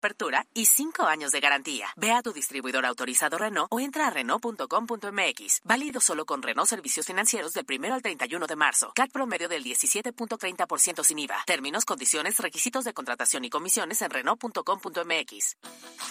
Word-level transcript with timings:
apertura 0.00 0.46
y 0.54 0.64
5 0.64 1.04
años 1.04 1.30
de 1.30 1.40
garantía. 1.40 1.88
Ve 1.96 2.10
a 2.12 2.22
tu 2.22 2.32
distribuidor 2.32 2.86
autorizado 2.86 3.36
Renault 3.36 3.68
o 3.70 3.80
entra 3.80 4.06
a 4.06 4.10
Renault.com.mx. 4.10 5.60
Válido 5.64 6.00
solo 6.00 6.24
con 6.24 6.42
Renault 6.42 6.68
Servicios 6.68 7.06
Financieros 7.06 7.52
del 7.52 7.66
1 7.68 7.94
al 7.94 8.02
31 8.02 8.46
de 8.46 8.56
marzo. 8.56 8.92
CAT 8.94 9.12
promedio 9.12 9.48
del 9.48 9.62
17.30% 9.62 11.04
sin 11.04 11.18
IVA. 11.18 11.44
Términos, 11.46 11.84
condiciones, 11.84 12.38
requisitos 12.38 12.84
de 12.84 12.94
contratación 12.94 13.44
y 13.44 13.50
comisiones 13.50 14.00
en 14.00 14.10
Renault.com.mx. 14.10 15.56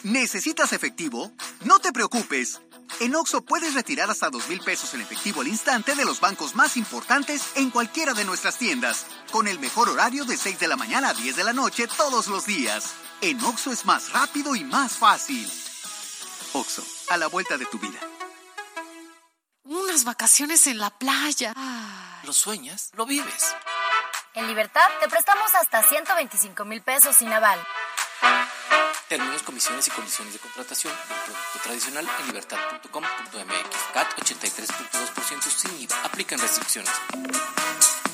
¿Necesitas 0.04 0.72
efectivo? 0.72 1.32
No 1.66 1.80
te 1.80 1.92
preocupes. 1.92 2.62
En 3.00 3.16
Oxo 3.16 3.42
puedes 3.42 3.74
retirar 3.74 4.10
hasta 4.12 4.30
dos 4.30 4.48
mil 4.50 4.60
pesos 4.60 4.94
en 4.94 5.02
efectivo 5.02 5.42
al 5.42 5.48
instante 5.48 5.96
de 5.96 6.06
los 6.06 6.20
bancos 6.20 6.56
más 6.56 6.78
importantes 6.78 7.42
en 7.56 7.72
cualquiera 7.72 8.14
de 8.14 8.26
nuestras 8.26 8.58
tiendas, 8.58 9.06
con 9.32 9.48
el 9.48 9.58
mejor 9.60 9.90
horario 9.90 10.26
de 10.26 10.38
6 10.38 10.60
de 10.60 10.68
la 10.68 10.76
mañana 10.76 11.10
a 11.10 11.14
10 11.14 11.36
de 11.36 11.44
la 11.44 11.54
noche 11.54 11.88
todos 11.88 12.28
los 12.28 12.46
días. 12.46 13.09
En 13.22 13.44
Oxo 13.44 13.72
es 13.72 13.86
más 13.86 14.14
rápido 14.14 14.56
y 14.56 14.64
más 14.64 14.98
fácil. 14.98 15.52
Oxo, 16.54 16.84
a 17.10 17.18
la 17.18 17.28
vuelta 17.28 17.58
de 17.58 17.66
tu 17.66 17.78
vida. 17.78 18.00
Unas 19.64 20.06
vacaciones 20.06 20.66
en 20.68 20.78
la 20.78 20.90
playa. 20.90 21.54
¿Lo 22.24 22.32
sueñas? 22.32 22.92
¿Lo 22.96 23.06
vives? 23.06 23.56
En 24.36 24.48
Libertad 24.48 24.88
te 25.02 25.10
prestamos 25.10 25.54
hasta 25.56 25.84
125 25.84 26.64
mil 26.64 26.82
pesos 26.82 27.16
sin 27.18 27.28
aval. 27.34 27.60
Términos, 29.10 29.44
comisiones 29.44 29.88
y 29.88 29.92
condiciones 29.92 30.34
de 30.34 30.40
contratación 30.40 30.94
del 30.94 31.18
producto 31.18 31.60
tradicional 31.64 32.08
en 32.20 32.28
libertad.com.mx. 32.28 33.78
CAT 33.94 34.08
83.2% 34.18 35.42
sin 35.42 35.82
IVA. 35.82 36.04
Aplican 36.06 36.40
restricciones. 36.40 36.92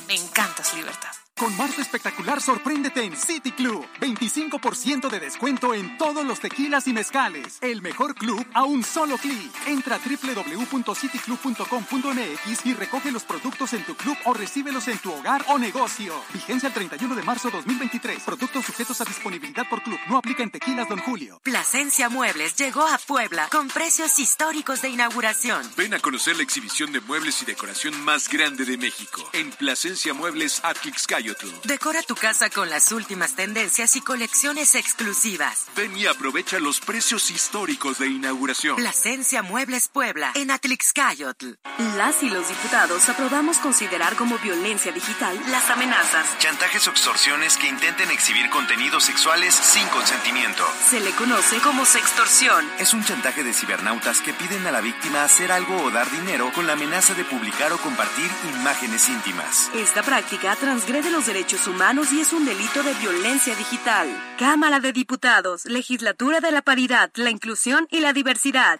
Me 0.08 0.14
encantas, 0.14 0.74
Libertad. 0.74 1.12
Con 1.38 1.54
marzo 1.54 1.82
espectacular, 1.82 2.40
sorpréndete 2.40 3.04
en 3.04 3.14
City 3.14 3.52
Club. 3.52 3.86
25% 4.00 5.10
de 5.10 5.20
descuento 5.20 5.74
en 5.74 5.98
todos 5.98 6.24
los 6.24 6.40
tequilas 6.40 6.88
y 6.88 6.94
mezcales. 6.94 7.58
El 7.60 7.82
mejor 7.82 8.14
club 8.14 8.42
a 8.54 8.64
un 8.64 8.82
solo 8.82 9.18
clic. 9.18 9.52
Entra 9.66 9.96
a 9.96 9.98
www.cityclub.com.mx 9.98 12.64
y 12.64 12.72
recoge 12.72 13.12
los 13.12 13.24
productos 13.24 13.74
en 13.74 13.84
tu 13.84 13.94
club 13.96 14.16
o 14.24 14.32
recíbelos 14.32 14.88
en 14.88 14.96
tu 14.96 15.12
hogar 15.12 15.44
o 15.48 15.58
negocio. 15.58 16.14
Vigencia 16.32 16.68
el 16.68 16.72
31 16.72 17.14
de 17.14 17.22
marzo 17.22 17.50
2023. 17.50 18.22
Productos 18.22 18.64
sujetos 18.64 18.98
a 19.02 19.04
disponibilidad 19.04 19.68
por 19.68 19.82
club. 19.82 19.98
No 20.08 20.16
aplica 20.16 20.42
en 20.42 20.50
tequilas, 20.50 20.88
don 20.88 21.00
Julio. 21.00 21.38
Plasencia 21.42 22.08
Muebles 22.08 22.56
llegó 22.56 22.86
a 22.86 22.96
Puebla 22.96 23.50
con 23.52 23.68
precios 23.68 24.18
históricos 24.18 24.80
de 24.80 24.88
inauguración. 24.88 25.70
Ven 25.76 25.92
a 25.92 25.98
conocer 25.98 26.36
la 26.36 26.44
exhibición 26.44 26.92
de 26.92 27.02
muebles 27.02 27.42
y 27.42 27.44
decoración 27.44 28.02
más 28.04 28.30
grande 28.30 28.64
de 28.64 28.78
México. 28.78 29.28
En 29.34 29.50
Plasencia 29.50 30.14
Muebles 30.14 30.62
Decora 31.64 32.02
tu 32.02 32.14
casa 32.14 32.50
con 32.50 32.70
las 32.70 32.92
últimas 32.92 33.34
tendencias 33.34 33.96
y 33.96 34.00
colecciones 34.00 34.74
exclusivas. 34.76 35.66
Ven 35.74 35.96
y 35.96 36.06
aprovecha 36.06 36.60
los 36.60 36.80
precios 36.80 37.30
históricos 37.30 37.98
de 37.98 38.06
inauguración. 38.06 38.76
Plasencia 38.76 39.42
Muebles 39.42 39.88
Puebla, 39.88 40.30
en 40.36 40.52
Atlixcayotl. 40.52 41.54
Las 41.96 42.22
y 42.22 42.30
los 42.30 42.48
diputados 42.48 43.08
aprobamos 43.08 43.58
considerar 43.58 44.14
como 44.14 44.38
violencia 44.38 44.92
digital 44.92 45.40
las 45.48 45.68
amenazas, 45.70 46.26
chantajes 46.38 46.86
o 46.86 46.90
extorsiones 46.90 47.56
que 47.56 47.66
intenten 47.66 48.10
exhibir 48.10 48.48
contenidos 48.50 49.04
sexuales 49.04 49.54
sin 49.54 49.86
consentimiento. 49.88 50.64
Se 50.88 51.00
le 51.00 51.10
conoce 51.12 51.58
como 51.58 51.84
sextorsión. 51.84 52.64
Es 52.78 52.94
un 52.94 53.04
chantaje 53.04 53.42
de 53.42 53.52
cibernautas 53.52 54.20
que 54.20 54.32
piden 54.32 54.66
a 54.66 54.70
la 54.70 54.80
víctima 54.80 55.24
hacer 55.24 55.50
algo 55.50 55.82
o 55.82 55.90
dar 55.90 56.08
dinero 56.10 56.52
con 56.54 56.66
la 56.66 56.74
amenaza 56.74 57.14
de 57.14 57.24
publicar 57.24 57.72
o 57.72 57.78
compartir 57.78 58.30
imágenes 58.60 59.08
íntimas. 59.08 59.70
Esta 59.74 60.02
práctica 60.02 60.54
transgrede 60.56 61.15
los 61.16 61.26
derechos 61.26 61.66
humanos 61.66 62.12
y 62.12 62.20
es 62.20 62.34
un 62.34 62.44
delito 62.44 62.82
de 62.82 62.92
violencia 62.92 63.54
digital. 63.54 64.06
Cámara 64.38 64.80
de 64.80 64.92
Diputados, 64.92 65.64
Legislatura 65.64 66.40
de 66.40 66.50
la 66.50 66.60
Paridad, 66.60 67.10
la 67.14 67.30
Inclusión 67.30 67.88
y 67.90 68.00
la 68.00 68.12
Diversidad. 68.12 68.78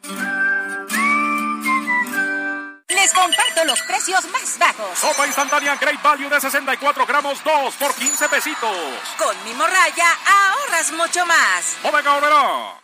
Les 2.88 3.12
comparto 3.14 3.64
los 3.64 3.80
precios 3.80 4.22
más 4.30 4.58
bajos. 4.58 4.98
Sopa 4.98 5.26
instantánea 5.26 5.76
Great 5.76 6.02
Value 6.02 6.28
de 6.28 6.38
64 6.38 7.06
gramos, 7.06 7.42
2 7.42 7.74
por 7.76 7.94
15 7.94 8.28
pesitos. 8.28 8.76
Con 9.16 9.44
mi 9.44 9.54
morraya 9.54 10.06
ahorras 10.26 10.92
mucho 10.92 11.24
más. 11.24 11.76
Omega 11.84 12.16
Obrera. 12.16 12.80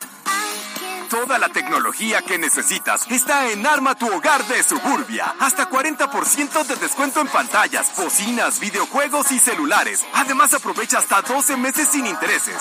Toda 1.08 1.38
la 1.38 1.48
tecnología 1.48 2.22
que 2.22 2.38
necesitas 2.38 3.10
está 3.10 3.50
en 3.50 3.66
Arma 3.66 3.94
tu 3.94 4.06
Hogar 4.12 4.44
de 4.46 4.62
Suburbia. 4.62 5.34
Hasta 5.40 5.68
40% 5.68 6.64
de 6.66 6.76
descuento 6.76 7.20
en 7.20 7.28
pantallas, 7.28 7.92
bocinas, 7.96 8.60
videojuegos 8.60 9.30
y 9.32 9.38
celulares. 9.38 10.04
Además 10.14 10.54
aprovecha 10.54 10.98
hasta 10.98 11.22
12 11.22 11.56
meses 11.56 11.88
sin 11.88 12.06
intereses. 12.06 12.56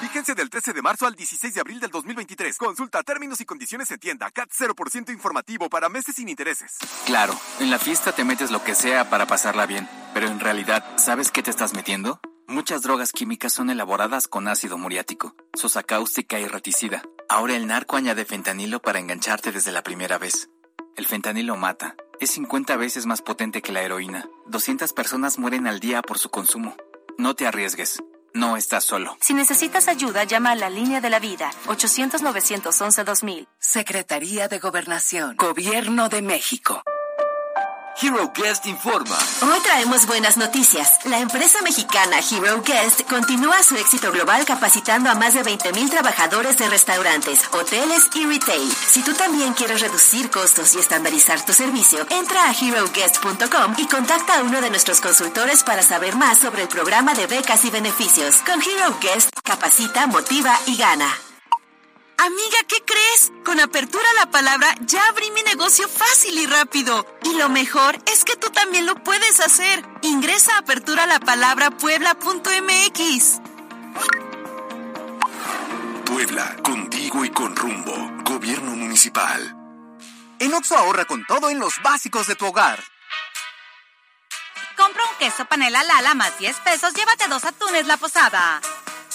Vigencia 0.00 0.34
del 0.34 0.50
13 0.50 0.72
de 0.72 0.82
marzo 0.82 1.06
al 1.06 1.14
16 1.14 1.54
de 1.54 1.60
abril 1.60 1.80
del 1.80 1.90
2023. 1.90 2.56
Consulta 2.58 3.02
términos 3.02 3.40
y 3.40 3.44
condiciones 3.44 3.90
en 3.90 3.98
tienda. 3.98 4.30
CAT 4.30 4.50
0% 4.50 5.12
informativo 5.12 5.68
para 5.68 5.88
meses 5.88 6.16
sin 6.16 6.28
intereses. 6.28 6.76
Claro, 7.06 7.38
en 7.60 7.70
la 7.70 7.78
fiesta 7.78 8.12
te 8.12 8.24
metes 8.24 8.50
lo 8.50 8.62
que 8.62 8.74
sea 8.74 9.10
para 9.10 9.26
pasarla 9.26 9.66
bien. 9.66 9.88
Pero 10.14 10.28
en 10.28 10.40
realidad, 10.40 10.84
¿sabes 10.96 11.30
qué 11.30 11.42
te 11.42 11.50
estás 11.50 11.74
metiendo? 11.74 12.20
Muchas 12.46 12.82
drogas 12.82 13.10
químicas 13.12 13.52
son 13.52 13.70
elaboradas 13.70 14.28
con 14.28 14.46
ácido 14.46 14.78
muriático, 14.78 15.34
sosa 15.54 15.82
cáustica 15.82 16.38
y 16.38 16.46
reticida. 16.46 17.02
Ahora 17.28 17.56
el 17.56 17.66
narco 17.66 17.96
añade 17.96 18.24
fentanilo 18.24 18.80
para 18.80 19.00
engancharte 19.00 19.50
desde 19.50 19.72
la 19.72 19.82
primera 19.82 20.16
vez. 20.18 20.48
El 20.96 21.06
fentanilo 21.06 21.56
mata. 21.56 21.96
Es 22.20 22.30
50 22.30 22.76
veces 22.76 23.04
más 23.06 23.20
potente 23.20 23.62
que 23.62 23.72
la 23.72 23.82
heroína. 23.82 24.28
200 24.46 24.92
personas 24.92 25.38
mueren 25.38 25.66
al 25.66 25.80
día 25.80 26.02
por 26.02 26.18
su 26.18 26.30
consumo. 26.30 26.76
No 27.18 27.34
te 27.34 27.46
arriesgues. 27.46 28.02
No 28.32 28.56
estás 28.56 28.84
solo. 28.84 29.16
Si 29.20 29.34
necesitas 29.34 29.88
ayuda, 29.88 30.24
llama 30.24 30.52
a 30.52 30.54
la 30.54 30.70
línea 30.70 31.00
de 31.00 31.10
la 31.10 31.18
vida. 31.18 31.50
800-911-2000. 31.66 33.48
Secretaría 33.58 34.48
de 34.48 34.58
Gobernación. 34.58 35.36
Gobierno 35.36 36.08
de 36.08 36.22
México. 36.22 36.82
Hero 38.00 38.30
Guest 38.34 38.66
informa. 38.66 39.16
Hoy 39.40 39.58
traemos 39.60 40.06
buenas 40.06 40.36
noticias. 40.36 40.98
La 41.06 41.18
empresa 41.18 41.62
mexicana 41.62 42.18
Hero 42.18 42.62
Guest 42.62 43.02
continúa 43.08 43.62
su 43.62 43.74
éxito 43.76 44.12
global 44.12 44.44
capacitando 44.44 45.08
a 45.08 45.14
más 45.14 45.32
de 45.32 45.42
20.000 45.42 45.88
trabajadores 45.88 46.58
de 46.58 46.68
restaurantes, 46.68 47.40
hoteles 47.52 48.10
y 48.14 48.26
retail. 48.26 48.70
Si 48.70 49.02
tú 49.02 49.14
también 49.14 49.54
quieres 49.54 49.80
reducir 49.80 50.30
costos 50.30 50.74
y 50.74 50.78
estandarizar 50.78 51.42
tu 51.46 51.54
servicio, 51.54 52.06
entra 52.10 52.50
a 52.50 52.52
heroguest.com 52.52 53.74
y 53.78 53.86
contacta 53.86 54.40
a 54.40 54.42
uno 54.42 54.60
de 54.60 54.68
nuestros 54.68 55.00
consultores 55.00 55.64
para 55.64 55.82
saber 55.82 56.16
más 56.16 56.38
sobre 56.38 56.62
el 56.62 56.68
programa 56.68 57.14
de 57.14 57.26
becas 57.26 57.64
y 57.64 57.70
beneficios. 57.70 58.36
Con 58.44 58.60
Hero 58.60 58.98
Guest, 59.00 59.30
capacita, 59.42 60.06
motiva 60.06 60.54
y 60.66 60.76
gana. 60.76 61.08
Amiga, 62.18 62.56
¿qué 62.66 62.82
crees? 62.84 63.30
Con 63.44 63.60
Apertura 63.60 64.06
la 64.18 64.30
Palabra 64.30 64.74
ya 64.80 65.06
abrí 65.08 65.30
mi 65.32 65.42
negocio 65.42 65.86
fácil 65.86 66.38
y 66.38 66.46
rápido. 66.46 67.04
Y 67.24 67.34
lo 67.34 67.50
mejor 67.50 67.98
es 68.06 68.24
que 68.24 68.36
tú 68.36 68.48
también 68.50 68.86
lo 68.86 68.94
puedes 68.94 69.38
hacer. 69.40 69.84
Ingresa 70.02 70.54
a 70.54 70.60
aperturalapalabrapuebla.mx. 70.60 73.40
Puebla, 76.06 76.56
contigo 76.62 77.22
y 77.24 77.30
con 77.30 77.54
rumbo. 77.54 77.94
Gobierno 78.24 78.70
municipal. 78.70 79.54
En 80.38 80.54
Oxo 80.54 80.74
ahorra 80.76 81.04
con 81.04 81.26
todo 81.26 81.50
en 81.50 81.58
los 81.58 81.74
básicos 81.82 82.28
de 82.28 82.34
tu 82.34 82.46
hogar. 82.46 82.82
Compra 84.76 85.02
un 85.04 85.18
queso 85.18 85.44
panela 85.44 85.82
Lala 85.82 86.14
más 86.14 86.38
10 86.38 86.56
pesos, 86.60 86.94
llévate 86.94 87.28
dos 87.28 87.44
atunes 87.44 87.86
la 87.86 87.98
posada. 87.98 88.62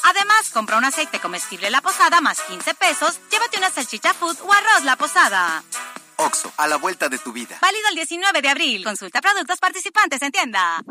Además, 0.04 0.50
compra 0.52 0.78
un 0.78 0.86
aceite 0.86 1.20
comestible 1.20 1.70
La 1.70 1.82
Posada 1.82 2.22
más 2.22 2.42
15 2.42 2.74
pesos, 2.76 3.20
llévate 3.32 3.58
una 3.58 3.70
salchicha 3.70 4.14
food 4.14 4.38
o 4.42 4.52
arroz 4.54 4.84
La 4.84 4.96
Posada. 4.96 5.64
Oxo, 6.18 6.54
a 6.58 6.68
la 6.68 6.78
vuelta 6.78 7.10
de 7.10 7.18
tu 7.18 7.32
vida. 7.32 7.58
Válido 7.62 7.88
el 7.90 7.96
19 7.96 8.42
de 8.42 8.50
abril. 8.50 8.84
Consulta 8.84 9.22
productos 9.22 9.60
participantes 9.60 10.22
en 10.22 10.32
tienda. 10.32 10.84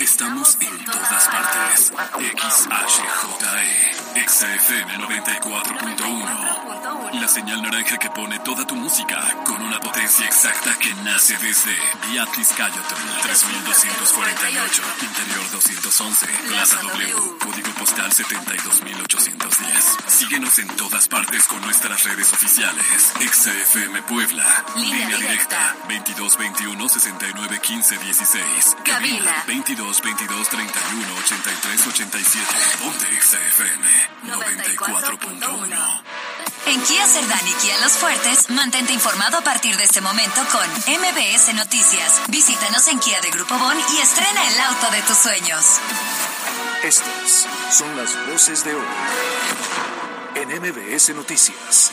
Estamos 0.00 0.56
en 0.60 0.84
todas 0.84 1.28
partes. 1.28 1.92
XHJE, 2.36 4.26
XFM 4.26 4.98
94.1. 4.98 7.20
La 7.20 7.28
señal 7.28 7.62
naranja 7.62 7.96
que 7.98 8.10
pone 8.10 8.38
toda 8.40 8.66
tu 8.66 8.74
música 8.74 9.22
con 9.44 9.62
una 9.62 9.78
potencia 9.80 10.26
exacta 10.26 10.76
que 10.78 10.92
nace 11.04 11.36
desde 11.38 11.74
Beatriz 12.10 12.48
Cayotón, 12.56 12.98
3248, 13.22 14.82
Interior 15.00 15.50
211, 15.52 16.26
Plaza 16.48 16.76
W, 16.82 17.14
Código 17.38 17.70
Postal 17.78 18.12
72810. 18.12 19.96
Síguenos 20.08 20.58
en 20.58 20.66
todas 20.76 21.06
partes 21.08 21.44
con 21.44 21.60
nuestras 21.62 22.02
redes 22.04 22.30
oficiales. 22.32 23.12
XFM 23.20 24.02
Puebla, 24.02 24.44
línea, 24.76 25.16
directa, 25.16 25.76
2221 25.88 26.88
69 26.88 27.60
15 27.60 27.98
16. 27.98 28.76
Cabina 28.84 29.44
22 29.46 29.83
22 29.84 30.48
31 30.48 31.14
83 31.14 31.86
87. 31.86 32.44
Ponte 32.80 33.04
XFM 33.20 33.86
94.1. 34.24 36.02
En 36.66 36.82
Kia 36.82 37.06
Cerdán 37.06 37.46
y 37.46 37.52
Kia 37.62 37.78
Los 37.82 37.92
Fuertes, 37.92 38.48
mantente 38.50 38.94
informado 38.94 39.38
a 39.38 39.40
partir 39.42 39.76
de 39.76 39.84
este 39.84 40.00
momento 40.00 40.40
con 40.50 40.66
MBS 40.70 41.54
Noticias. 41.54 42.22
Visítanos 42.28 42.88
en 42.88 42.98
Kia 42.98 43.20
de 43.20 43.30
Grupo 43.30 43.58
Bon 43.58 43.76
y 43.76 44.00
estrena 44.00 44.48
el 44.48 44.60
auto 44.60 44.90
de 44.90 45.02
tus 45.02 45.18
sueños. 45.18 45.64
Estas 46.82 47.46
son 47.70 47.94
las 47.96 48.26
voces 48.26 48.64
de 48.64 48.74
hoy 48.74 48.86
en 50.36 50.48
MBS 50.48 51.14
Noticias. 51.14 51.92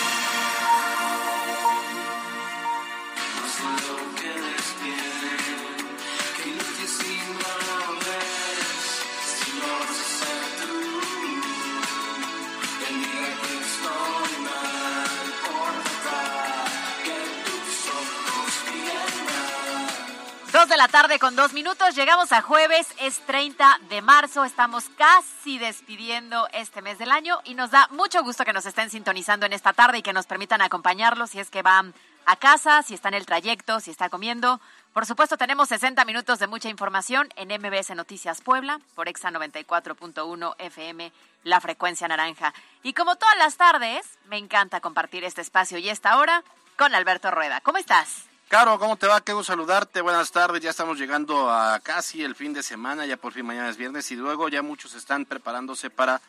La 20.81 20.87
tarde 20.87 21.19
con 21.19 21.35
dos 21.35 21.53
minutos, 21.53 21.93
llegamos 21.93 22.31
a 22.31 22.41
jueves, 22.41 22.87
es 22.99 23.19
30 23.27 23.81
de 23.87 24.01
marzo, 24.01 24.43
estamos 24.43 24.85
casi 24.97 25.59
despidiendo 25.59 26.47
este 26.53 26.81
mes 26.81 26.97
del 26.97 27.11
año 27.11 27.39
y 27.43 27.53
nos 27.53 27.69
da 27.69 27.87
mucho 27.91 28.23
gusto 28.23 28.45
que 28.45 28.51
nos 28.51 28.65
estén 28.65 28.89
sintonizando 28.89 29.45
en 29.45 29.53
esta 29.53 29.73
tarde 29.73 29.99
y 29.99 30.01
que 30.01 30.11
nos 30.11 30.25
permitan 30.25 30.59
acompañarlos 30.59 31.29
si 31.29 31.39
es 31.39 31.51
que 31.51 31.61
van 31.61 31.93
a 32.25 32.35
casa, 32.35 32.81
si 32.81 32.95
está 32.95 33.09
en 33.09 33.13
el 33.13 33.27
trayecto, 33.27 33.79
si 33.79 33.91
está 33.91 34.09
comiendo. 34.09 34.59
Por 34.91 35.05
supuesto, 35.05 35.37
tenemos 35.37 35.69
60 35.69 36.03
minutos 36.03 36.39
de 36.39 36.47
mucha 36.47 36.69
información 36.69 37.29
en 37.35 37.49
MBS 37.49 37.91
Noticias 37.95 38.41
Puebla, 38.41 38.79
por 38.95 39.07
Exa 39.07 39.29
94.1 39.29 40.55
FM, 40.57 41.11
la 41.43 41.61
frecuencia 41.61 42.07
naranja. 42.07 42.55
Y 42.81 42.93
como 42.93 43.17
todas 43.17 43.37
las 43.37 43.55
tardes, 43.55 44.17
me 44.29 44.39
encanta 44.39 44.81
compartir 44.81 45.25
este 45.25 45.41
espacio 45.41 45.77
y 45.77 45.89
esta 45.89 46.17
hora 46.17 46.43
con 46.75 46.95
Alberto 46.95 47.29
Rueda. 47.29 47.61
¿Cómo 47.61 47.77
estás? 47.77 48.30
Caro, 48.51 48.77
¿cómo 48.77 48.97
te 48.97 49.07
va? 49.07 49.21
Qué 49.21 49.31
gusto 49.31 49.53
saludarte. 49.53 50.01
Buenas 50.01 50.29
tardes. 50.29 50.61
Ya 50.61 50.71
estamos 50.71 50.99
llegando 50.99 51.49
a 51.49 51.79
casi 51.79 52.21
el 52.21 52.35
fin 52.35 52.51
de 52.51 52.61
semana. 52.61 53.05
Ya 53.05 53.15
por 53.15 53.31
fin 53.31 53.45
mañana 53.45 53.69
es 53.69 53.77
viernes 53.77 54.11
y 54.11 54.17
luego 54.17 54.49
ya 54.49 54.61
muchos 54.61 54.93
están 54.93 55.23
preparándose 55.23 55.89
para. 55.89 56.19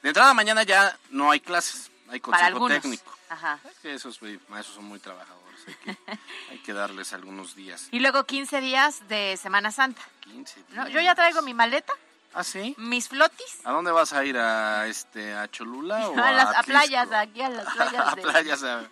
De 0.00 0.10
entrada 0.10 0.32
mañana 0.32 0.62
ya 0.62 0.96
no 1.10 1.32
hay 1.32 1.40
clases, 1.40 1.90
hay 2.08 2.20
consejo 2.20 2.68
técnico. 2.68 3.12
Ajá. 3.28 3.58
Esos 3.82 4.22
maestros 4.22 4.76
son 4.76 4.84
muy 4.84 5.00
trabajadores. 5.00 5.60
Hay 5.66 5.74
que, 5.74 5.98
hay 6.52 6.58
que 6.58 6.72
darles 6.72 7.12
algunos 7.14 7.56
días. 7.56 7.88
Y 7.90 7.98
luego 7.98 8.26
15 8.26 8.60
días 8.60 9.08
de 9.08 9.36
Semana 9.36 9.72
Santa. 9.72 10.02
15 10.20 10.60
días. 10.60 10.70
¿No? 10.74 10.88
Yo 10.88 11.00
ya 11.00 11.16
traigo 11.16 11.42
mi 11.42 11.52
maleta. 11.52 11.92
¿Ah, 12.34 12.44
sí? 12.44 12.74
Mis 12.78 13.08
flotis. 13.08 13.60
¿A 13.64 13.72
dónde 13.72 13.90
vas 13.92 14.12
a 14.12 14.24
ir? 14.24 14.38
¿A 14.38 14.86
este 14.86 15.34
a 15.34 15.48
Cholula 15.50 16.08
o 16.10 16.18
a, 16.18 16.32
las, 16.32 16.56
a 16.56 16.62
playas, 16.62 17.10
aquí 17.12 17.42
a 17.42 17.48
las 17.50 17.74
playas. 17.74 18.06
a 18.12 18.14
de- 18.14 18.22
playas, 18.22 18.62
a. 18.62 18.88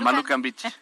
Malucan 0.00 0.42
Beach. 0.42 0.64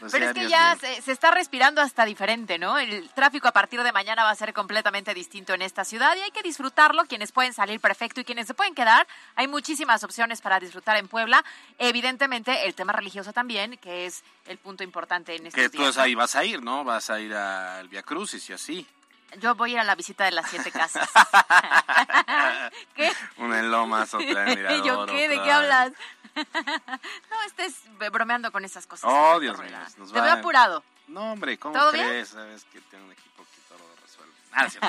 Pues 0.00 0.12
Pero 0.12 0.24
es 0.30 0.32
que 0.32 0.48
ya 0.48 0.74
se, 0.80 1.02
se 1.02 1.12
está 1.12 1.30
respirando 1.30 1.82
hasta 1.82 2.06
diferente, 2.06 2.56
¿no? 2.56 2.78
El 2.78 3.10
tráfico 3.10 3.46
a 3.48 3.52
partir 3.52 3.82
de 3.82 3.92
mañana 3.92 4.24
va 4.24 4.30
a 4.30 4.34
ser 4.34 4.54
completamente 4.54 5.12
distinto 5.12 5.52
en 5.52 5.60
esta 5.60 5.84
ciudad 5.84 6.16
y 6.16 6.20
hay 6.20 6.30
que 6.30 6.40
disfrutarlo. 6.42 7.04
Quienes 7.04 7.32
pueden 7.32 7.52
salir 7.52 7.78
perfecto 7.80 8.18
y 8.22 8.24
quienes 8.24 8.46
se 8.46 8.54
pueden 8.54 8.74
quedar, 8.74 9.06
hay 9.36 9.46
muchísimas 9.48 10.02
opciones 10.02 10.40
para 10.40 10.58
disfrutar 10.58 10.96
en 10.96 11.06
Puebla. 11.08 11.44
Evidentemente, 11.78 12.66
el 12.66 12.74
tema 12.74 12.94
religioso 12.94 13.34
también, 13.34 13.76
que 13.76 14.06
es 14.06 14.24
el 14.46 14.56
punto 14.56 14.82
importante 14.82 15.36
en 15.36 15.46
estos 15.48 15.60
Que 15.62 15.68
tú 15.68 15.82
días. 15.82 15.98
ahí 15.98 16.14
vas 16.14 16.34
a 16.34 16.44
ir, 16.46 16.62
¿no? 16.62 16.82
Vas 16.82 17.10
a 17.10 17.20
ir 17.20 17.34
al 17.34 17.86
Via 17.88 18.02
Crucis 18.02 18.48
y 18.48 18.54
así. 18.54 18.86
Yo 19.38 19.54
voy 19.54 19.70
a 19.70 19.72
ir 19.74 19.78
a 19.80 19.84
la 19.84 19.94
visita 19.94 20.24
de 20.24 20.32
las 20.32 20.48
siete 20.50 20.70
casas. 20.70 21.08
¿Qué? 22.94 23.12
Una 23.38 23.60
en 23.60 23.70
Lomas, 23.70 24.12
otra 24.14 24.50
en 24.50 24.58
Mirador. 24.58 24.86
¿Yo 24.86 25.06
qué? 25.06 25.28
¿De 25.28 25.42
qué 25.42 25.52
hablas? 25.52 25.92
no 26.34 27.42
estés 27.46 27.82
bromeando 28.10 28.50
con 28.52 28.64
esas 28.64 28.86
cosas. 28.86 29.10
Oh, 29.12 29.38
Dios 29.40 29.58
mío. 29.58 29.76
Te 30.12 30.20
veo 30.20 30.32
apurado. 30.32 30.82
No, 31.08 31.32
hombre, 31.32 31.58
¿cómo 31.58 31.74
¿Todo 31.74 31.92
bien? 31.92 32.06
crees? 32.06 32.28
Sabes 32.28 32.64
que 32.72 32.80
tengo 32.82 33.04
un 33.04 33.12
equipo 33.12 33.44
Ah, 34.52 34.64
es 34.66 34.72
cierto. 34.72 34.88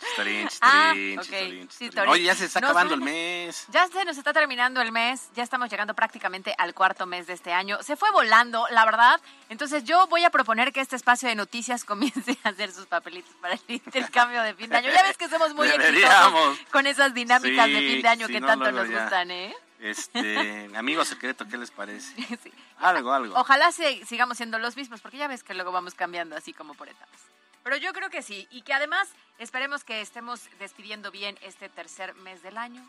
Chistarín, 0.00 0.46
Ah, 0.46 0.48
chistarín, 0.48 1.18
ok. 1.18 1.24
chistarín, 1.24 1.60
Sí, 1.62 1.68
chistarín. 1.68 1.90
Torín. 1.92 2.10
Oye, 2.12 2.22
ya 2.24 2.34
se 2.34 2.44
está 2.44 2.60
Nos 2.60 2.70
acabando 2.70 2.94
el 2.94 3.00
mes. 3.00 3.66
Ya 3.68 3.86
se 3.88 4.04
nos 4.04 4.16
está 4.16 4.32
terminando 4.32 4.80
el 4.80 4.92
mes, 4.92 5.28
ya 5.34 5.42
estamos 5.42 5.68
llegando 5.70 5.94
prácticamente 5.94 6.54
al 6.56 6.72
cuarto 6.74 7.04
mes 7.06 7.26
de 7.26 7.32
este 7.32 7.52
año. 7.52 7.82
Se 7.82 7.96
fue 7.96 8.10
volando, 8.12 8.66
la 8.70 8.84
verdad. 8.84 9.20
Entonces 9.48 9.84
yo 9.84 10.06
voy 10.06 10.24
a 10.24 10.30
proponer 10.30 10.72
que 10.72 10.80
este 10.80 10.96
espacio 10.96 11.28
de 11.28 11.34
noticias 11.34 11.84
comience 11.84 12.38
a 12.44 12.50
hacer 12.50 12.70
sus 12.72 12.86
papelitos 12.86 13.34
para 13.40 13.54
el 13.54 13.60
intercambio 13.68 14.42
de 14.42 14.54
fin 14.54 14.70
de 14.70 14.76
año. 14.76 14.90
Ya 14.92 15.02
ves 15.02 15.16
que 15.16 15.28
somos 15.28 15.52
muy 15.54 15.68
exitosos 15.68 16.58
con 16.70 16.86
esas 16.86 17.12
dinámicas 17.14 17.66
de 17.66 17.78
Sí, 17.80 17.88
fin 17.94 18.02
de 18.02 18.08
año 18.08 18.26
sí, 18.28 18.32
que 18.34 18.40
no, 18.40 18.46
tanto 18.46 18.70
nos 18.72 18.88
ya. 18.88 19.00
gustan, 19.02 19.30
¿eh? 19.30 19.54
Este, 19.78 20.70
amigo 20.76 21.04
secreto, 21.04 21.46
¿qué 21.48 21.58
les 21.58 21.70
parece? 21.70 22.14
Algo, 22.78 23.12
algo. 23.12 23.38
Ojalá 23.38 23.72
se- 23.72 24.04
sigamos 24.06 24.36
siendo 24.36 24.58
los 24.58 24.76
mismos, 24.76 25.00
porque 25.00 25.16
ya 25.18 25.28
ves 25.28 25.42
que 25.42 25.54
luego 25.54 25.72
vamos 25.72 25.94
cambiando 25.94 26.36
así 26.36 26.52
como 26.52 26.74
por 26.74 26.88
etapas. 26.88 27.20
Pero 27.66 27.78
yo 27.78 27.92
creo 27.92 28.10
que 28.10 28.22
sí, 28.22 28.46
y 28.52 28.62
que 28.62 28.72
además 28.72 29.08
esperemos 29.38 29.82
que 29.82 30.00
estemos 30.00 30.40
despidiendo 30.60 31.10
bien 31.10 31.36
este 31.42 31.68
tercer 31.68 32.14
mes 32.14 32.40
del 32.44 32.58
año. 32.58 32.80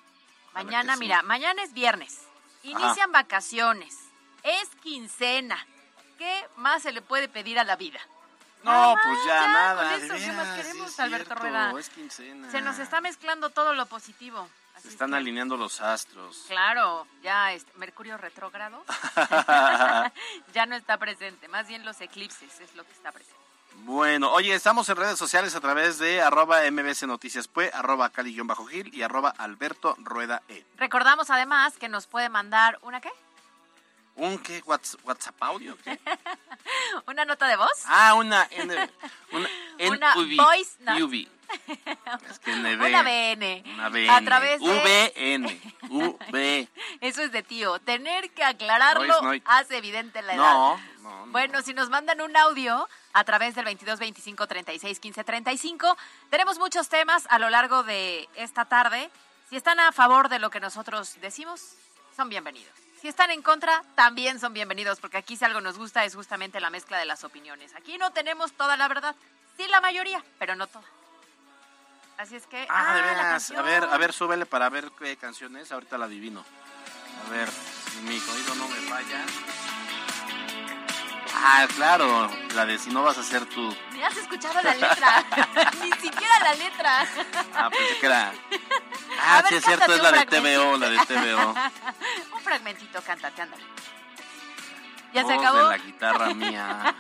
Mañana, 0.53 0.93
sí. 0.93 0.99
mira, 0.99 1.23
mañana 1.23 1.63
es 1.63 1.73
viernes, 1.73 2.27
inician 2.61 3.11
vacaciones, 3.11 3.97
es 4.43 4.69
quincena. 4.83 5.57
¿Qué 6.19 6.45
más 6.57 6.83
se 6.83 6.91
le 6.91 7.01
puede 7.01 7.27
pedir 7.27 7.57
a 7.57 7.63
la 7.63 7.75
vida? 7.75 7.99
No, 8.61 8.71
Nada 8.71 9.01
pues 9.03 9.17
ya, 9.25 9.41
ya, 9.41 9.47
nada. 9.47 9.89
con 9.89 9.99
de 9.99 10.05
eso, 10.05 10.15
¿qué 10.15 10.31
más 10.33 10.47
veras, 10.47 10.57
queremos, 10.67 10.91
es 10.91 10.99
Alberto 10.99 11.33
Rueda? 11.33 11.79
Es 11.79 11.89
quincena. 11.89 12.51
Se 12.51 12.61
nos 12.61 12.77
está 12.77 13.01
mezclando 13.01 13.49
todo 13.49 13.73
lo 13.73 13.87
positivo. 13.87 14.47
Se 14.79 14.89
es 14.89 14.93
están 14.93 15.09
que- 15.09 15.15
alineando 15.17 15.57
los 15.57 15.81
astros. 15.81 16.45
Claro, 16.47 17.07
ya 17.23 17.51
este, 17.51 17.75
Mercurio 17.79 18.15
retrógrado 18.17 18.85
ya 20.53 20.67
no 20.67 20.75
está 20.75 20.99
presente, 20.99 21.47
más 21.47 21.67
bien 21.67 21.83
los 21.83 21.99
eclipses 21.99 22.59
es 22.59 22.75
lo 22.75 22.83
que 22.83 22.91
está 22.91 23.11
presente. 23.11 23.37
Bueno, 23.85 24.31
oye, 24.33 24.53
estamos 24.53 24.89
en 24.89 24.97
redes 24.97 25.17
sociales 25.17 25.55
a 25.55 25.61
través 25.61 25.97
de 25.97 26.21
arroba 26.21 26.59
mbc 26.69 27.03
noticias 27.03 27.47
pue, 27.47 27.71
arroba 27.73 28.09
cali-gil 28.09 28.93
y 28.93 29.01
arroba 29.01 29.29
alberto 29.37 29.95
rueda 29.99 30.41
e. 30.49 30.65
Recordamos 30.77 31.29
además 31.29 31.77
que 31.77 31.87
nos 31.87 32.05
puede 32.07 32.27
mandar 32.29 32.79
una 32.81 32.99
qué? 32.99 33.09
¿Un 34.15 34.39
qué? 34.39 34.61
Whats- 34.63 34.97
¿WhatsApp 35.03 35.41
audio? 35.43 35.77
¿Qué? 35.83 35.99
¿Una 37.07 37.23
nota 37.23 37.47
de 37.47 37.55
voz? 37.55 37.71
Ah, 37.85 38.13
una 38.15 38.47
N, 38.51 38.89
una, 39.31 39.49
Una 39.89 40.15
NUV, 40.15 40.35
voice. 40.35 40.77
UV. 41.03 41.27
Es 42.29 42.39
que 42.39 42.51
NV. 42.55 42.85
Una 42.85 43.01
VN. 43.03 43.63
Una 43.73 43.89
VN. 43.89 44.09
A 44.09 44.21
través 44.21 44.59
de- 44.61 45.13
VN. 45.15 45.61
V. 45.89 46.67
Eso 47.01 47.21
es 47.21 47.31
de 47.31 47.43
tío. 47.43 47.79
Tener 47.79 48.29
que 48.31 48.43
aclararlo 48.43 49.13
hace 49.45 49.77
evidente 49.77 50.21
la 50.21 50.33
edad. 50.33 50.43
No, 50.53 50.77
no, 51.01 51.25
no. 51.25 51.31
Bueno, 51.31 51.61
si 51.61 51.73
nos 51.73 51.89
mandan 51.89 52.21
un 52.21 52.35
audio 52.37 52.87
a 53.13 53.23
través 53.23 53.55
del 53.55 53.65
22 53.65 53.99
25 53.99 54.47
36 54.47 54.99
15 54.99 55.23
35, 55.23 55.97
tenemos 56.29 56.59
muchos 56.59 56.89
temas 56.89 57.25
a 57.29 57.39
lo 57.39 57.49
largo 57.49 57.83
de 57.83 58.27
esta 58.35 58.65
tarde. 58.65 59.09
Si 59.49 59.55
están 59.55 59.79
a 59.79 59.91
favor 59.91 60.29
de 60.29 60.39
lo 60.39 60.49
que 60.49 60.59
nosotros 60.59 61.15
decimos, 61.21 61.75
son 62.15 62.29
bienvenidos. 62.29 62.73
Si 63.01 63.07
están 63.07 63.29
en 63.31 63.41
contra, 63.41 63.83
también 63.95 64.39
son 64.39 64.53
bienvenidos, 64.53 64.99
porque 64.99 65.17
aquí 65.17 65.37
si 65.37 65.45
algo 65.45 65.61
nos 65.61 65.77
gusta 65.77 66.03
es 66.03 66.15
justamente 66.15 66.59
la 66.59 66.69
mezcla 66.71 66.97
de 66.97 67.05
las 67.05 67.23
opiniones. 67.23 67.73
Aquí 67.75 67.97
no 67.97 68.11
tenemos 68.11 68.53
toda 68.53 68.75
la 68.75 68.87
verdad, 68.87 69.15
sí 69.55 69.67
la 69.67 69.79
mayoría, 69.81 70.23
pero 70.39 70.55
no 70.55 70.65
toda. 70.67 70.83
Así 72.17 72.35
es 72.35 72.47
que... 72.47 72.65
Ah, 72.69 72.95
de 72.95 73.01
la 73.01 73.07
veras. 73.07 73.51
A 73.51 73.61
ver, 73.61 73.83
a 73.83 73.97
ver, 73.97 74.13
súbele 74.13 74.45
para 74.45 74.69
ver 74.69 74.91
qué 74.97 75.15
canción 75.17 75.55
es. 75.57 75.71
Ahorita 75.71 75.97
la 75.97 76.05
adivino. 76.05 76.43
A 77.25 77.29
ver, 77.29 77.49
si 77.49 78.01
mi 78.01 78.15
oído 78.15 78.55
no 78.55 78.67
me 78.67 78.75
falla. 78.89 79.23
Ah, 81.35 81.67
claro, 81.75 82.29
la 82.55 82.65
de 82.65 82.79
si 82.79 82.89
no 82.89 83.03
vas 83.03 83.17
a 83.17 83.23
ser 83.23 83.45
tú. 83.45 83.75
Ni 83.91 84.01
has 84.01 84.17
escuchado 84.17 84.59
la 84.61 84.73
letra, 84.73 85.23
ni 85.81 85.91
siquiera 85.93 86.39
la 86.41 86.55
letra. 86.55 87.07
Ah, 87.53 87.69
pensé 87.69 87.97
que 87.99 88.05
era. 88.05 88.33
Ah, 89.19 89.41
ver, 89.41 89.49
sí 89.49 89.55
es 89.55 89.65
cierto, 89.65 89.93
es 89.93 90.01
la 90.03 90.11
de 90.11 90.25
TVO, 90.27 90.77
la 90.77 90.89
de 90.89 90.97
TVO. 90.99 91.55
Un 92.35 92.41
fragmentito, 92.41 93.01
cántate, 93.01 93.41
ándale. 93.41 93.63
¿Ya 95.11 95.25
se 95.25 95.33
acabó? 95.33 95.57
de 95.57 95.63
la 95.63 95.77
guitarra 95.77 96.33
mía. 96.35 96.95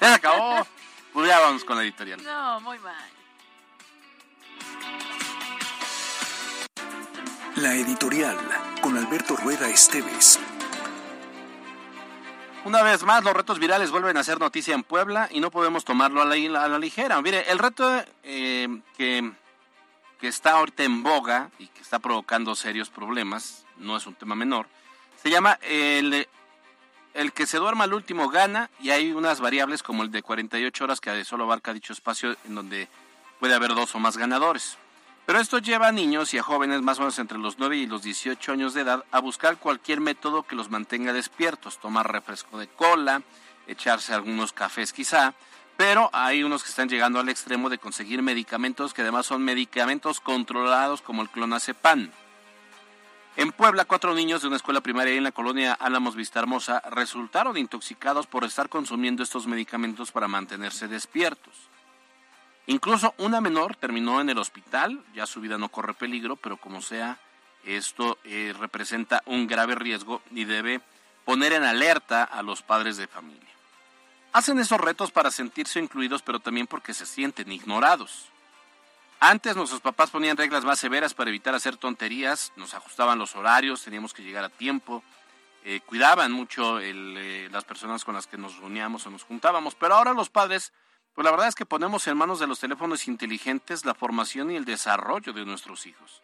Ya 0.00 0.08
se 0.08 0.14
acabó. 0.14 0.66
Pues 1.12 1.28
ya 1.28 1.38
vamos 1.38 1.64
con 1.64 1.76
la 1.76 1.84
editorial. 1.84 2.22
No, 2.24 2.60
muy 2.62 2.78
mal. 2.80 3.13
La 7.56 7.74
editorial 7.74 8.36
con 8.80 8.96
Alberto 8.96 9.36
Rueda 9.36 9.68
Esteves. 9.68 10.40
Una 12.64 12.82
vez 12.82 13.02
más, 13.02 13.22
los 13.22 13.34
retos 13.34 13.58
virales 13.58 13.90
vuelven 13.90 14.16
a 14.16 14.24
ser 14.24 14.40
noticia 14.40 14.74
en 14.74 14.82
Puebla 14.82 15.28
y 15.30 15.40
no 15.40 15.50
podemos 15.50 15.84
tomarlo 15.84 16.22
a 16.22 16.24
la, 16.24 16.64
a 16.64 16.68
la 16.68 16.78
ligera. 16.78 17.20
Mire, 17.20 17.50
el 17.50 17.58
reto 17.58 18.02
eh, 18.22 18.80
que, 18.96 19.32
que 20.18 20.28
está 20.28 20.52
ahorita 20.52 20.82
en 20.82 21.02
boga 21.02 21.50
y 21.58 21.66
que 21.68 21.82
está 21.82 21.98
provocando 21.98 22.54
serios 22.54 22.88
problemas, 22.88 23.66
no 23.76 23.96
es 23.96 24.06
un 24.06 24.14
tema 24.14 24.34
menor, 24.34 24.66
se 25.22 25.30
llama 25.30 25.58
el, 25.62 26.26
el 27.14 27.32
que 27.32 27.46
se 27.46 27.58
duerma 27.58 27.84
al 27.84 27.94
último 27.94 28.28
gana 28.28 28.70
y 28.80 28.90
hay 28.90 29.12
unas 29.12 29.40
variables 29.40 29.82
como 29.82 30.02
el 30.02 30.10
de 30.10 30.22
48 30.22 30.84
horas 30.84 31.00
que 31.00 31.24
solo 31.24 31.44
abarca 31.44 31.72
dicho 31.72 31.92
espacio 31.92 32.36
en 32.44 32.54
donde 32.54 32.88
puede 33.44 33.56
haber 33.56 33.74
dos 33.74 33.94
o 33.94 33.98
más 33.98 34.16
ganadores. 34.16 34.78
Pero 35.26 35.38
esto 35.38 35.58
lleva 35.58 35.88
a 35.88 35.92
niños 35.92 36.32
y 36.32 36.38
a 36.38 36.42
jóvenes 36.42 36.80
más 36.80 36.96
o 36.96 37.02
menos 37.02 37.18
entre 37.18 37.36
los 37.36 37.58
9 37.58 37.76
y 37.76 37.86
los 37.86 38.02
18 38.02 38.52
años 38.52 38.72
de 38.72 38.80
edad 38.80 39.04
a 39.10 39.20
buscar 39.20 39.58
cualquier 39.58 40.00
método 40.00 40.44
que 40.44 40.56
los 40.56 40.70
mantenga 40.70 41.12
despiertos, 41.12 41.76
tomar 41.76 42.10
refresco 42.10 42.58
de 42.58 42.68
cola, 42.68 43.20
echarse 43.66 44.14
algunos 44.14 44.54
cafés 44.54 44.94
quizá, 44.94 45.34
pero 45.76 46.08
hay 46.14 46.42
unos 46.42 46.62
que 46.62 46.70
están 46.70 46.88
llegando 46.88 47.20
al 47.20 47.28
extremo 47.28 47.68
de 47.68 47.76
conseguir 47.76 48.22
medicamentos 48.22 48.94
que 48.94 49.02
además 49.02 49.26
son 49.26 49.44
medicamentos 49.44 50.20
controlados 50.20 51.02
como 51.02 51.20
el 51.20 51.28
clonazepam. 51.28 52.10
En 53.36 53.52
Puebla, 53.52 53.84
cuatro 53.84 54.14
niños 54.14 54.40
de 54.40 54.48
una 54.48 54.56
escuela 54.56 54.80
primaria 54.80 55.12
en 55.12 55.24
la 55.24 55.32
colonia 55.32 55.74
Álamos 55.74 56.16
Vista 56.16 56.38
Hermosa 56.38 56.80
resultaron 56.88 57.58
intoxicados 57.58 58.26
por 58.26 58.44
estar 58.44 58.70
consumiendo 58.70 59.22
estos 59.22 59.46
medicamentos 59.46 60.12
para 60.12 60.28
mantenerse 60.28 60.88
despiertos. 60.88 61.73
Incluso 62.66 63.14
una 63.18 63.40
menor 63.40 63.76
terminó 63.76 64.20
en 64.20 64.30
el 64.30 64.38
hospital, 64.38 65.04
ya 65.14 65.26
su 65.26 65.40
vida 65.40 65.58
no 65.58 65.68
corre 65.68 65.94
peligro, 65.94 66.36
pero 66.36 66.56
como 66.56 66.80
sea, 66.80 67.18
esto 67.64 68.18
eh, 68.24 68.54
representa 68.58 69.22
un 69.26 69.46
grave 69.46 69.74
riesgo 69.74 70.22
y 70.30 70.44
debe 70.44 70.80
poner 71.24 71.52
en 71.52 71.64
alerta 71.64 72.24
a 72.24 72.42
los 72.42 72.62
padres 72.62 72.96
de 72.96 73.06
familia. 73.06 73.40
Hacen 74.32 74.58
esos 74.58 74.80
retos 74.80 75.10
para 75.10 75.30
sentirse 75.30 75.78
incluidos, 75.78 76.22
pero 76.22 76.40
también 76.40 76.66
porque 76.66 76.94
se 76.94 77.06
sienten 77.06 77.52
ignorados. 77.52 78.28
Antes 79.20 79.56
nuestros 79.56 79.80
papás 79.80 80.10
ponían 80.10 80.36
reglas 80.36 80.64
más 80.64 80.78
severas 80.78 81.14
para 81.14 81.30
evitar 81.30 81.54
hacer 81.54 81.76
tonterías, 81.76 82.52
nos 82.56 82.74
ajustaban 82.74 83.18
los 83.18 83.36
horarios, 83.36 83.82
teníamos 83.82 84.12
que 84.12 84.22
llegar 84.22 84.44
a 84.44 84.48
tiempo, 84.48 85.02
eh, 85.64 85.80
cuidaban 85.86 86.32
mucho 86.32 86.78
eh, 86.80 87.48
las 87.50 87.64
personas 87.64 88.04
con 88.04 88.14
las 88.14 88.26
que 88.26 88.36
nos 88.36 88.58
reuníamos 88.58 89.06
o 89.06 89.10
nos 89.10 89.22
juntábamos, 89.22 89.74
pero 89.74 89.94
ahora 89.94 90.12
los 90.12 90.28
padres 90.28 90.72
pues 91.14 91.24
la 91.24 91.30
verdad 91.30 91.48
es 91.48 91.54
que 91.54 91.66
ponemos 91.66 92.06
en 92.08 92.16
manos 92.16 92.40
de 92.40 92.46
los 92.46 92.58
teléfonos 92.58 93.06
inteligentes 93.06 93.84
la 93.84 93.94
formación 93.94 94.50
y 94.50 94.56
el 94.56 94.64
desarrollo 94.64 95.32
de 95.32 95.44
nuestros 95.44 95.86
hijos. 95.86 96.22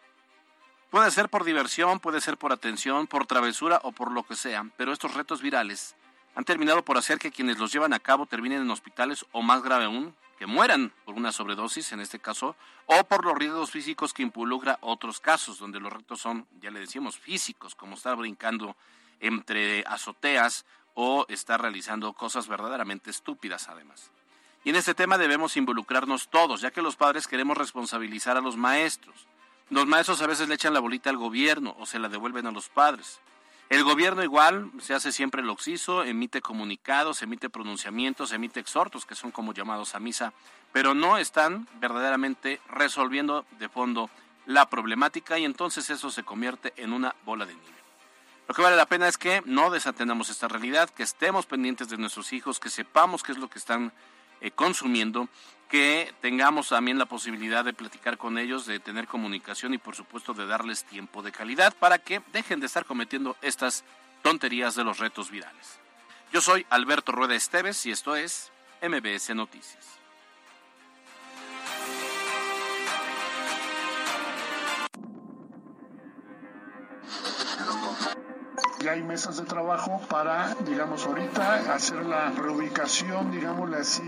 Puede 0.89 1.09
ser 1.11 1.29
por 1.29 1.45
diversión, 1.45 2.01
puede 2.01 2.19
ser 2.19 2.37
por 2.37 2.51
atención, 2.51 3.07
por 3.07 3.25
travesura 3.25 3.79
o 3.83 3.93
por 3.93 4.11
lo 4.11 4.23
que 4.23 4.35
sea, 4.35 4.65
pero 4.75 4.91
estos 4.91 5.13
retos 5.13 5.41
virales 5.41 5.95
han 6.35 6.43
terminado 6.43 6.83
por 6.83 6.97
hacer 6.97 7.19
que 7.19 7.31
quienes 7.31 7.57
los 7.57 7.71
llevan 7.71 7.93
a 7.93 7.99
cabo 7.99 8.25
terminen 8.25 8.61
en 8.61 8.71
hospitales 8.71 9.25
o 9.31 9.41
más 9.41 9.63
grave 9.63 9.85
aún, 9.85 10.13
que 10.37 10.47
mueran 10.47 10.91
por 11.05 11.15
una 11.15 11.31
sobredosis 11.31 11.93
en 11.93 12.01
este 12.01 12.19
caso, 12.19 12.57
o 12.87 13.03
por 13.05 13.23
los 13.23 13.37
riesgos 13.37 13.71
físicos 13.71 14.13
que 14.13 14.23
involucra 14.23 14.79
otros 14.81 15.21
casos, 15.21 15.59
donde 15.59 15.79
los 15.79 15.93
retos 15.93 16.19
son, 16.19 16.45
ya 16.59 16.71
le 16.71 16.81
decíamos, 16.81 17.17
físicos, 17.17 17.75
como 17.75 17.95
estar 17.95 18.17
brincando 18.17 18.75
entre 19.21 19.85
azoteas 19.87 20.65
o 20.93 21.25
estar 21.29 21.61
realizando 21.61 22.11
cosas 22.11 22.47
verdaderamente 22.47 23.11
estúpidas 23.11 23.69
además. 23.69 24.11
Y 24.63 24.69
en 24.69 24.75
este 24.75 24.93
tema 24.93 25.17
debemos 25.17 25.57
involucrarnos 25.57 26.27
todos, 26.29 26.61
ya 26.61 26.71
que 26.71 26.81
los 26.81 26.95
padres 26.95 27.27
queremos 27.27 27.57
responsabilizar 27.57 28.37
a 28.37 28.41
los 28.41 28.57
maestros. 28.57 29.27
Los 29.69 29.87
maestros 29.87 30.21
a 30.21 30.27
veces 30.27 30.49
le 30.49 30.55
echan 30.55 30.73
la 30.73 30.79
bolita 30.79 31.09
al 31.09 31.17
gobierno 31.17 31.75
o 31.79 31.85
se 31.85 31.97
la 31.97 32.09
devuelven 32.09 32.45
a 32.45 32.51
los 32.51 32.69
padres. 32.69 33.19
El 33.69 33.85
gobierno 33.85 34.21
igual 34.21 34.69
se 34.79 34.93
hace 34.93 35.13
siempre 35.13 35.41
el 35.41 35.49
oxiso, 35.49 36.03
emite 36.03 36.41
comunicados, 36.41 37.21
emite 37.21 37.49
pronunciamientos, 37.49 38.33
emite 38.33 38.59
exhortos, 38.59 39.05
que 39.05 39.15
son 39.15 39.31
como 39.31 39.53
llamados 39.53 39.95
a 39.95 39.99
misa, 40.01 40.33
pero 40.73 40.93
no 40.93 41.17
están 41.17 41.67
verdaderamente 41.79 42.59
resolviendo 42.67 43.45
de 43.59 43.69
fondo 43.69 44.09
la 44.45 44.69
problemática 44.69 45.39
y 45.39 45.45
entonces 45.45 45.89
eso 45.89 46.11
se 46.11 46.23
convierte 46.23 46.73
en 46.75 46.91
una 46.91 47.15
bola 47.23 47.45
de 47.45 47.55
nieve. 47.55 47.81
Lo 48.49 48.53
que 48.53 48.61
vale 48.61 48.75
la 48.75 48.87
pena 48.87 49.07
es 49.07 49.17
que 49.17 49.41
no 49.45 49.69
desatendamos 49.69 50.29
esta 50.29 50.49
realidad, 50.49 50.89
que 50.89 51.03
estemos 51.03 51.45
pendientes 51.45 51.87
de 51.87 51.97
nuestros 51.97 52.33
hijos, 52.33 52.59
que 52.59 52.69
sepamos 52.69 53.23
qué 53.23 53.31
es 53.31 53.37
lo 53.37 53.49
que 53.49 53.59
están 53.59 53.93
eh, 54.41 54.51
consumiendo, 54.51 55.29
que 55.69 56.13
tengamos 56.19 56.67
también 56.67 56.97
la 56.97 57.05
posibilidad 57.05 57.63
de 57.63 57.73
platicar 57.73 58.17
con 58.17 58.37
ellos, 58.37 58.65
de 58.65 58.81
tener 58.81 59.07
comunicación 59.07 59.73
y 59.73 59.77
por 59.77 59.95
supuesto 59.95 60.33
de 60.33 60.45
darles 60.45 60.83
tiempo 60.83 61.23
de 61.23 61.31
calidad 61.31 61.73
para 61.79 61.97
que 61.97 62.21
dejen 62.33 62.59
de 62.59 62.65
estar 62.65 62.83
cometiendo 62.83 63.37
estas 63.41 63.85
tonterías 64.21 64.75
de 64.75 64.83
los 64.83 64.99
retos 64.99 65.31
virales. 65.31 65.79
Yo 66.33 66.41
soy 66.41 66.65
Alberto 66.69 67.13
Rueda 67.13 67.35
Esteves 67.35 67.85
y 67.85 67.91
esto 67.91 68.17
es 68.17 68.51
MBS 68.81 69.33
Noticias. 69.33 70.00
Ya 78.83 78.93
hay 78.93 79.03
mesas 79.03 79.37
de 79.37 79.43
trabajo 79.43 80.01
para, 80.09 80.55
digamos, 80.61 81.05
ahorita 81.05 81.73
hacer 81.73 82.03
la 82.03 82.31
reubicación, 82.31 83.31
digámosle 83.31 83.77
así, 83.77 84.01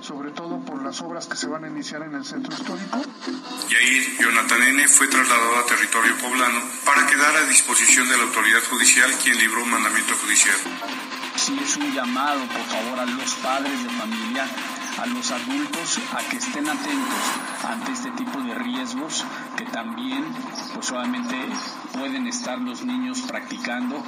sobre 0.00 0.32
todo 0.32 0.58
por 0.64 0.82
las 0.82 1.00
obras 1.00 1.26
que 1.26 1.36
se 1.36 1.46
van 1.46 1.64
a 1.64 1.68
iniciar 1.68 2.02
en 2.02 2.14
el 2.14 2.24
centro 2.24 2.52
histórico. 2.52 3.00
Y 3.70 3.74
ahí 3.74 4.16
Jonathan 4.20 4.62
N. 4.62 4.88
fue 4.88 5.06
trasladado 5.06 5.58
a 5.58 5.66
territorio 5.66 6.16
poblano 6.16 6.60
para 6.84 7.06
quedar 7.06 7.36
a 7.36 7.44
disposición 7.46 8.08
de 8.08 8.16
la 8.16 8.24
autoridad 8.24 8.62
judicial 8.68 9.12
quien 9.22 9.38
libró 9.38 9.62
un 9.62 9.70
mandamiento 9.70 10.14
judicial. 10.16 10.56
Sí 11.36 11.56
es 11.62 11.76
un 11.76 11.92
llamado, 11.92 12.40
por 12.46 12.64
favor, 12.64 12.98
a 12.98 13.06
los 13.06 13.34
padres 13.36 13.84
de 13.84 13.90
familia 13.90 14.48
a 14.98 15.06
los 15.06 15.30
adultos 15.30 15.98
a 16.14 16.22
que 16.28 16.36
estén 16.38 16.68
atentos 16.68 17.24
ante 17.68 17.92
este 17.92 18.10
tipo 18.12 18.40
de 18.40 18.54
riesgos 18.54 19.24
que 19.56 19.64
también 19.66 20.24
pues 20.74 20.90
pueden 21.92 22.26
estar 22.26 22.58
los 22.58 22.84
niños 22.84 23.22
practicando. 23.22 24.02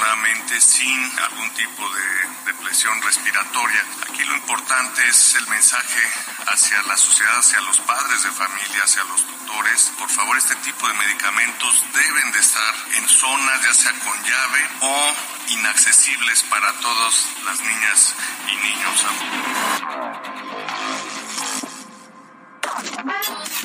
Afortunadamente 0.00 0.58
sin 0.62 1.18
algún 1.18 1.50
tipo 1.50 1.86
de, 1.90 2.52
de 2.52 2.54
presión 2.54 3.02
respiratoria. 3.02 3.84
Aquí 4.08 4.24
lo 4.24 4.34
importante 4.34 5.06
es 5.06 5.34
el 5.34 5.46
mensaje 5.48 6.00
hacia 6.46 6.82
la 6.84 6.96
sociedad, 6.96 7.38
hacia 7.38 7.60
los 7.60 7.78
padres 7.80 8.22
de 8.22 8.30
familia, 8.30 8.82
hacia 8.82 9.04
los 9.04 9.26
tutores. 9.26 9.92
Por 9.98 10.08
favor, 10.08 10.38
este 10.38 10.54
tipo 10.56 10.88
de 10.88 10.94
medicamentos 10.94 11.84
deben 11.92 12.32
de 12.32 12.38
estar 12.38 12.74
en 12.96 13.08
zonas 13.08 13.62
ya 13.62 13.74
sea 13.74 13.92
con 14.00 14.24
llave 14.24 14.68
o 14.80 15.14
inaccesibles 15.48 16.44
para 16.44 16.72
todas 16.80 17.26
las 17.44 17.60
niñas 17.60 18.14
y 18.48 18.56
niños. 18.56 19.06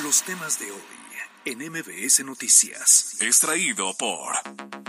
Los 0.00 0.22
temas 0.22 0.58
de 0.58 0.70
hoy 0.70 1.05
en 1.46 1.58
MBS 1.70 2.24
Noticias. 2.24 3.16
Extraído 3.20 3.94
por 3.94 4.34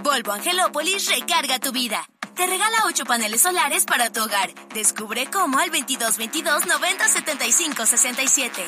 Volvo 0.01 0.31
Angelópolis 0.31 1.07
recarga 1.07 1.59
tu 1.59 1.71
vida. 1.71 2.03
Te 2.35 2.47
regala 2.47 2.85
8 2.85 3.05
paneles 3.05 3.41
solares 3.41 3.85
para 3.85 4.11
tu 4.11 4.23
hogar. 4.23 4.51
Descubre 4.73 5.27
cómo 5.31 5.59
al 5.59 5.69
2222 5.69 6.65
90 6.65 7.07
75 7.07 7.85
67. 7.85 8.65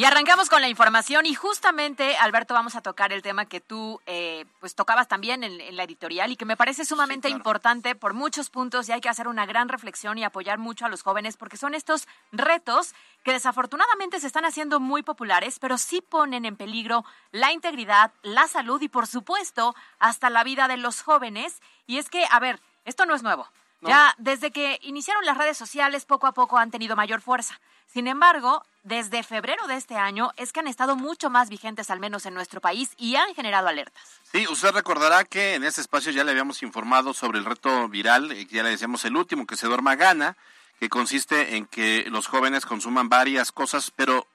Y 0.00 0.06
arrancamos 0.06 0.48
con 0.48 0.62
la 0.62 0.68
información 0.70 1.26
y 1.26 1.34
justamente, 1.34 2.16
Alberto, 2.16 2.54
vamos 2.54 2.74
a 2.74 2.80
tocar 2.80 3.12
el 3.12 3.20
tema 3.20 3.44
que 3.44 3.60
tú 3.60 4.00
eh, 4.06 4.46
pues 4.58 4.74
tocabas 4.74 5.08
también 5.08 5.44
en, 5.44 5.76
la 5.76 5.84
editorial 5.84 6.32
y 6.32 6.36
que 6.36 6.46
me 6.46 6.56
parece 6.56 6.86
sumamente 6.86 7.28
importante 7.28 7.94
por 7.94 8.14
muchos 8.14 8.48
puntos 8.48 8.88
y 8.88 8.92
hay 8.92 9.02
que 9.02 9.10
hacer 9.10 9.28
una 9.28 9.44
gran 9.44 9.68
reflexión 9.68 10.16
y 10.16 10.24
apoyar 10.24 10.56
mucho 10.56 10.86
a 10.86 10.88
los 10.88 11.02
jóvenes 11.02 11.36
porque 11.36 11.58
son 11.58 11.74
estos 11.74 12.08
retos 12.32 12.94
que 13.24 13.32
desafortunadamente 13.32 14.20
se 14.20 14.26
están 14.26 14.46
haciendo 14.46 14.80
muy 14.80 15.02
populares, 15.02 15.58
pero 15.58 15.76
sí 15.76 16.00
ponen 16.00 16.46
en 16.46 16.56
peligro 16.56 17.04
la 17.30 17.52
integridad, 17.52 18.10
la 18.22 18.48
salud 18.48 18.80
y 18.80 18.88
por 18.88 19.06
supuesto 19.06 19.74
hasta 19.98 20.30
la 20.30 20.44
vida 20.44 20.66
de 20.66 20.78
los 20.78 21.02
jóvenes. 21.02 21.60
Y 21.86 21.98
es 21.98 22.08
que, 22.08 22.24
a 22.30 22.40
ver, 22.40 22.58
esto 22.86 23.04
no 23.04 23.14
es 23.14 23.22
nuevo. 23.22 23.50
Ya 23.82 24.14
desde 24.18 24.50
que 24.50 24.78
iniciaron 24.82 25.24
las 25.24 25.38
redes 25.38 25.56
sociales, 25.56 26.04
poco 26.04 26.26
a 26.26 26.32
poco 26.32 26.58
han 26.58 26.70
tenido 26.70 26.96
mayor 26.96 27.20
fuerza. 27.20 27.58
Sin 27.86 28.06
embargo, 28.06 28.62
desde 28.84 29.22
febrero 29.22 29.66
de 29.66 29.76
este 29.76 29.96
año 29.96 30.30
es 30.36 30.52
que 30.52 30.60
han 30.60 30.68
estado 30.68 30.96
mucho 30.96 31.28
más 31.28 31.48
vigentes, 31.48 31.90
al 31.90 31.98
menos 31.98 32.24
en 32.26 32.34
nuestro 32.34 32.60
país, 32.60 32.90
y 32.96 33.16
han 33.16 33.34
generado 33.34 33.68
alertas. 33.68 34.20
Sí, 34.30 34.46
usted 34.48 34.72
recordará 34.72 35.24
que 35.24 35.54
en 35.54 35.64
este 35.64 35.80
espacio 35.80 36.12
ya 36.12 36.22
le 36.22 36.30
habíamos 36.30 36.62
informado 36.62 37.14
sobre 37.14 37.38
el 37.38 37.44
reto 37.44 37.88
viral, 37.88 38.30
eh, 38.32 38.46
ya 38.46 38.62
le 38.62 38.70
decíamos 38.70 39.04
el 39.04 39.16
último, 39.16 39.46
que 39.46 39.56
se 39.56 39.66
duerma 39.66 39.96
gana, 39.96 40.36
que 40.78 40.88
consiste 40.88 41.56
en 41.56 41.66
que 41.66 42.06
los 42.10 42.26
jóvenes 42.26 42.64
consuman 42.64 43.08
varias 43.08 43.50
cosas, 43.50 43.90
pero 43.90 44.26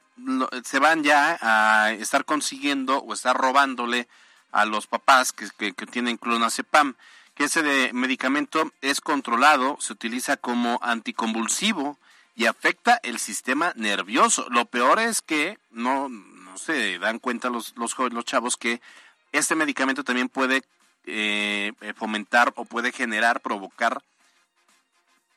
se 0.64 0.80
van 0.80 1.04
ya 1.04 1.38
a 1.42 1.92
estar 1.92 2.26
consiguiendo 2.26 3.00
o 3.00 3.14
estar 3.14 3.36
robándole 3.36 4.08
a 4.52 4.66
los 4.66 4.88
papás 4.88 5.34
que, 5.34 5.50
que, 5.58 5.74
que 5.74 5.86
tienen 5.86 6.18
clonazepam, 6.18 6.96
que 7.36 7.46
ese 7.46 7.62
de 7.62 7.94
medicamento 7.94 8.72
es 8.82 9.02
controlado, 9.02 9.78
se 9.80 9.94
utiliza 9.94 10.38
como 10.38 10.80
anticonvulsivo, 10.82 11.98
y 12.36 12.46
afecta 12.48 13.00
el 13.02 13.18
sistema 13.18 13.72
nervioso. 13.76 14.48
Lo 14.50 14.66
peor 14.66 15.00
es 15.00 15.22
que 15.22 15.58
no, 15.72 16.10
no 16.10 16.58
se 16.58 17.00
dan 17.00 17.20
cuenta 17.20 17.50
los, 17.50 17.74
los, 17.78 17.98
los 17.98 18.26
chavos 18.26 18.58
que 18.58 18.82
este 19.32 19.56
medicamento 19.56 20.04
también 20.04 20.28
puede 20.30 20.64
eh, 21.06 21.72
fomentar 21.96 22.52
o 22.56 22.66
puede 22.66 22.92
generar, 22.92 23.40
provocar 23.40 24.02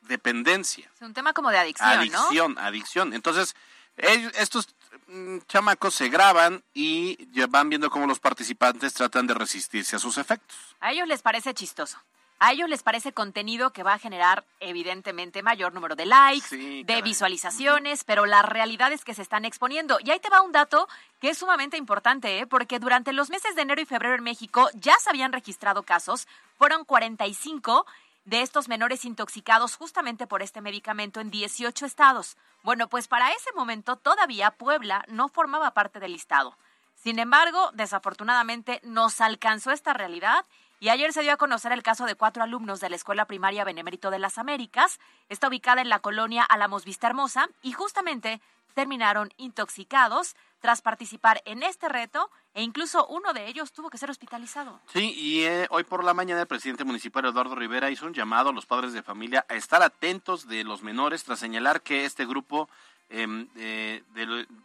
dependencia. 0.03 0.91
Es 0.95 1.03
un 1.03 1.15
tema 1.15 1.33
como 1.33 1.51
de 1.51 1.59
adicción, 1.59 1.89
adicción 1.89 2.55
¿no? 2.55 2.61
Adicción, 2.61 3.15
Entonces, 3.15 3.55
estos 3.99 4.69
mm, 5.09 5.39
chamacos 5.49 5.95
se 5.95 6.09
graban 6.09 6.63
y 6.75 7.19
van 7.49 7.69
viendo 7.69 7.91
cómo 7.91 8.07
los 8.07 8.21
participantes 8.21 8.95
tratan 8.95 9.27
de 9.27 9.35
resistirse 9.35 9.97
a 9.97 9.99
sus 9.99 10.19
efectos. 10.19 10.57
A 10.81 10.93
ellos 10.93 11.09
les 11.09 11.23
parece 11.23 11.55
chistoso. 11.55 11.99
A 12.41 12.53
ellos 12.53 12.69
les 12.69 12.85
parece 12.85 13.13
contenido 13.13 13.73
que 13.73 13.83
va 13.83 13.95
a 13.95 13.99
generar 13.99 14.45
evidentemente 14.61 15.43
mayor 15.43 15.75
número 15.75 15.97
de 15.97 16.07
likes, 16.07 16.85
de 16.85 17.03
visualizaciones, 17.03 18.05
pero 18.05 18.27
la 18.27 18.43
realidad 18.43 18.93
es 18.93 19.05
que 19.05 19.13
se 19.13 19.23
están 19.23 19.45
exponiendo. 19.45 19.99
Y 20.05 20.11
ahí 20.11 20.21
te 20.21 20.29
va 20.29 20.43
un 20.43 20.53
dato 20.53 20.89
que 21.21 21.31
es 21.31 21.39
sumamente 21.39 21.77
importante, 21.77 22.39
¿eh? 22.39 22.47
porque 22.47 22.79
durante 22.79 23.13
los 23.13 23.29
meses 23.29 23.57
de 23.57 23.63
enero 23.63 23.81
y 23.81 23.87
febrero 23.87 24.15
en 24.15 24.23
México 24.23 24.69
ya 24.75 24.97
se 25.01 25.11
habían 25.11 25.33
registrado 25.33 25.83
casos, 25.83 26.29
fueron 26.59 26.85
45 26.85 27.87
de 28.25 28.43
estos 28.43 28.69
menores 28.69 29.05
intoxicados 29.05 29.77
justamente 29.77 30.27
por 30.27 30.43
este 30.43 30.61
medicamento 30.61 31.21
en 31.21 31.31
18 31.31 31.87
estados. 31.87 32.37
Bueno, 32.63 32.89
pues 32.89 33.09
para 33.09 33.31
ese 33.33 33.53
momento 33.55 33.97
todavía 33.97 34.51
Puebla 34.51 35.05
no 35.09 35.29
formaba 35.29 35.73
parte 35.73 36.01
del 36.01 36.13
listado. 36.13 36.57
Sin 36.95 37.19
embargo, 37.19 37.71
desafortunadamente 37.75 38.81
nos 38.83 39.21
alcanzó 39.21 39.71
esta 39.71 39.93
realidad 39.93 40.45
y 40.81 40.91
ayer 40.91 41.13
se 41.13 41.23
dio 41.23 41.33
a 41.33 41.37
conocer 41.37 41.73
el 41.73 41.83
caso 41.83 42.07
de 42.07 42.15
cuatro 42.15 42.43
alumnos 42.43 42.81
de 42.81 42.91
la 42.91 42.97
Escuela 42.97 43.25
Primaria 43.25 43.65
Benemérito 43.65 44.11
de 44.11 44.19
las 44.19 44.39
Américas. 44.39 45.01
Está 45.29 45.49
ubicada 45.49 45.81
en 45.81 45.89
la 45.89 45.99
colonia 45.99 46.45
Alamos 46.45 46.85
Vista 46.85 47.07
Hermosa 47.09 47.49
y 47.63 47.73
justamente 47.73 48.41
terminaron 48.79 49.33
intoxicados 49.39 50.37
tras 50.61 50.83
participar 50.83 51.43
en 51.47 51.65
este 51.65 51.89
reto 51.89 52.31
e 52.55 52.63
incluso 52.63 53.09
uno 53.09 53.33
de 53.33 53.49
ellos 53.49 53.73
tuvo 53.73 53.91
que 53.91 53.99
ser 53.99 54.09
hospitalizado. 54.09 54.81
Sí, 54.93 55.13
y 55.17 55.43
eh, 55.43 55.67
hoy 55.71 55.83
por 55.83 56.05
la 56.05 56.15
mañana 56.15 56.43
el 56.43 56.47
presidente 56.47 56.85
municipal 56.85 57.25
Eduardo 57.25 57.57
Rivera 57.57 57.91
hizo 57.91 58.07
un 58.07 58.15
llamado 58.15 58.51
a 58.51 58.53
los 58.53 58.67
padres 58.67 58.93
de 58.93 59.03
familia 59.03 59.45
a 59.49 59.57
estar 59.57 59.83
atentos 59.83 60.47
de 60.47 60.63
los 60.63 60.85
menores 60.85 61.25
tras 61.25 61.41
señalar 61.41 61.81
que 61.81 62.05
este 62.05 62.25
grupo, 62.25 62.69
em, 63.11 63.49
eh, 63.57 64.05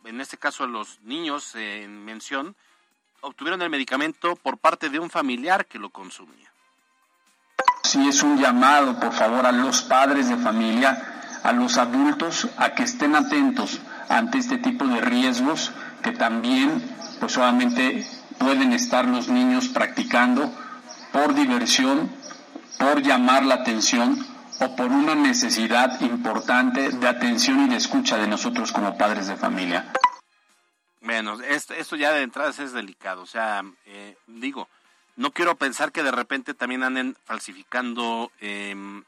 en 0.06 0.22
este 0.22 0.38
caso 0.38 0.68
los 0.68 1.02
niños 1.02 1.56
en 1.56 2.06
mención, 2.06 2.56
obtuvieron 3.22 3.64
el 3.64 3.72
medicamento 3.72 4.36
por 4.36 4.60
parte 4.60 4.92
de 4.92 5.00
un 5.00 5.10
familiar 5.10 5.66
que 5.66 5.80
lo 5.80 5.90
consumía. 5.90 6.54
Sí, 7.82 8.08
es 8.08 8.22
un 8.22 8.38
llamado, 8.38 9.00
por 9.00 9.12
favor, 9.12 9.44
a 9.44 9.52
los 9.52 9.82
padres 9.82 10.30
de 10.30 10.38
familia, 10.38 11.13
a 11.44 11.52
los 11.52 11.78
adultos, 11.78 12.48
a 12.58 12.74
que 12.74 12.84
estén 12.84 13.16
atentos 13.16 13.80
ante 14.10 14.38
este 14.38 14.58
tipo 14.58 14.88
de 14.88 15.02
riesgos 15.02 15.72
que 16.02 16.12
también, 16.12 16.82
pues 17.20 17.34
solamente 17.34 18.06
pueden 18.38 18.74
estar 18.74 19.06
los 19.06 19.28
niños 19.30 19.68
practicando 19.68 20.52
por 21.12 21.34
diversión, 21.34 22.10
por 22.80 23.02
llamar 23.02 23.46
la 23.46 23.56
atención 23.56 24.26
o 24.60 24.76
por 24.76 24.92
una 24.92 25.16
necesidad 25.16 26.00
importante 26.02 26.90
de 26.90 27.08
atención 27.08 27.66
y 27.66 27.70
de 27.70 27.78
escucha 27.78 28.18
de 28.18 28.28
nosotros 28.28 28.72
como 28.72 28.98
padres 28.98 29.28
de 29.28 29.36
familia. 29.36 29.92
Esto, 31.50 31.74
esto 31.74 31.96
ya 31.96 32.12
de 32.12 32.24
entrada 32.24 32.50
es 32.50 32.72
delicado. 32.72 33.22
O 33.22 33.26
sea, 33.26 33.64
eh, 33.86 34.16
digo, 34.28 34.70
no 35.16 35.32
quiero 35.32 35.56
pensar 35.56 35.92
que 35.92 36.02
de 36.02 36.12
repente 36.12 36.54
también 36.54 36.84
anden 36.84 37.16
falsificando 37.26 38.32
em, 38.40 39.04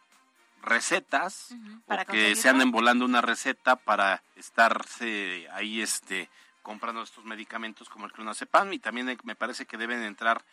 recetas 0.66 1.56
o 1.88 2.06
que 2.12 2.36
se 2.36 2.50
anden 2.50 2.72
volando 2.72 3.06
una 3.06 3.22
receta 3.22 3.76
para 3.76 4.22
estarse 4.36 5.48
ahí 5.52 5.82
este 5.82 6.30
comprando 6.62 7.04
estos 7.04 7.24
medicamentos 7.26 7.90
como 7.90 8.08
el 8.08 8.12
clonazepam 8.12 8.74
y 8.74 8.80
también 8.80 9.18
me 9.24 9.36
parece 9.36 9.66
que 9.66 9.78
deben 9.78 10.02
entrar 10.02 10.44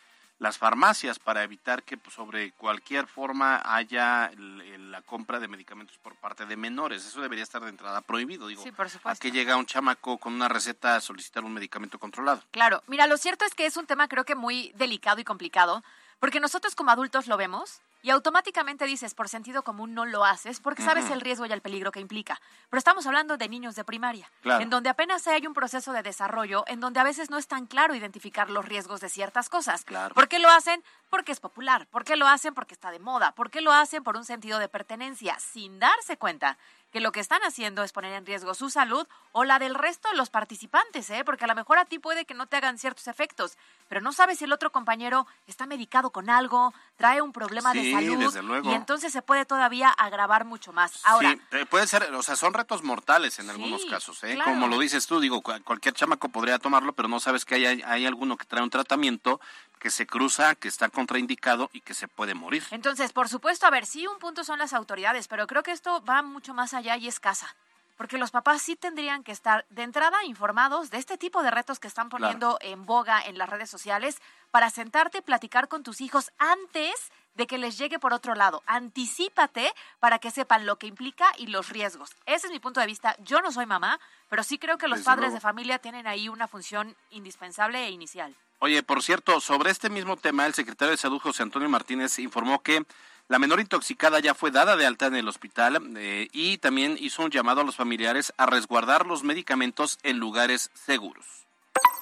las 0.43 0.59
farmacias 0.59 1.21
para 1.21 1.45
evitar 1.45 1.85
que 1.85 1.97
pues, 1.97 2.15
sobre 2.15 2.51
cualquier 2.53 3.07
forma 3.07 3.63
haya 3.65 4.31
la 4.37 5.01
compra 5.03 5.39
de 5.39 5.47
medicamentos 5.47 5.97
por 5.99 6.17
parte 6.17 6.47
de 6.47 6.57
menores. 6.57 7.07
Eso 7.07 7.21
debería 7.21 7.45
estar 7.45 7.63
de 7.63 7.69
entrada 7.69 8.01
prohibido. 8.01 8.49
Digo, 8.49 8.63
sí, 8.63 8.73
por 8.73 8.89
¿a 9.05 9.15
que 9.15 9.31
llega 9.31 9.57
un 9.57 9.67
chamaco 9.67 10.19
con 10.19 10.35
una 10.35 10.49
receta 10.49 10.97
a 10.97 11.01
solicitar 11.01 11.45
un 11.45 11.55
medicamento 11.55 11.99
controlado? 12.01 12.43
Claro, 12.51 12.83
mira, 12.89 13.07
lo 13.07 13.17
cierto 13.19 13.45
es 13.45 13.55
que 13.55 13.67
es 13.67 13.77
un 13.77 13.87
tema 13.87 14.09
creo 14.09 14.25
que 14.25 14.35
muy 14.35 14.73
delicado 14.75 15.21
y 15.21 15.25
complicado, 15.25 15.85
porque 16.23 16.39
nosotros 16.39 16.77
como 16.77 16.93
adultos 16.93 17.27
lo 17.27 17.37
vemos 17.37 17.81
y 18.01 18.11
automáticamente 18.11 18.85
dices, 18.85 19.13
por 19.13 19.29
sentido 19.29 19.65
común 19.65 19.93
no 19.93 20.05
lo 20.05 20.25
haces 20.25 20.61
porque 20.61 20.85
sabes 20.85 21.11
el 21.11 21.21
riesgo 21.21 21.47
y 21.47 21.53
el 21.53 21.61
peligro 21.61 21.91
que 21.91 21.99
implica. 21.99 22.41
Pero 22.71 22.79
estamos 22.79 23.05
hablando 23.09 23.37
de 23.37 23.49
niños 23.49 23.75
de 23.75 23.83
primaria, 23.83 24.31
en 24.45 24.71
donde 24.71 24.89
apenas 24.89 25.27
hay 25.27 25.49
un 25.49 25.53
proceso 25.53 25.93
de 25.93 26.05
desarrollo, 26.05 26.63
en 26.69 26.79
donde 26.79 27.01
a 27.01 27.03
veces 27.03 27.29
no 27.29 27.39
es 27.39 27.49
tan 27.49 27.67
claro 27.67 27.97
identificar 27.97 28.51
los 28.51 28.65
riesgos 28.65 29.01
de 29.01 29.09
ciertas 29.09 29.49
cosas. 29.49 29.85
¿Por 30.15 30.29
qué 30.29 30.39
lo 30.39 30.49
hacen? 30.49 30.85
Porque 31.11 31.33
es 31.33 31.41
popular. 31.41 31.89
¿Por 31.89 32.05
qué 32.05 32.15
lo 32.15 32.29
hacen? 32.29 32.55
Porque 32.55 32.75
está 32.75 32.93
de 32.93 33.01
moda. 33.01 33.33
¿Por 33.33 33.51
qué 33.51 33.61
lo 33.61 33.73
hacen? 33.73 34.05
Por 34.05 34.17
un 34.17 34.25
sentido 34.25 34.61
de 34.61 34.69
pertenencia, 34.69 35.37
sin 35.41 35.81
darse 35.81 36.19
cuenta 36.19 36.57
que 36.93 37.01
lo 37.01 37.11
que 37.11 37.21
están 37.21 37.43
haciendo 37.43 37.83
es 37.83 37.93
poner 37.93 38.13
en 38.13 38.27
riesgo 38.27 38.55
su 38.55 38.71
salud 38.71 39.07
o 39.33 39.45
la 39.45 39.59
del 39.59 39.75
resto 39.75 40.11
de 40.11 40.17
los 40.17 40.29
participantes, 40.29 41.09
¿eh? 41.11 41.25
porque 41.25 41.45
a 41.45 41.49
lo 41.49 41.55
mejor 41.55 41.79
a 41.79 41.87
ti 41.87 41.99
puede 41.99 42.27
que 42.27 42.35
no 42.35 42.47
te 42.47 42.57
hagan 42.57 42.79
ciertos 42.79 43.09
efectos, 43.09 43.57
pero 43.89 44.03
no 44.03 44.13
sabes 44.13 44.39
si 44.39 44.45
el 44.45 44.53
otro 44.53 44.71
compañero 44.71 45.27
está 45.47 45.67
medicado 45.67 46.11
con 46.11 46.29
algo, 46.29 46.75
trae 46.97 47.23
un 47.23 47.33
problema 47.33 47.73
de 47.73 47.93
salud 47.93 48.63
y 48.65 48.75
entonces 48.75 49.13
se 49.13 49.23
puede 49.23 49.47
todavía 49.47 49.89
agravar 49.89 50.45
mucho 50.45 50.73
más. 50.73 51.01
Ahora, 51.05 51.31
sí, 51.51 51.65
puede 51.71 51.87
ser, 51.87 52.15
o 52.15 52.23
sea, 52.23 52.37
son 52.37 52.53
retos 52.53 52.83
mortales 52.83 53.39
en 53.39 53.49
algunos 53.49 53.87
casos, 53.87 54.23
¿eh? 54.25 54.39
como 54.45 54.69
lo 54.69 54.79
dices 54.79 55.07
tú, 55.07 55.19
digo, 55.19 55.41
cualquier 55.43 55.95
chamaco 55.95 56.29
podría 56.29 56.59
tomarlo, 56.59 56.93
pero 56.93 57.09
no 57.09 57.21
sabes 57.21 57.47
que 57.47 57.55
hay, 57.55 57.83
hay 57.83 58.07
alguno 58.07 58.37
que 58.37 58.45
trae 58.45 58.63
un 58.63 58.71
tratamiento 58.71 59.41
que 59.79 59.91
se 59.91 60.07
cruza, 60.07 60.55
que 60.55 60.69
está 60.69 60.91
contraindicado 60.91 61.69
y 61.73 61.81
que 61.81 61.93
se 61.93 62.07
puede 62.07 62.35
morir. 62.35 62.63
Entonces, 62.71 63.13
por 63.13 63.29
supuesto, 63.29 63.67
a 63.67 63.71
ver, 63.71 63.85
sí, 63.85 64.07
un 64.07 64.21
punto 64.21 64.45
son 64.45 64.61
las 64.61 64.75
autoridades, 64.75 65.27
pero 65.27 65.49
creo 65.49 65.65
que 65.65 65.73
esto 65.73 66.05
va 66.05 66.23
mucho 66.23 66.55
más 66.55 66.73
allá 66.73 66.82
y 66.83 67.09
es 67.09 67.21
casa. 67.21 67.55
Porque 67.97 68.19
los 68.19 68.31
papás 68.31 68.63
sí 68.63 68.75
tendrían 68.75 69.23
que 69.23 69.33
estar 69.33 69.65
de 69.71 69.83
entrada 69.83 70.25
informados 70.25 70.91
de 70.91 70.99
este 70.99 71.17
tipo 71.17 71.43
de 71.43 71.51
retos 71.51 71.79
que 71.79 71.87
están 71.87 72.09
poniendo 72.09 72.59
en 72.61 72.85
boga 72.85 73.23
en 73.23 73.39
las 73.39 73.49
redes 73.49 73.71
sociales 73.71 74.21
para 74.51 74.71
sentarte 74.71 75.19
y 75.19 75.23
platicar 75.23 75.69
con 75.69 75.83
tus 75.83 76.01
hijos 76.01 76.33
antes 76.39 77.13
de 77.35 77.47
que 77.47 77.59
les 77.59 77.79
llegue 77.79 77.99
por 77.99 78.13
otro 78.13 78.35
lado. 78.35 78.63
Anticípate 78.67 79.73
para 80.01 80.19
que 80.19 80.31
sepan 80.31 80.67
lo 80.67 80.77
que 80.77 80.87
implica 80.87 81.27
y 81.39 81.47
los 81.47 81.69
riesgos. 81.69 82.11
Ese 82.27 82.49
es 82.49 82.53
mi 82.53 82.59
punto 82.59 82.81
de 82.81 82.87
vista. 82.87 83.17
Yo 83.21 83.41
no 83.41 83.53
soy 83.53 83.67
mamá, 83.67 84.01
pero 84.29 84.43
sí 84.43 84.59
creo 84.59 84.79
que 84.79 84.89
los 84.89 85.03
padres 85.03 85.33
de 85.33 85.41
familia 85.41 85.79
tienen 85.79 86.07
ahí 86.07 86.29
una 86.29 86.49
función 86.49 86.97
indispensable 87.11 87.87
e 87.87 87.91
inicial. 87.91 88.35
Oye, 88.59 88.83
por 88.83 89.03
cierto, 89.03 89.41
sobre 89.41 89.71
este 89.71 89.91
mismo 89.91 90.17
tema, 90.17 90.47
el 90.47 90.55
secretario 90.55 90.93
de 90.93 90.97
Salud, 90.97 91.21
José 91.21 91.43
Antonio 91.43 91.69
Martínez, 91.69 92.19
informó 92.19 92.63
que 92.63 92.85
la 93.29 93.39
menor 93.39 93.61
intoxicada 93.61 94.21
ya 94.21 94.35
fue 94.35 94.51
dada 94.51 94.77
de 94.77 94.87
alta 94.87 95.07
en 95.07 95.17
el 95.17 95.29
hospital 95.29 95.95
eh, 95.97 96.29
y 96.33 96.59
también 96.59 96.97
hizo 97.01 97.23
un 97.23 97.31
llamado 97.31 97.63
a 97.63 97.65
los 97.65 97.77
familiares 97.77 98.33
a 98.37 98.47
resguardar 98.47 99.07
los 99.07 99.23
medicamentos 99.23 99.99
en 100.03 100.19
lugares 100.19 100.71
seguros. 100.75 101.25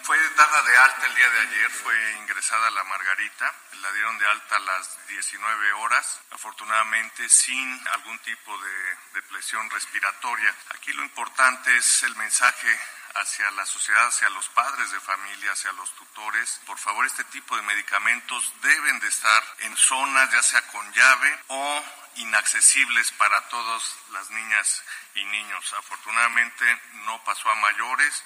Fue 0.02 0.16
dada 0.36 0.62
de 0.62 0.76
alta 0.76 1.06
el 1.06 1.14
día 1.14 1.30
de 1.30 1.40
ayer, 1.40 1.70
fue 1.70 1.94
ingresada 2.22 2.70
la 2.70 2.82
Margarita, 2.84 3.54
la 3.80 3.92
dieron 3.92 4.18
de 4.18 4.26
alta 4.26 4.56
a 4.56 4.60
las 4.60 4.98
19 5.08 5.72
horas, 5.74 6.20
afortunadamente 6.32 7.28
sin 7.28 7.80
algún 7.94 8.18
tipo 8.20 8.50
de, 8.58 9.20
de 9.20 9.22
presión 9.28 9.70
respiratoria. 9.70 10.52
Aquí 10.74 10.92
lo 10.94 11.04
importante 11.04 11.76
es 11.76 12.02
el 12.02 12.16
mensaje 12.16 12.68
hacia 13.14 13.50
la 13.52 13.66
sociedad, 13.66 14.06
hacia 14.06 14.30
los 14.30 14.48
padres 14.48 14.90
de 14.90 15.00
familia, 15.00 15.52
hacia 15.52 15.72
los 15.72 15.90
tutores. 15.92 16.60
Por 16.66 16.78
favor, 16.78 17.06
este 17.06 17.24
tipo 17.24 17.56
de 17.56 17.62
medicamentos 17.62 18.52
deben 18.62 19.00
de 19.00 19.08
estar 19.08 19.42
en 19.60 19.76
zonas 19.76 20.30
ya 20.32 20.42
sea 20.42 20.66
con 20.68 20.92
llave 20.92 21.38
o 21.48 21.82
inaccesibles 22.16 23.12
para 23.12 23.40
todas 23.48 23.82
las 24.12 24.30
niñas 24.30 24.82
y 25.14 25.24
niños. 25.24 25.72
Afortunadamente 25.78 26.64
no 27.06 27.22
pasó 27.24 27.48
a 27.50 27.54
mayores. 27.56 28.24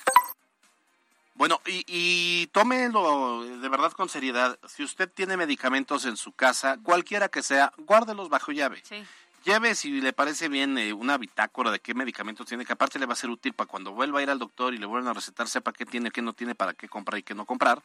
Bueno, 1.34 1.60
y, 1.66 1.84
y 1.88 2.46
tómelo 2.48 3.44
de 3.44 3.68
verdad 3.68 3.92
con 3.92 4.08
seriedad. 4.08 4.58
Si 4.68 4.84
usted 4.84 5.10
tiene 5.10 5.36
medicamentos 5.36 6.04
en 6.04 6.16
su 6.16 6.32
casa, 6.32 6.78
cualquiera 6.82 7.28
que 7.28 7.42
sea, 7.42 7.72
guárdelos 7.76 8.28
bajo 8.28 8.52
llave. 8.52 8.82
Sí 8.84 9.04
lleve 9.44 9.74
si 9.74 10.00
le 10.00 10.12
parece 10.12 10.48
bien 10.48 10.76
eh, 10.78 10.92
una 10.92 11.18
bitácora 11.18 11.70
de 11.70 11.80
qué 11.80 11.94
medicamentos 11.94 12.46
tiene, 12.46 12.64
que 12.64 12.72
aparte 12.72 12.98
le 12.98 13.06
va 13.06 13.12
a 13.12 13.16
ser 13.16 13.30
útil 13.30 13.52
para 13.52 13.68
cuando 13.68 13.92
vuelva 13.92 14.20
a 14.20 14.22
ir 14.22 14.30
al 14.30 14.38
doctor 14.38 14.74
y 14.74 14.78
le 14.78 14.86
vuelvan 14.86 15.10
a 15.10 15.14
recetar, 15.14 15.48
sepa 15.48 15.72
qué 15.72 15.86
tiene, 15.86 16.10
qué 16.10 16.22
no 16.22 16.32
tiene, 16.32 16.54
para 16.54 16.74
qué 16.74 16.88
comprar 16.88 17.18
y 17.18 17.22
qué 17.22 17.34
no 17.34 17.44
comprar. 17.44 17.82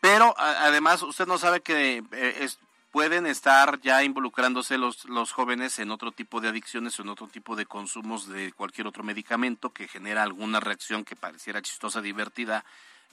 Pero 0.00 0.34
además 0.38 1.02
usted 1.02 1.26
no 1.26 1.38
sabe 1.38 1.60
que 1.60 2.02
eh, 2.12 2.48
pueden 2.94 3.26
estar 3.26 3.80
ya 3.80 4.04
involucrándose 4.04 4.78
los, 4.78 5.04
los 5.06 5.32
jóvenes 5.32 5.78
en 5.78 5.90
otro 5.90 6.12
tipo 6.12 6.40
de 6.40 6.48
adicciones 6.48 6.96
o 6.98 7.02
en 7.02 7.08
otro 7.08 7.26
tipo 7.26 7.56
de 7.56 7.66
consumos 7.66 8.28
de 8.28 8.52
cualquier 8.52 8.86
otro 8.86 9.02
medicamento 9.02 9.70
que 9.70 9.88
genera 9.88 10.22
alguna 10.22 10.60
reacción 10.60 11.04
que 11.04 11.16
pareciera 11.16 11.60
chistosa, 11.60 12.00
divertida. 12.00 12.64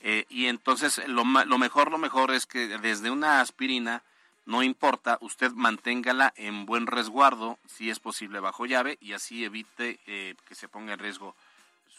Eh, 0.01 0.25
y 0.29 0.47
entonces 0.47 1.01
lo, 1.07 1.23
lo 1.23 1.57
mejor, 1.57 1.89
lo 1.89 1.97
mejor 1.97 2.31
es 2.31 2.45
que 2.45 2.77
desde 2.77 3.09
una 3.09 3.41
aspirina, 3.41 4.03
no 4.45 4.63
importa, 4.63 5.17
usted 5.21 5.51
manténgala 5.51 6.33
en 6.35 6.65
buen 6.65 6.87
resguardo, 6.87 7.57
si 7.67 7.89
es 7.89 7.99
posible 7.99 8.39
bajo 8.39 8.65
llave, 8.65 8.97
y 9.01 9.13
así 9.13 9.43
evite 9.45 9.99
eh, 10.07 10.35
que 10.47 10.55
se 10.55 10.67
ponga 10.67 10.93
en 10.93 10.99
riesgo 10.99 11.35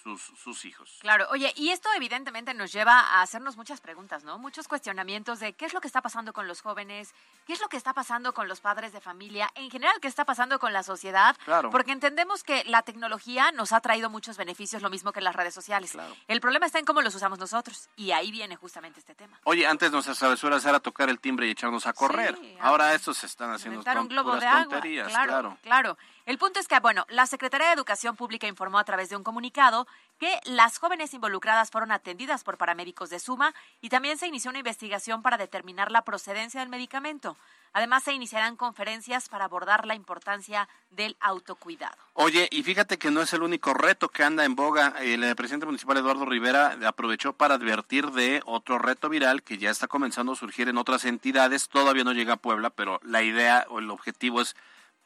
sus, 0.02 0.20
sus 0.42 0.64
hijos. 0.64 0.98
Claro, 1.00 1.26
oye, 1.30 1.52
y 1.56 1.70
esto 1.70 1.88
evidentemente 1.96 2.54
nos 2.54 2.72
lleva 2.72 2.98
a 3.00 3.22
hacernos 3.22 3.56
muchas 3.56 3.80
preguntas, 3.80 4.24
¿no? 4.24 4.38
Muchos 4.38 4.68
cuestionamientos 4.68 5.38
de 5.40 5.52
qué 5.54 5.64
es 5.66 5.72
lo 5.74 5.80
que 5.80 5.86
está 5.86 6.02
pasando 6.02 6.32
con 6.32 6.48
los 6.48 6.60
jóvenes, 6.60 7.14
qué 7.46 7.52
es 7.52 7.60
lo 7.60 7.68
que 7.68 7.76
está 7.76 7.92
pasando 7.94 8.34
con 8.34 8.48
los 8.48 8.60
padres 8.60 8.92
de 8.92 9.00
familia, 9.00 9.50
en 9.54 9.70
general, 9.70 9.94
qué 10.00 10.08
está 10.08 10.24
pasando 10.24 10.58
con 10.58 10.72
la 10.72 10.82
sociedad, 10.82 11.36
Claro. 11.44 11.70
porque 11.70 11.92
entendemos 11.92 12.42
que 12.42 12.64
la 12.64 12.82
tecnología 12.82 13.52
nos 13.52 13.72
ha 13.72 13.80
traído 13.80 14.10
muchos 14.10 14.36
beneficios, 14.36 14.82
lo 14.82 14.90
mismo 14.90 15.12
que 15.12 15.20
las 15.20 15.36
redes 15.36 15.54
sociales. 15.54 15.96
El 16.28 16.40
problema 16.40 16.66
está 16.66 16.78
en 16.78 16.84
cómo 16.84 17.00
los 17.02 17.14
usamos 17.14 17.38
nosotros, 17.38 17.88
y 17.96 18.10
ahí 18.12 18.30
viene 18.30 18.56
justamente 18.56 19.00
este 19.00 19.14
tema. 19.14 19.38
Oye, 19.44 19.66
antes 19.66 19.90
nuestras 19.92 20.18
travesuras 20.18 20.64
era 20.64 20.80
tocar 20.80 21.08
el 21.08 21.20
timbre 21.20 21.46
y 21.46 21.50
echarnos 21.50 21.86
a 21.86 21.92
correr. 21.92 22.36
Ahora 22.60 22.94
estos 22.94 23.18
se 23.18 23.26
están 23.26 23.50
haciendo 23.52 23.80
un 24.00 24.08
globo 24.08 24.36
de 24.36 24.46
agua. 24.46 24.62
tonterías, 24.64 25.08
claro, 25.08 25.30
claro. 25.32 25.58
claro. 25.62 25.98
El 26.24 26.38
punto 26.38 26.60
es 26.60 26.68
que, 26.68 26.78
bueno, 26.78 27.04
la 27.08 27.26
Secretaría 27.26 27.66
de 27.66 27.72
Educación 27.72 28.14
Pública 28.14 28.46
informó 28.46 28.78
a 28.78 28.84
través 28.84 29.08
de 29.08 29.16
un 29.16 29.24
comunicado 29.24 29.88
que 30.20 30.38
las 30.44 30.78
jóvenes 30.78 31.14
involucradas 31.14 31.72
fueron 31.72 31.90
atendidas 31.90 32.44
por 32.44 32.58
paramédicos 32.58 33.10
de 33.10 33.18
Suma 33.18 33.52
y 33.80 33.88
también 33.88 34.18
se 34.18 34.28
inició 34.28 34.50
una 34.50 34.60
investigación 34.60 35.22
para 35.22 35.36
determinar 35.36 35.90
la 35.90 36.02
procedencia 36.02 36.60
del 36.60 36.68
medicamento. 36.68 37.36
Además, 37.72 38.04
se 38.04 38.12
iniciarán 38.12 38.54
conferencias 38.54 39.28
para 39.28 39.46
abordar 39.46 39.84
la 39.84 39.96
importancia 39.96 40.68
del 40.90 41.16
autocuidado. 41.18 41.96
Oye, 42.12 42.48
y 42.52 42.62
fíjate 42.62 42.98
que 42.98 43.10
no 43.10 43.22
es 43.22 43.32
el 43.32 43.42
único 43.42 43.74
reto 43.74 44.08
que 44.08 44.22
anda 44.22 44.44
en 44.44 44.54
boga. 44.54 44.94
El 45.00 45.24
eh, 45.24 45.34
presidente 45.34 45.66
municipal 45.66 45.96
Eduardo 45.96 46.24
Rivera 46.24 46.76
aprovechó 46.86 47.32
para 47.32 47.54
advertir 47.54 48.12
de 48.12 48.42
otro 48.44 48.78
reto 48.78 49.08
viral 49.08 49.42
que 49.42 49.58
ya 49.58 49.70
está 49.70 49.88
comenzando 49.88 50.32
a 50.32 50.36
surgir 50.36 50.68
en 50.68 50.78
otras 50.78 51.04
entidades. 51.04 51.68
Todavía 51.68 52.04
no 52.04 52.12
llega 52.12 52.34
a 52.34 52.36
Puebla, 52.36 52.70
pero 52.70 53.00
la 53.02 53.22
idea 53.22 53.66
o 53.70 53.80
el 53.80 53.90
objetivo 53.90 54.40
es 54.40 54.54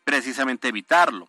precisamente 0.06 0.68
evitarlo. 0.68 1.28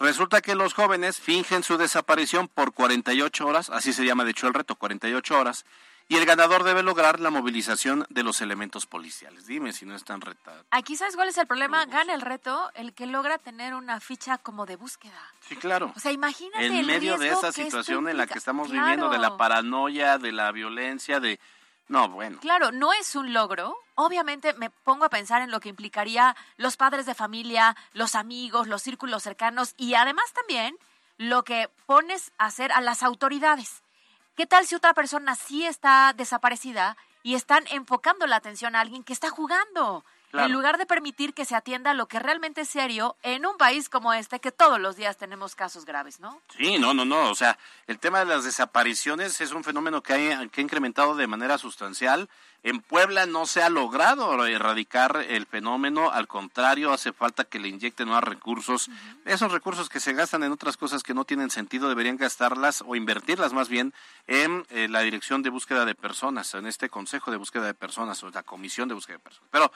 Resulta 0.00 0.42
que 0.42 0.56
los 0.56 0.74
jóvenes 0.74 1.18
fingen 1.20 1.62
su 1.62 1.78
desaparición 1.78 2.48
por 2.48 2.72
48 2.74 3.46
horas, 3.46 3.70
así 3.70 3.92
se 3.94 4.04
llama 4.04 4.24
de 4.24 4.32
hecho 4.32 4.48
el 4.48 4.52
reto, 4.52 4.74
48 4.74 5.38
horas, 5.38 5.64
y 6.08 6.16
el 6.16 6.26
ganador 6.26 6.64
debe 6.64 6.82
lograr 6.82 7.18
la 7.20 7.30
movilización 7.30 8.04
de 8.10 8.22
los 8.24 8.40
elementos 8.40 8.84
policiales. 8.86 9.46
Dime 9.46 9.72
si 9.72 9.86
no 9.86 9.94
están 9.96 10.20
retado. 10.20 10.64
Aquí, 10.70 10.96
¿sabes 10.96 11.14
cuál 11.16 11.28
es 11.28 11.38
el 11.38 11.46
problema? 11.46 11.86
Gana 11.86 12.14
el 12.14 12.20
reto 12.20 12.70
el 12.74 12.92
que 12.94 13.06
logra 13.06 13.38
tener 13.38 13.74
una 13.74 13.98
ficha 14.00 14.38
como 14.38 14.66
de 14.66 14.76
búsqueda. 14.76 15.20
Sí, 15.48 15.56
claro. 15.56 15.92
O 15.96 16.00
sea, 16.00 16.12
imagínate 16.12 16.66
en 16.66 16.74
el 16.74 16.86
medio 16.86 17.16
de 17.16 17.28
esa 17.30 17.50
situación 17.52 18.08
en 18.08 18.16
la 18.18 18.26
que 18.26 18.38
estamos 18.38 18.68
Claro. 18.68 18.82
viviendo, 18.84 19.08
de 19.08 19.18
la 19.18 19.36
paranoia, 19.36 20.18
de 20.18 20.32
la 20.32 20.50
violencia, 20.52 21.20
de... 21.20 21.38
No, 21.88 22.08
bueno. 22.08 22.38
Claro, 22.40 22.72
no 22.72 22.92
es 22.92 23.14
un 23.14 23.32
logro. 23.32 23.76
Obviamente 23.94 24.52
me 24.54 24.70
pongo 24.70 25.04
a 25.04 25.10
pensar 25.10 25.42
en 25.42 25.50
lo 25.50 25.60
que 25.60 25.68
implicaría 25.68 26.36
los 26.56 26.76
padres 26.76 27.06
de 27.06 27.14
familia, 27.14 27.76
los 27.92 28.14
amigos, 28.14 28.66
los 28.66 28.82
círculos 28.82 29.22
cercanos 29.22 29.74
y 29.76 29.94
además 29.94 30.32
también 30.32 30.76
lo 31.16 31.44
que 31.44 31.70
pones 31.86 32.32
a 32.38 32.46
hacer 32.46 32.72
a 32.72 32.80
las 32.80 33.02
autoridades. 33.02 33.82
¿Qué 34.36 34.46
tal 34.46 34.66
si 34.66 34.74
otra 34.74 34.92
persona 34.92 35.34
sí 35.34 35.64
está 35.64 36.12
desaparecida 36.14 36.96
y 37.22 37.34
están 37.34 37.64
enfocando 37.70 38.26
la 38.26 38.36
atención 38.36 38.76
a 38.76 38.80
alguien 38.80 39.02
que 39.02 39.14
está 39.14 39.30
jugando? 39.30 40.04
Claro. 40.30 40.46
En 40.46 40.52
lugar 40.52 40.78
de 40.78 40.86
permitir 40.86 41.34
que 41.34 41.44
se 41.44 41.54
atienda 41.54 41.94
lo 41.94 42.06
que 42.06 42.18
realmente 42.18 42.62
es 42.62 42.68
serio 42.68 43.16
en 43.22 43.46
un 43.46 43.56
país 43.56 43.88
como 43.88 44.12
este, 44.12 44.40
que 44.40 44.52
todos 44.52 44.80
los 44.80 44.96
días 44.96 45.16
tenemos 45.16 45.54
casos 45.54 45.84
graves, 45.84 46.20
¿no? 46.20 46.40
Sí, 46.56 46.78
no, 46.78 46.94
no, 46.94 47.04
no. 47.04 47.30
O 47.30 47.34
sea, 47.34 47.58
el 47.86 47.98
tema 47.98 48.18
de 48.18 48.26
las 48.26 48.44
desapariciones 48.44 49.40
es 49.40 49.52
un 49.52 49.64
fenómeno 49.64 50.02
que 50.02 50.12
ha, 50.12 50.46
que 50.48 50.60
ha 50.60 50.64
incrementado 50.64 51.14
de 51.14 51.26
manera 51.26 51.58
sustancial. 51.58 52.28
En 52.62 52.80
Puebla 52.80 53.26
no 53.26 53.46
se 53.46 53.62
ha 53.62 53.68
logrado 53.70 54.44
erradicar 54.44 55.24
el 55.28 55.46
fenómeno, 55.46 56.10
al 56.10 56.26
contrario, 56.26 56.92
hace 56.92 57.12
falta 57.12 57.44
que 57.44 57.60
le 57.60 57.68
inyecten 57.68 58.08
más 58.08 58.24
recursos. 58.24 58.90
Esos 59.24 59.52
recursos 59.52 59.88
que 59.88 60.00
se 60.00 60.14
gastan 60.14 60.42
en 60.42 60.50
otras 60.50 60.76
cosas 60.76 61.04
que 61.04 61.14
no 61.14 61.24
tienen 61.24 61.50
sentido 61.50 61.88
deberían 61.88 62.16
gastarlas 62.16 62.82
o 62.84 62.96
invertirlas 62.96 63.52
más 63.52 63.68
bien 63.68 63.94
en 64.26 64.66
eh, 64.70 64.88
la 64.88 65.00
dirección 65.02 65.42
de 65.42 65.50
búsqueda 65.50 65.84
de 65.84 65.94
personas, 65.94 66.54
en 66.54 66.66
este 66.66 66.88
Consejo 66.88 67.30
de 67.30 67.36
Búsqueda 67.36 67.66
de 67.66 67.74
Personas 67.74 68.20
o 68.24 68.30
la 68.30 68.42
Comisión 68.42 68.88
de 68.88 68.94
Búsqueda 68.94 69.18
de 69.18 69.22
Personas. 69.22 69.48
Pero 69.52 69.70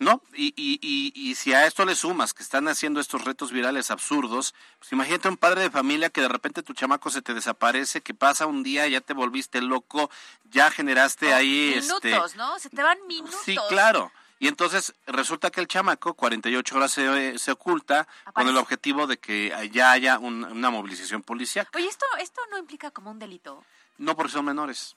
no, 0.00 0.20
y, 0.34 0.46
y, 0.56 0.80
y, 0.82 1.12
y 1.14 1.34
si 1.36 1.52
a 1.52 1.66
esto 1.66 1.84
le 1.84 1.94
sumas 1.94 2.34
que 2.34 2.42
están 2.42 2.66
haciendo 2.68 3.00
estos 3.00 3.24
retos 3.24 3.52
virales 3.52 3.90
absurdos, 3.90 4.54
pues 4.78 4.90
imagínate 4.92 5.28
un 5.28 5.36
padre 5.36 5.60
de 5.60 5.70
familia 5.70 6.10
que 6.10 6.22
de 6.22 6.28
repente 6.28 6.62
tu 6.64 6.72
chamaco 6.74 7.10
se 7.10 7.22
te 7.22 7.34
desaparece, 7.34 8.00
que 8.00 8.14
pasa 8.14 8.46
un 8.46 8.62
día, 8.62 8.88
ya 8.88 9.00
te 9.00 9.12
volviste 9.12 9.60
loco, 9.60 10.10
ya 10.50 10.70
generaste 10.70 11.32
ahí 11.34 11.74
Minutos, 11.80 12.04
este 12.26 12.36
¿no? 12.38 12.58
Se 12.58 12.70
te 12.70 12.82
van 12.82 12.98
minutos. 13.06 13.36
Sí, 13.44 13.56
claro. 13.68 14.10
Y 14.38 14.48
entonces 14.48 14.94
resulta 15.06 15.50
que 15.50 15.60
el 15.60 15.68
chamaco 15.68 16.14
48 16.14 16.76
horas 16.76 16.90
se, 16.92 17.38
se 17.38 17.52
oculta 17.52 18.08
con 18.32 18.48
el 18.48 18.56
objetivo 18.56 19.06
de 19.06 19.18
que 19.18 19.54
ya 19.70 19.92
haya 19.92 20.18
un- 20.18 20.44
una 20.44 20.70
movilización 20.70 21.22
policial. 21.22 21.68
Oye, 21.74 21.86
esto, 21.88 22.06
esto 22.18 22.40
no 22.50 22.56
implica 22.56 22.90
como 22.90 23.10
un 23.10 23.18
delito. 23.18 23.62
No 23.98 24.16
porque 24.16 24.32
son 24.32 24.46
menores. 24.46 24.96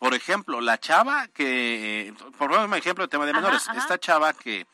Por 0.00 0.14
ejemplo, 0.14 0.62
la 0.62 0.80
chava 0.80 1.28
que, 1.28 2.14
por 2.38 2.50
poner 2.50 2.66
un 2.66 2.74
ejemplo 2.74 3.04
de 3.04 3.08
tema 3.08 3.26
de 3.26 3.34
menores, 3.34 3.68
ajá. 3.68 3.78
esta 3.78 4.00
chava 4.00 4.32
que 4.32 4.66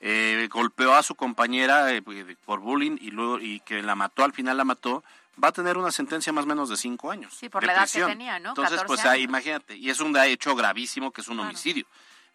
eh, 0.00 0.48
golpeó 0.52 0.94
a 0.94 1.02
su 1.02 1.16
compañera 1.16 1.92
eh, 1.92 2.00
por 2.46 2.60
bullying 2.60 2.96
y 3.00 3.10
luego 3.10 3.40
y 3.40 3.58
que 3.58 3.82
la 3.82 3.96
mató, 3.96 4.22
al 4.22 4.32
final 4.32 4.56
la 4.56 4.64
mató, 4.64 5.02
va 5.42 5.48
a 5.48 5.52
tener 5.52 5.76
una 5.76 5.90
sentencia 5.90 6.32
más 6.32 6.44
o 6.44 6.46
menos 6.46 6.68
de 6.68 6.76
cinco 6.76 7.10
años. 7.10 7.34
Sí, 7.34 7.48
por 7.48 7.62
de 7.62 7.66
la 7.66 7.72
edad 7.72 7.90
que 7.90 8.04
tenía, 8.04 8.38
¿no? 8.38 8.50
Entonces, 8.50 8.78
14 8.78 8.86
pues 8.86 9.04
ahí, 9.04 9.24
imagínate, 9.24 9.76
y 9.76 9.90
es 9.90 9.98
un 9.98 10.16
hecho 10.16 10.54
gravísimo 10.54 11.10
que 11.10 11.22
es 11.22 11.28
un 11.28 11.40
homicidio. 11.40 11.84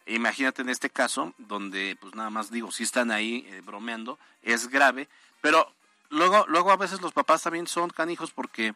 Imagínate 0.06 0.63
en 0.63 0.67
este 0.67 0.89
caso, 0.89 1.34
donde 1.38 1.97
pues 2.01 2.13
nada 2.13 2.29
más 2.29 2.51
digo, 2.51 2.73
si 2.73 2.84
están 2.84 3.10
ahí 3.10 3.47
eh, 3.47 3.62
bromeando, 3.63 4.19
es 4.41 4.67
grave, 4.67 5.08
pero 5.39 5.71
luego, 6.10 6.43
luego 6.49 6.73
a 6.73 6.77
veces 6.77 7.01
los 7.01 7.13
papás 7.13 7.43
también 7.43 7.67
son 7.67 7.89
canijos 7.89 8.32
porque 8.32 8.73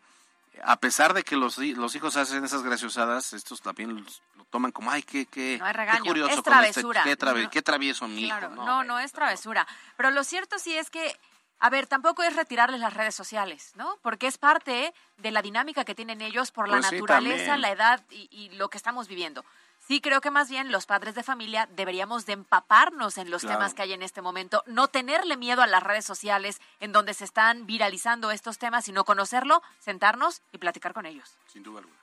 a 0.63 0.77
pesar 0.77 1.13
de 1.13 1.23
que 1.23 1.35
los, 1.35 1.57
los 1.57 1.95
hijos 1.95 2.17
hacen 2.17 2.43
esas 2.45 2.63
graciosadas, 2.63 3.33
estos 3.33 3.61
también 3.61 3.95
lo 4.35 4.45
toman 4.45 4.71
como, 4.71 4.91
ay, 4.91 5.03
qué, 5.03 5.25
qué, 5.25 5.57
No 5.59 5.65
qué 5.65 5.99
curioso 5.99 6.31
es 6.31 6.37
este- 6.37 6.83
qué, 7.03 7.17
trave- 7.17 7.43
No. 7.43 7.49
qué 7.49 7.61
travieso 7.61 8.07
mi 8.07 8.25
Claro, 8.25 8.47
hijo. 8.47 8.55
no, 8.55 8.65
No, 8.65 8.83
no, 8.83 8.99
es 8.99 9.11
travesura. 9.11 9.67
Pero 9.95 10.11
lo 10.11 10.23
cierto 10.23 10.57
sí 10.59 10.77
es 10.77 10.89
que, 10.89 11.15
a 11.59 11.69
ver, 11.69 11.87
tampoco 11.87 12.23
es 12.23 12.35
retirarles 12.35 12.79
las 12.79 12.93
redes 12.93 13.15
sociales, 13.15 13.71
¿no? 13.75 13.97
Porque 14.01 14.27
es 14.27 14.37
parte 14.37 14.93
de 15.17 15.31
la 15.31 15.41
dinámica 15.41 15.83
que 15.85 15.95
tienen 15.95 16.21
ellos 16.21 16.51
por 16.51 16.67
la 16.69 16.77
Pues 16.77 16.87
sí, 16.87 16.95
naturaleza, 16.95 17.37
también. 17.53 17.61
la 17.61 17.71
edad 17.71 18.03
y, 18.09 18.27
y 18.31 18.49
lo 18.57 18.69
que 18.69 18.77
estamos 18.77 19.07
viviendo. 19.07 19.43
Sí, 19.87 20.01
creo 20.01 20.19
que 20.19 20.31
más 20.31 20.49
bien 20.49 20.69
los 20.71 20.85
padres 20.85 21.15
de 21.15 21.23
familia 21.23 21.69
deberíamos 21.75 22.25
de 22.25 22.33
empaparnos 22.33 23.17
en 23.17 23.31
los 23.31 23.41
Claro. 23.43 23.57
temas 23.59 23.73
que 23.73 23.83
hay 23.83 23.93
en 23.93 24.01
este 24.03 24.21
momento, 24.21 24.61
no 24.65 24.89
tenerle 24.89 25.37
miedo 25.37 25.61
a 25.61 25.67
las 25.67 25.81
redes 25.81 26.03
sociales 26.03 26.59
en 26.81 26.91
donde 26.91 27.13
se 27.13 27.23
están 27.23 27.65
viralizando 27.65 28.31
estos 28.31 28.57
temas, 28.57 28.83
sino 28.83 29.05
conocerlo, 29.05 29.63
sentarnos 29.79 30.41
y 30.51 30.57
platicar 30.57 30.93
con 30.93 31.05
ellos. 31.05 31.37
Sin 31.53 31.63
duda 31.63 31.79
alguna. 31.79 31.95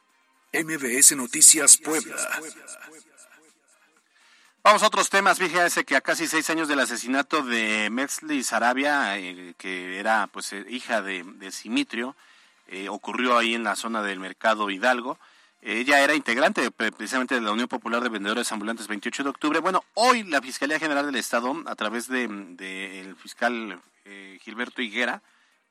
MBS 0.54 1.14
Noticias 1.16 1.76
Puebla. 1.76 2.16
Vamos 4.62 4.82
a 4.82 4.86
otros 4.86 5.10
temas. 5.10 5.38
Fíjense 5.38 5.84
que 5.84 5.94
a 5.96 6.00
casi 6.00 6.26
seis 6.26 6.48
años 6.48 6.68
del 6.68 6.80
asesinato 6.80 7.42
de 7.42 7.90
Metzli 7.90 8.42
Sarabia, 8.42 9.18
eh, 9.18 9.54
que 9.58 9.98
era 9.98 10.26
pues 10.28 10.54
eh, 10.54 10.64
hija 10.70 11.02
de, 11.02 11.22
de 11.22 11.50
Simitrio, 11.52 12.16
eh, 12.68 12.88
ocurrió 12.88 13.36
ahí 13.36 13.54
en 13.54 13.62
la 13.64 13.76
zona 13.76 14.02
del 14.02 14.20
Mercado 14.20 14.70
Hidalgo. 14.70 15.18
Ella 15.66 16.00
era 16.00 16.14
integrante 16.14 16.70
pre- 16.70 16.92
precisamente 16.92 17.34
de 17.34 17.40
la 17.40 17.50
Unión 17.50 17.68
Popular 17.68 18.02
de 18.02 18.10
Vendedores 18.10 18.52
Ambulantes 18.52 18.86
28 18.86 19.22
de 19.24 19.30
octubre. 19.30 19.58
Bueno, 19.60 19.82
hoy 19.94 20.22
la 20.24 20.42
Fiscalía 20.42 20.78
General 20.78 21.06
del 21.06 21.16
Estado, 21.16 21.54
a 21.64 21.74
través 21.74 22.06
del 22.06 22.54
de, 22.54 23.00
el 23.00 23.16
fiscal 23.16 23.80
eh, 24.04 24.38
Gilberto 24.42 24.82
Higuera, 24.82 25.22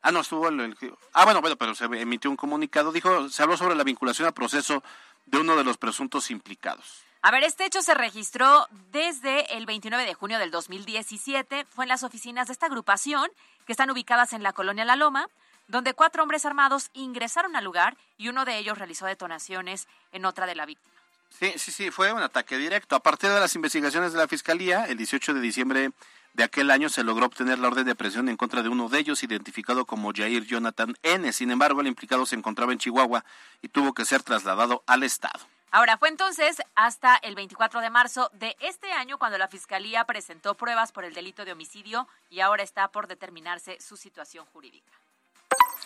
ah, 0.02 0.12
no, 0.12 0.22
estuvo 0.22 0.48
el, 0.50 0.76
ah, 1.14 1.26
bueno, 1.26 1.42
bueno, 1.42 1.56
pero 1.58 1.76
se 1.76 1.86
emitió 1.86 2.32
un 2.32 2.38
comunicado, 2.38 2.92
dijo, 2.92 3.30
se 3.30 3.44
habló 3.44 3.56
sobre 3.56 3.76
la 3.76 3.84
vinculación 3.84 4.26
al 4.28 4.34
proceso 4.34 4.84
de 5.28 5.38
uno 5.38 5.56
de 5.56 5.64
los 5.64 5.78
presuntos 5.78 6.32
implicados. 6.32 7.04
A 7.22 7.30
ver, 7.30 7.44
este 7.44 7.64
hecho 7.66 7.84
se 7.84 7.94
registró 7.94 8.68
desde 8.92 9.56
el 9.56 9.68
29 9.68 10.06
de 10.06 10.14
junio 10.16 10.40
del 10.40 10.50
2017. 10.50 11.66
Fue 11.66 11.86
en 11.86 11.90
las 11.90 12.02
oficinas 12.04 12.48
de 12.48 12.54
esta 12.54 12.66
agrupación, 12.66 13.30
que 13.68 13.72
están 13.74 13.92
ubicadas 13.92 14.34
en 14.34 14.42
la 14.42 14.54
colonia 14.54 14.84
La 14.86 14.96
Loma, 14.96 15.30
donde 15.68 15.94
cuatro 15.94 16.24
hombres 16.24 16.46
armados 16.46 16.90
ingresaron 16.94 17.56
al 17.56 17.64
lugar 17.64 17.98
y 18.18 18.30
uno 18.30 18.46
de 18.46 18.58
ellos 18.58 18.78
realizó 18.78 19.06
detonaciones 19.06 19.88
en 20.12 20.26
otra 20.26 20.46
de 20.46 20.56
la 20.56 20.66
víctima. 20.66 20.94
Sí, 21.30 21.54
sí, 21.58 21.72
sí, 21.72 21.92
fue 21.92 22.14
un 22.14 22.22
ataque 22.22 22.58
directo. 22.58 22.96
A 22.96 23.02
partir 23.02 23.30
de 23.30 23.40
las 23.40 23.56
investigaciones 23.56 24.14
de 24.14 24.20
la 24.20 24.28
Fiscalía, 24.28 24.86
el 24.86 24.98
18 24.98 25.34
de 25.34 25.42
diciembre 25.42 25.92
de 26.34 26.44
aquel 26.44 26.70
año 26.72 26.90
se 26.90 27.04
logró 27.04 27.26
obtener 27.26 27.60
la 27.60 27.68
orden 27.68 27.86
de 27.86 27.96
presión 27.96 28.30
en 28.30 28.38
contra 28.38 28.62
de 28.62 28.70
uno 28.70 28.90
de 28.90 29.00
ellos, 29.00 29.24
identificado 29.24 29.86
como 29.86 30.12
Jair 30.14 30.46
Jonathan 30.46 30.96
N. 31.02 31.32
Sin 31.34 31.52
embargo, 31.52 31.82
el 31.82 31.88
implicado 31.88 32.26
se 32.26 32.36
encontraba 32.36 32.72
en 32.72 32.80
Chihuahua 32.80 33.24
y 33.62 33.70
tuvo 33.70 33.94
que 33.94 34.06
ser 34.06 34.24
trasladado 34.24 34.84
al 34.86 35.04
Estado. 35.04 35.40
Ahora, 35.72 35.98
fue 35.98 36.10
entonces 36.10 36.62
hasta 36.76 37.16
el 37.16 37.34
24 37.34 37.82
de 37.82 37.90
marzo 37.90 38.30
de 38.34 38.56
este 38.60 38.92
año 38.92 39.18
cuando 39.18 39.40
la 39.40 39.48
Fiscalía 39.48 40.06
presentó 40.06 40.54
pruebas 40.54 40.92
por 40.92 41.04
el 41.04 41.16
delito 41.16 41.46
de 41.46 41.52
homicidio 41.52 42.08
y 42.30 42.42
ahora 42.42 42.62
está 42.62 42.90
por 42.90 43.08
determinarse 43.08 43.80
su 43.82 43.98
situación 43.98 44.46
jurídica. 44.54 44.92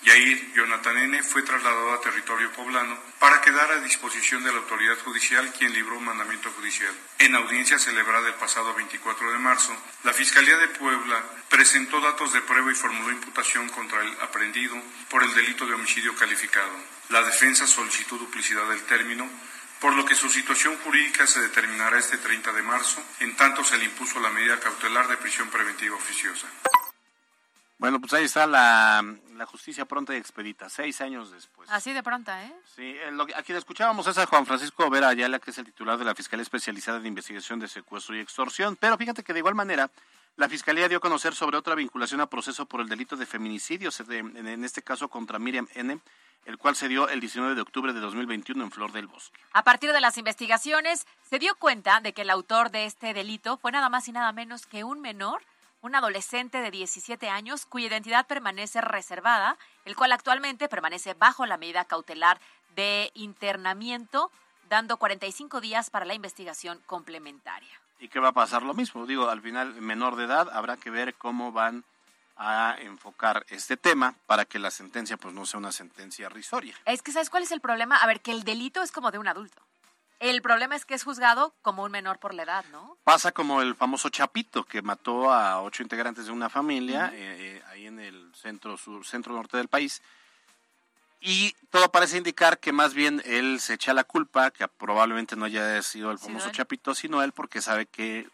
Yair 0.04 0.54
Jonathan 0.54 0.98
N. 0.98 1.24
fue 1.24 1.44
trasladado 1.44 1.94
a 1.94 2.02
territorio 2.02 2.52
poblano 2.52 2.98
para 3.20 3.42
quedar 3.42 3.72
a 3.72 3.82
disposición 3.82 4.44
de 4.44 4.52
la 4.52 4.60
autoridad 4.60 4.98
judicial 5.00 5.52
quien 5.58 5.74
libró 5.74 6.00
mandamiento 6.00 6.52
judicial. 6.52 6.94
En 7.20 7.36
audiencia 7.36 7.80
celebrada 7.80 8.28
el 8.28 8.36
pasado 8.36 8.74
24 8.74 9.32
de 9.32 9.38
marzo, 9.40 9.76
la 10.04 10.14
Fiscalía 10.14 10.58
de 10.58 10.68
Puebla 10.70 11.24
presentó 11.50 12.00
datos 12.00 12.34
de 12.34 12.42
prueba 12.42 12.72
y 12.72 12.76
formuló 12.76 13.12
imputación 13.12 13.70
contra 13.70 14.02
el 14.02 14.12
aprendido 14.22 14.76
por 15.10 15.24
el 15.24 15.34
delito 15.34 15.66
de 15.66 15.74
homicidio 15.74 16.16
calificado. 16.16 16.72
La 17.10 17.24
defensa 17.24 17.66
solicitó 17.68 18.18
duplicidad 18.18 18.68
del 18.70 18.84
término 18.84 19.30
por 19.80 19.94
lo 19.94 20.06
que 20.06 20.16
su 20.16 20.30
situación 20.30 20.76
jurídica 20.84 21.28
se 21.28 21.42
determinará 21.42 22.00
este 22.00 22.18
30 22.18 22.52
de 22.52 22.64
marzo, 22.64 23.02
en 23.20 23.36
tanto 23.36 23.64
se 23.64 23.78
le 23.78 23.86
impuso 23.86 24.20
la 24.20 24.30
medida 24.30 24.60
cautelar 24.60 25.08
de 25.08 25.18
prisión 25.18 25.50
preventiva 25.50 25.96
oficiosa. 25.96 26.48
Bueno, 27.80 28.00
pues 28.00 28.12
ahí 28.14 28.26
está 28.26 28.48
la, 28.48 29.04
justicia 29.46 29.86
pronta 29.86 30.14
y 30.14 30.18
expedita, 30.18 30.68
seis 30.70 31.00
años 31.02 31.32
después. 31.32 31.70
Así 31.70 31.94
de 31.94 32.02
pronta, 32.02 32.44
¿eh? 32.44 32.54
Sí, 32.76 32.84
eh, 32.84 33.12
lo, 33.12 33.28
aquí 33.36 33.54
le 33.54 33.60
escuchábamos 33.60 34.08
es 34.08 34.18
a 34.18 34.26
Juan 34.26 34.46
Francisco 34.48 34.90
Vera 34.90 35.10
Ayala, 35.10 35.40
que 35.40 35.52
es 35.52 35.58
el 35.60 35.66
titular 35.66 35.98
de 35.98 36.06
la 36.06 36.16
Fiscalía 36.16 36.42
Especializada 36.42 37.00
de 37.00 37.08
Investigación 37.08 37.60
de 37.60 37.68
Secuestro 37.68 38.16
y 38.16 38.20
Extorsión, 38.20 38.76
pero 38.76 38.98
fíjate 38.98 39.24
que 39.24 39.34
de 39.34 39.40
igual 39.40 39.54
manera 39.54 39.92
la 40.38 40.50
Fiscalía 40.50 40.88
dio 40.88 40.98
a 40.98 41.02
conocer 41.02 41.36
sobre 41.36 41.58
otra 41.58 41.76
vinculación 41.76 42.22
a 42.22 42.28
proceso 42.28 42.66
por 42.66 42.82
el 42.82 42.90
delito 42.90 43.16
de 43.16 43.26
feminicidio, 43.26 43.92
en 44.10 44.64
este 44.64 44.82
caso 44.82 45.08
contra 45.08 45.40
Miriam 45.40 45.68
N., 45.76 46.00
el 46.46 46.58
cual 46.58 46.76
se 46.76 46.88
dio 46.88 47.10
el 47.10 47.20
19 47.20 47.56
de 47.56 47.62
octubre 47.62 47.92
de 47.92 48.00
2021 48.00 48.64
en 48.64 48.72
Flor 48.72 48.92
del 48.92 49.08
Bosque. 49.08 49.40
A 49.52 49.64
partir 49.64 49.92
de 49.92 50.00
las 50.00 50.18
investigaciones, 50.18 51.06
se 51.30 51.40
dio 51.40 51.56
cuenta 51.56 52.00
de 52.00 52.14
que 52.14 52.22
el 52.22 52.30
autor 52.30 52.72
de 52.72 52.86
este 52.86 53.14
delito 53.14 53.58
fue 53.58 53.72
nada 53.72 53.90
más 53.90 54.08
y 54.08 54.14
nada 54.14 54.32
menos 54.32 54.66
que 54.66 54.84
un 54.84 55.02
menor 55.02 55.42
un 55.88 55.96
adolescente 55.96 56.62
de 56.62 56.70
17 56.70 57.30
años 57.30 57.66
cuya 57.66 57.88
identidad 57.88 58.28
permanece 58.28 58.82
reservada, 58.82 59.58
el 59.86 59.96
cual 59.96 60.12
actualmente 60.12 60.68
permanece 60.70 61.14
bajo 61.14 61.46
la 61.46 61.58
medida 61.58 61.86
cautelar 61.86 62.40
de 62.76 63.10
internamiento, 63.16 64.30
dando 64.70 64.98
45 64.98 65.62
días 65.62 65.90
para 65.90 66.06
la 66.06 66.14
investigación 66.14 66.80
complementaria. 66.86 67.72
¿Y 68.00 68.10
qué 68.10 68.20
va 68.20 68.30
a 68.30 68.34
pasar? 68.34 68.62
Lo 68.64 68.74
mismo, 68.74 69.06
digo, 69.08 69.30
al 69.30 69.42
final, 69.42 69.74
menor 69.82 70.18
de 70.18 70.26
edad, 70.26 70.50
habrá 70.52 70.78
que 70.78 70.92
ver 70.92 71.16
cómo 71.16 71.52
van 71.52 71.84
a 72.36 72.76
enfocar 72.80 73.46
este 73.50 73.78
tema 73.78 74.14
para 74.28 74.46
que 74.46 74.60
la 74.60 74.70
sentencia 74.70 75.18
pues 75.18 75.34
no 75.34 75.46
sea 75.46 75.60
una 75.60 75.72
sentencia 75.72 76.30
risoria. 76.30 76.76
Es 76.86 77.02
que 77.02 77.12
¿sabes 77.12 77.32
cuál 77.32 77.44
es 77.44 77.52
el 77.52 77.62
problema? 77.62 77.98
A 77.98 78.06
ver, 78.06 78.22
que 78.22 78.32
el 78.32 78.44
delito 78.44 78.84
es 78.84 78.92
como 78.92 79.10
de 79.10 79.18
un 79.18 79.28
adulto. 79.28 79.64
El 80.20 80.42
problema 80.42 80.76
es 80.76 80.86
que 80.86 80.96
es 80.96 81.04
juzgado 81.04 81.54
como 81.62 81.84
un 81.84 81.92
menor 81.92 82.20
por 82.20 82.34
la 82.34 82.44
edad, 82.44 82.66
¿no? 82.72 82.98
Pasa 83.04 83.32
como 83.32 83.62
el 83.62 83.76
famoso 83.76 84.10
Chapito 84.10 84.64
que 84.64 84.82
mató 84.82 85.32
a 85.32 85.62
ocho 85.62 85.84
integrantes 85.84 86.26
de 86.26 86.32
una 86.32 86.50
familia 86.50 87.12
eh, 87.14 87.58
eh, 87.58 87.64
ahí 87.68 87.86
en 87.86 88.00
el 88.00 88.34
centro 88.34 88.78
sur, 88.78 89.06
centro 89.06 89.34
norte 89.34 89.58
del 89.58 89.68
país. 89.68 90.02
Y 91.20 91.56
todo 91.72 91.92
parece 91.92 92.18
indicar 92.18 92.60
que 92.60 92.72
más 92.72 92.94
bien 92.94 93.22
él 93.26 93.60
se 93.60 93.74
echa 93.74 93.94
la 93.94 94.04
culpa, 94.04 94.52
que 94.52 94.68
probablemente 94.68 95.36
no 95.36 95.46
haya 95.46 95.82
sido 95.82 96.12
el 96.12 96.20
famoso 96.20 96.52
Chapito, 96.52 96.94
sino 96.94 97.24
él 97.24 97.32
porque 97.32 97.62
sabe 97.62 97.88
que 97.88 98.28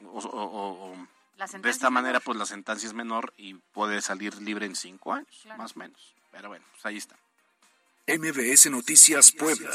de 1.59 1.69
esta 1.69 1.89
manera 1.89 2.19
pues 2.19 2.37
la 2.37 2.45
sentencia 2.45 2.87
es 2.87 2.93
menor 2.93 3.33
y 3.37 3.55
puede 3.55 4.01
salir 4.01 4.35
libre 4.41 4.65
en 4.65 4.75
cinco 4.75 5.13
años, 5.13 5.45
más 5.57 5.75
o 5.75 5.79
menos. 5.79 6.13
Pero 6.31 6.49
bueno, 6.49 6.65
pues 6.71 6.85
ahí 6.85 6.97
está. 6.97 7.15
MBS 8.07 8.69
Noticias 8.69 9.31
Puebla. 9.31 9.69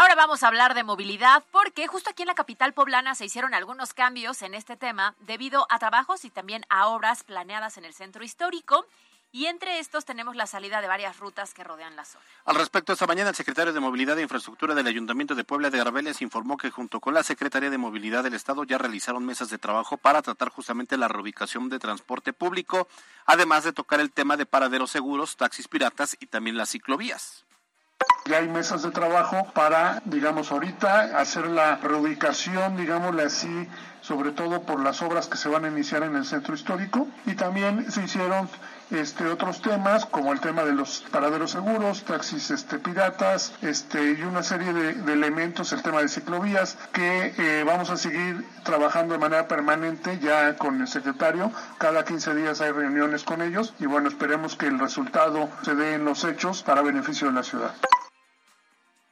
Ahora 0.00 0.14
vamos 0.14 0.44
a 0.44 0.46
hablar 0.46 0.74
de 0.74 0.84
movilidad 0.84 1.42
porque 1.50 1.88
justo 1.88 2.10
aquí 2.10 2.22
en 2.22 2.28
la 2.28 2.36
capital 2.36 2.72
poblana 2.72 3.16
se 3.16 3.24
hicieron 3.24 3.52
algunos 3.52 3.94
cambios 3.94 4.42
en 4.42 4.54
este 4.54 4.76
tema 4.76 5.16
debido 5.26 5.66
a 5.70 5.80
trabajos 5.80 6.24
y 6.24 6.30
también 6.30 6.64
a 6.68 6.86
obras 6.86 7.24
planeadas 7.24 7.78
en 7.78 7.84
el 7.84 7.92
centro 7.92 8.22
histórico. 8.22 8.86
Y 9.32 9.46
entre 9.46 9.80
estos 9.80 10.04
tenemos 10.04 10.36
la 10.36 10.46
salida 10.46 10.80
de 10.80 10.86
varias 10.86 11.18
rutas 11.18 11.52
que 11.52 11.64
rodean 11.64 11.96
la 11.96 12.04
zona. 12.04 12.24
Al 12.44 12.54
respecto, 12.54 12.92
esta 12.92 13.08
mañana 13.08 13.30
el 13.30 13.34
secretario 13.34 13.72
de 13.72 13.80
Movilidad 13.80 14.16
e 14.20 14.22
Infraestructura 14.22 14.72
del 14.76 14.86
Ayuntamiento 14.86 15.34
de 15.34 15.42
Puebla 15.42 15.68
de 15.68 15.80
Arbeles 15.80 16.22
informó 16.22 16.56
que 16.58 16.70
junto 16.70 17.00
con 17.00 17.12
la 17.12 17.24
Secretaría 17.24 17.68
de 17.68 17.76
Movilidad 17.76 18.22
del 18.22 18.34
Estado 18.34 18.62
ya 18.62 18.78
realizaron 18.78 19.26
mesas 19.26 19.50
de 19.50 19.58
trabajo 19.58 19.96
para 19.96 20.22
tratar 20.22 20.50
justamente 20.50 20.96
la 20.96 21.08
reubicación 21.08 21.70
de 21.70 21.80
transporte 21.80 22.32
público, 22.32 22.86
además 23.26 23.64
de 23.64 23.72
tocar 23.72 23.98
el 23.98 24.12
tema 24.12 24.36
de 24.36 24.46
paraderos 24.46 24.92
seguros, 24.92 25.36
taxis 25.36 25.66
piratas 25.66 26.16
y 26.20 26.26
también 26.26 26.56
las 26.56 26.70
ciclovías. 26.70 27.47
Ya 28.28 28.38
hay 28.38 28.48
mesas 28.48 28.82
de 28.82 28.90
trabajo 28.90 29.46
para, 29.54 30.02
digamos, 30.04 30.52
ahorita 30.52 31.18
hacer 31.18 31.46
la 31.46 31.76
reubicación, 31.76 32.76
digámosle 32.76 33.22
así, 33.22 33.66
sobre 34.02 34.32
todo 34.32 34.62
por 34.62 34.80
las 34.82 35.00
obras 35.00 35.28
que 35.28 35.38
se 35.38 35.48
van 35.48 35.64
a 35.64 35.68
iniciar 35.68 36.02
en 36.02 36.14
el 36.14 36.26
centro 36.26 36.54
histórico. 36.54 37.08
Y 37.24 37.36
también 37.36 37.90
se 37.90 38.04
hicieron 38.04 38.50
este, 38.90 39.26
otros 39.26 39.62
temas 39.62 40.04
como 40.04 40.34
el 40.34 40.40
tema 40.40 40.64
de 40.64 40.72
los 40.72 41.06
paraderos 41.10 41.52
seguros, 41.52 42.04
taxis 42.04 42.50
este, 42.50 42.78
piratas 42.78 43.54
este, 43.62 44.12
y 44.12 44.22
una 44.22 44.42
serie 44.42 44.74
de, 44.74 45.10
elementos, 45.10 45.72
el 45.72 45.82
tema 45.82 46.02
de 46.02 46.08
ciclovías, 46.08 46.76
que 46.92 47.32
eh, 47.38 47.64
vamos 47.64 47.88
a 47.88 47.96
seguir 47.96 48.44
trabajando 48.62 49.14
de 49.14 49.20
manera 49.20 49.48
permanente 49.48 50.18
ya 50.18 50.54
con 50.56 50.82
el 50.82 50.88
secretario. 50.88 51.50
Cada 51.78 52.04
15 52.04 52.34
días 52.34 52.60
hay 52.60 52.72
reuniones 52.72 53.24
con 53.24 53.40
ellos 53.40 53.72
y 53.78 53.86
bueno, 53.86 54.10
esperemos 54.10 54.54
que 54.54 54.66
el 54.66 54.78
resultado 54.78 55.48
se 55.62 55.74
dé 55.74 55.94
en 55.94 56.04
los 56.04 56.24
hechos 56.24 56.62
para 56.62 56.82
beneficio 56.82 57.28
de 57.28 57.32
la 57.32 57.42
ciudad. 57.42 57.72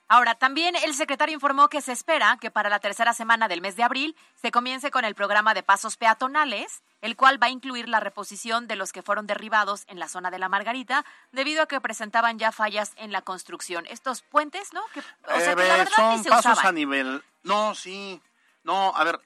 Ahora, 0.08 0.36
también 0.36 0.76
el 0.76 0.94
secretario 0.94 1.34
informó 1.34 1.68
que 1.68 1.80
se 1.80 1.90
espera 1.90 2.38
que 2.40 2.52
para 2.52 2.70
la 2.70 2.78
tercera 2.78 3.12
semana 3.12 3.48
del 3.48 3.60
mes 3.60 3.74
de 3.74 3.82
abril 3.82 4.16
se 4.40 4.52
comience 4.52 4.92
con 4.92 5.04
el 5.04 5.16
programa 5.16 5.52
de 5.52 5.64
pasos 5.64 5.96
peatonales, 5.96 6.82
el 7.00 7.16
cual 7.16 7.42
va 7.42 7.48
a 7.48 7.50
incluir 7.50 7.88
la 7.88 7.98
reposición 7.98 8.68
de 8.68 8.76
los 8.76 8.92
que 8.92 9.02
fueron 9.02 9.26
derribados 9.26 9.84
en 9.88 9.98
la 9.98 10.08
zona 10.08 10.30
de 10.30 10.38
la 10.38 10.48
Margarita 10.48 11.04
debido 11.32 11.62
a 11.62 11.66
que 11.66 11.80
presentaban 11.80 12.38
ya 12.38 12.52
fallas 12.52 12.92
en 12.96 13.10
la 13.10 13.22
construcción. 13.22 13.84
Estos 13.86 14.22
puentes, 14.22 14.72
¿no? 14.72 14.82
Que, 14.94 15.00
o 15.00 15.40
sea, 15.40 15.56
que 15.56 15.64
la 15.66 15.76
verdad 15.76 15.92
son 15.96 16.24
pasos 16.24 16.64
a 16.64 16.70
nivel. 16.70 17.24
No, 17.42 17.74
sí. 17.74 18.22
No, 18.62 18.94
a 18.94 19.02
ver. 19.02 19.20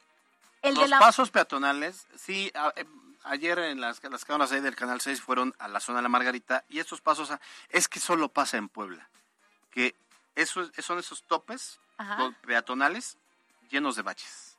los 0.63 0.91
pasos 0.93 1.31
peatonales, 1.31 2.07
sí. 2.17 2.51
Eh, 2.77 2.85
ayer 3.25 3.59
en 3.59 3.83
las, 3.83 4.03
las 4.03 4.25
cámaras 4.25 4.53
ahí 4.53 4.61
del 4.61 4.77
Canal 4.77 5.03
6 5.03 5.21
fueron 5.21 5.55
a 5.59 5.69
la 5.69 5.81
zona 5.81 5.99
de 5.99 6.05
la 6.05 6.09
Margarita 6.09 6.65
y 6.71 6.79
estos 6.79 7.03
pasos, 7.03 7.31
es 7.69 7.89
que 7.89 8.01
solo 8.01 8.31
pasa 8.31 8.57
en 8.57 8.71
Puebla. 8.71 9.09
Que 9.71 9.95
eso, 10.35 10.71
son 10.79 10.99
esos 10.99 11.23
topes 11.25 11.81
peatonales 12.43 13.19
llenos 13.71 13.97
de 13.97 14.03
baches. 14.03 14.51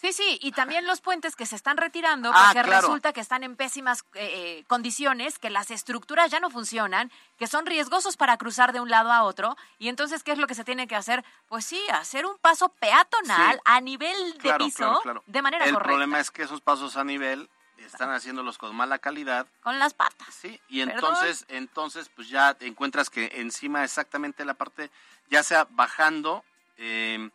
Sí, 0.00 0.14
sí, 0.14 0.38
y 0.40 0.52
también 0.52 0.86
los 0.86 1.02
puentes 1.02 1.36
que 1.36 1.44
se 1.44 1.56
están 1.56 1.76
retirando 1.76 2.30
ah, 2.32 2.52
porque 2.54 2.62
resulta 2.62 3.12
que 3.12 3.20
están 3.20 3.44
en 3.44 3.54
pésimas 3.54 4.00
eh, 4.14 4.30
eh, 4.60 4.64
condiciones, 4.66 5.38
que 5.38 5.50
las 5.50 5.70
estructuras 5.70 6.30
ya 6.30 6.40
no 6.40 6.48
funcionan, 6.48 7.12
que 7.36 7.46
son 7.46 7.66
riesgosos 7.66 8.16
para 8.16 8.38
cruzar 8.38 8.72
de 8.72 8.80
un 8.80 8.88
lado 8.88 9.12
a 9.12 9.24
otro. 9.24 9.58
Y 9.78 9.88
entonces, 9.88 10.22
¿qué 10.22 10.32
es 10.32 10.38
lo 10.38 10.46
que 10.46 10.54
se 10.54 10.64
tiene 10.64 10.86
que 10.86 10.96
hacer? 10.96 11.22
Pues 11.48 11.66
sí, 11.66 11.78
hacer 11.92 12.24
un 12.24 12.38
paso 12.38 12.70
peatonal 12.80 13.60
a 13.66 13.82
nivel 13.82 14.38
de 14.38 14.54
piso 14.54 15.02
de 15.26 15.42
manera 15.42 15.66
correcta. 15.66 15.80
El 15.80 15.86
problema 15.86 16.18
es 16.18 16.30
que 16.30 16.44
esos 16.44 16.62
pasos 16.62 16.96
a 16.96 17.04
nivel 17.04 17.50
están 17.84 18.10
haciéndolos 18.10 18.58
con 18.58 18.74
mala 18.74 18.98
calidad. 18.98 19.46
Con 19.62 19.78
las 19.78 19.94
patas. 19.94 20.34
Sí, 20.34 20.60
y 20.68 20.80
entonces, 20.80 21.44
entonces 21.48 22.10
pues 22.14 22.28
ya 22.28 22.56
encuentras 22.60 23.10
que 23.10 23.30
encima 23.34 23.84
exactamente 23.84 24.44
la 24.44 24.54
parte, 24.54 24.90
ya 25.28 25.42
sea 25.42 25.66
bajando, 25.70 26.44
em, 26.76 27.30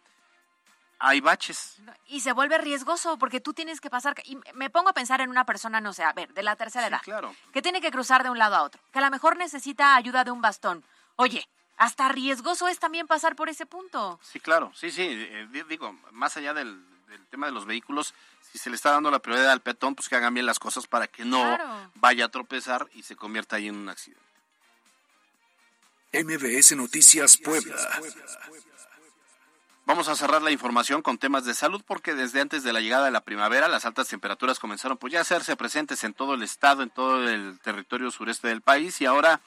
hay 1.00 1.22
baches. 1.22 1.78
Y 2.08 2.22
se 2.22 2.32
vuelve 2.32 2.58
riesgoso 2.58 3.18
porque 3.18 3.40
tú 3.40 3.54
tienes 3.54 3.82
que 3.82 3.90
pasar, 3.90 4.16
y 4.24 4.38
me 4.54 4.70
pongo 4.70 4.90
a 4.90 4.94
pensar 4.94 5.22
en 5.22 5.30
una 5.30 5.46
persona, 5.46 5.82
no 5.82 5.94
sé, 5.94 6.04
a 6.04 6.14
ver, 6.14 6.34
de 6.34 6.44
la 6.44 6.56
tercera 6.56 6.88
edad, 6.88 7.02
claro. 7.04 7.36
que 7.52 7.62
tiene 7.62 7.82
que 7.82 7.92
cruzar 7.92 8.24
de 8.24 8.30
un 8.30 8.38
lado 8.38 8.56
a 8.56 8.64
otro, 8.64 8.82
que 8.92 9.00
a 9.00 9.02
lo 9.02 9.12
mejor 9.12 9.38
necesita 9.38 9.96
ayuda 9.96 10.24
de 10.24 10.32
un 10.32 10.42
bastón. 10.42 10.84
Oye, 11.18 11.48
hasta 11.78 12.08
riesgoso 12.10 12.68
es 12.68 12.80
también 12.80 13.08
pasar 13.08 13.36
por 13.36 13.50
ese 13.50 13.66
punto. 13.66 14.20
Sí, 14.22 14.40
claro, 14.40 14.72
sí, 14.74 14.92
sí, 14.92 15.04
eh, 15.08 15.48
digo, 15.68 15.94
más 16.12 16.38
allá 16.38 16.54
del, 16.54 16.84
del 17.08 17.26
tema 17.28 17.48
de 17.48 17.52
los 17.52 17.66
vehículos, 17.66 18.14
si 18.52 18.58
se 18.58 18.70
le 18.70 18.76
está 18.76 18.92
dando 18.92 19.12
la 19.12 19.20
prioridad 19.20 19.52
al 19.52 19.62
peatón, 19.62 19.96
pues 19.96 20.10
que 20.10 20.16
hagan 20.16 20.34
bien 20.34 20.46
las 20.46 20.60
cosas 20.60 20.88
para 20.88 21.08
que 21.08 21.26
no 21.26 21.58
vaya 21.96 22.26
a 22.26 22.30
tropezar 22.30 22.88
y 22.94 23.04
se 23.04 23.16
convierta 23.16 23.58
ahí 23.58 23.68
en 23.68 23.76
un 23.76 23.90
accidente. 23.90 24.24
MBS 26.14 26.76
Noticias 26.78 27.38
Puebla. 27.38 27.76
Vamos 29.86 30.08
a 30.08 30.16
cerrar 30.16 30.42
la 30.42 30.50
información 30.50 31.04
con 31.04 31.20
temas 31.20 31.46
de 31.46 31.54
salud 31.54 31.84
porque 31.86 32.16
desde 32.16 32.42
antes 32.42 32.64
de 32.64 32.74
la 32.74 32.80
llegada 32.80 33.06
de 33.06 33.12
la 33.12 33.22
primavera 33.22 33.68
las 33.68 33.86
altas 33.86 34.08
temperaturas 34.08 34.60
comenzaron 34.60 34.98
pues 34.98 35.14
ya 35.14 35.20
a 35.20 35.22
hacerse 35.22 35.56
presentes 35.56 36.04
en 36.04 36.14
todo 36.14 36.34
el 36.34 36.42
estado, 36.42 36.82
en 36.82 36.90
todo 36.90 37.28
el 37.30 37.60
territorio 37.60 38.10
sureste 38.10 38.48
del 38.48 38.62
país 38.62 39.00
y 39.02 39.06
ahora 39.06 39.42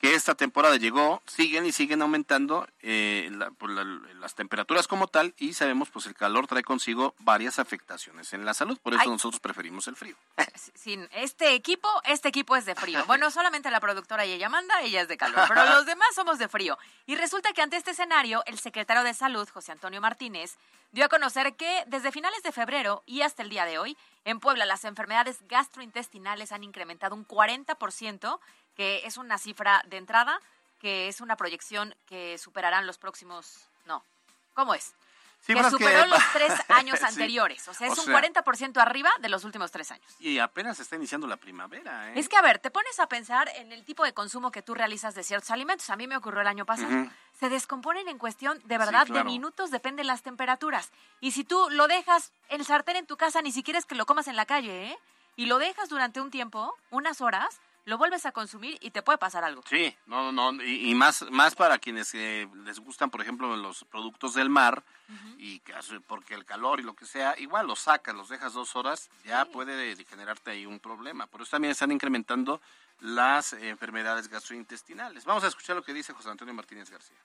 que 0.00 0.14
esta 0.14 0.34
temporada 0.34 0.76
llegó, 0.76 1.22
siguen 1.26 1.66
y 1.66 1.72
siguen 1.72 2.00
aumentando 2.00 2.66
eh, 2.80 3.30
pues, 3.58 3.72
las 4.18 4.34
temperaturas 4.34 4.88
como 4.88 5.08
tal 5.08 5.34
y 5.36 5.52
sabemos 5.52 5.90
pues 5.90 6.06
el 6.06 6.14
calor 6.14 6.46
trae 6.46 6.62
consigo 6.62 7.14
varias 7.18 7.58
afectaciones 7.58 8.32
en 8.32 8.46
la 8.46 8.54
salud, 8.54 8.78
por 8.82 8.94
eso 8.94 9.10
nosotros 9.10 9.40
preferimos 9.40 9.88
el 9.88 9.96
frío. 9.96 10.16
Sin 10.74 11.06
este 11.12 11.52
equipo, 11.52 11.88
este 12.04 12.28
equipo 12.28 12.56
es 12.56 12.64
de 12.64 12.74
frío. 12.74 13.04
Bueno, 13.06 13.30
solamente 13.30 13.70
la 13.70 13.80
productora 13.80 14.24
y 14.24 14.32
ella 14.32 14.48
manda, 14.48 14.80
ella 14.80 15.02
es 15.02 15.08
de 15.08 15.18
calor, 15.18 15.44
pero 15.46 15.66
los 15.66 15.84
demás 15.84 16.08
somos 16.14 16.38
de 16.38 16.48
frío. 16.48 16.78
Y 17.04 17.16
resulta 17.16 17.52
que 17.52 17.60
ante 17.60 17.76
este 17.76 17.90
escenario, 17.90 18.42
el 18.46 18.58
secretario 18.58 19.02
de 19.02 19.12
Salud, 19.12 19.48
José 19.50 19.72
Antonio 19.72 20.00
Martínez, 20.00 20.56
dio 20.92 21.04
a 21.04 21.08
conocer 21.08 21.54
que 21.56 21.84
desde 21.86 22.10
finales 22.10 22.42
de 22.42 22.52
febrero 22.52 23.02
y 23.06 23.20
hasta 23.20 23.42
el 23.42 23.50
día 23.50 23.64
de 23.64 23.78
hoy, 23.78 23.96
en 24.24 24.40
Puebla 24.40 24.64
las 24.64 24.84
enfermedades 24.84 25.38
gastrointestinales 25.46 26.52
han 26.52 26.64
incrementado 26.64 27.14
un 27.14 27.26
40% 27.26 28.38
que 28.80 29.02
es 29.04 29.18
una 29.18 29.36
cifra 29.36 29.82
de 29.88 29.98
entrada, 29.98 30.40
que 30.78 31.08
es 31.08 31.20
una 31.20 31.36
proyección 31.36 31.94
que 32.06 32.38
superarán 32.38 32.86
los 32.86 32.96
próximos... 32.96 33.68
No, 33.84 34.02
¿cómo 34.54 34.72
es? 34.72 34.94
que 35.46 35.62
superó 35.68 36.06
los 36.06 36.22
tres 36.32 36.50
años 36.68 37.02
anteriores. 37.02 37.68
O 37.68 37.74
sea, 37.74 37.88
es 37.88 37.98
un 37.98 38.06
40% 38.06 38.80
arriba 38.80 39.10
de 39.20 39.28
los 39.28 39.44
últimos 39.44 39.70
tres 39.70 39.90
años. 39.90 40.10
Y 40.18 40.38
apenas 40.38 40.80
está 40.80 40.96
iniciando 40.96 41.26
la 41.26 41.36
primavera. 41.36 42.08
¿eh? 42.08 42.12
Es 42.16 42.30
que, 42.30 42.38
a 42.38 42.40
ver, 42.40 42.58
te 42.58 42.70
pones 42.70 42.98
a 43.00 43.06
pensar 43.06 43.50
en 43.56 43.70
el 43.70 43.84
tipo 43.84 44.02
de 44.02 44.14
consumo 44.14 44.50
que 44.50 44.62
tú 44.62 44.72
realizas 44.72 45.14
de 45.14 45.24
ciertos 45.24 45.50
alimentos. 45.50 45.90
A 45.90 45.96
mí 45.96 46.06
me 46.06 46.16
ocurrió 46.16 46.40
el 46.40 46.46
año 46.46 46.64
pasado. 46.64 47.10
Se 47.38 47.50
descomponen 47.50 48.08
en 48.08 48.16
cuestión, 48.16 48.62
de 48.64 48.78
verdad, 48.78 49.06
de 49.08 49.24
minutos, 49.24 49.70
depende 49.70 50.00
de 50.00 50.06
las 50.06 50.22
temperaturas. 50.22 50.90
Y 51.20 51.32
si 51.32 51.44
tú 51.44 51.68
lo 51.70 51.86
dejas 51.86 52.32
el 52.48 52.64
sartén 52.64 52.96
en 52.96 53.06
tu 53.06 53.18
casa, 53.18 53.42
ni 53.42 53.52
siquiera 53.52 53.78
es 53.78 53.84
que 53.84 53.94
lo 53.94 54.06
comas 54.06 54.26
en 54.26 54.36
la 54.36 54.46
calle, 54.46 54.92
¿eh? 54.92 54.98
Y 55.36 55.44
lo 55.44 55.58
dejas 55.58 55.90
durante 55.90 56.22
un 56.22 56.30
tiempo, 56.30 56.74
unas 56.90 57.20
horas, 57.20 57.60
lo 57.84 57.98
vuelves 57.98 58.26
a 58.26 58.32
consumir 58.32 58.78
y 58.80 58.90
te 58.90 59.02
puede 59.02 59.18
pasar 59.18 59.44
algo. 59.44 59.62
Sí, 59.68 59.94
no, 60.06 60.32
no, 60.32 60.52
y, 60.62 60.94
más, 60.94 61.22
más 61.30 61.54
para 61.54 61.78
quienes 61.78 62.14
eh, 62.14 62.48
les 62.64 62.78
gustan, 62.80 63.10
por 63.10 63.20
ejemplo, 63.20 63.54
los 63.56 63.84
productos 63.84 64.34
del 64.34 64.48
mar, 64.48 64.82
y 65.38 65.60
porque 66.06 66.34
el 66.34 66.44
calor 66.44 66.78
y 66.78 66.84
lo 66.84 66.94
que 66.94 67.04
sea, 67.04 67.34
igual 67.38 67.66
los 67.66 67.80
sacas, 67.80 68.14
los 68.14 68.28
dejas 68.28 68.52
dos 68.52 68.76
horas, 68.76 69.10
ya 69.24 69.44
puede 69.44 69.96
generarte 70.04 70.52
ahí 70.52 70.66
un 70.66 70.78
problema. 70.78 71.26
Por 71.26 71.42
eso 71.42 71.52
también 71.52 71.72
están 71.72 71.90
incrementando 71.90 72.60
las 73.00 73.54
enfermedades 73.54 74.28
gastrointestinales. 74.28 75.24
Vamos 75.24 75.42
a 75.44 75.48
escuchar 75.48 75.76
lo 75.76 75.82
que 75.82 75.94
dice 75.94 76.12
José 76.12 76.30
Antonio 76.30 76.54
Martínez 76.54 76.90
García. 76.90 77.16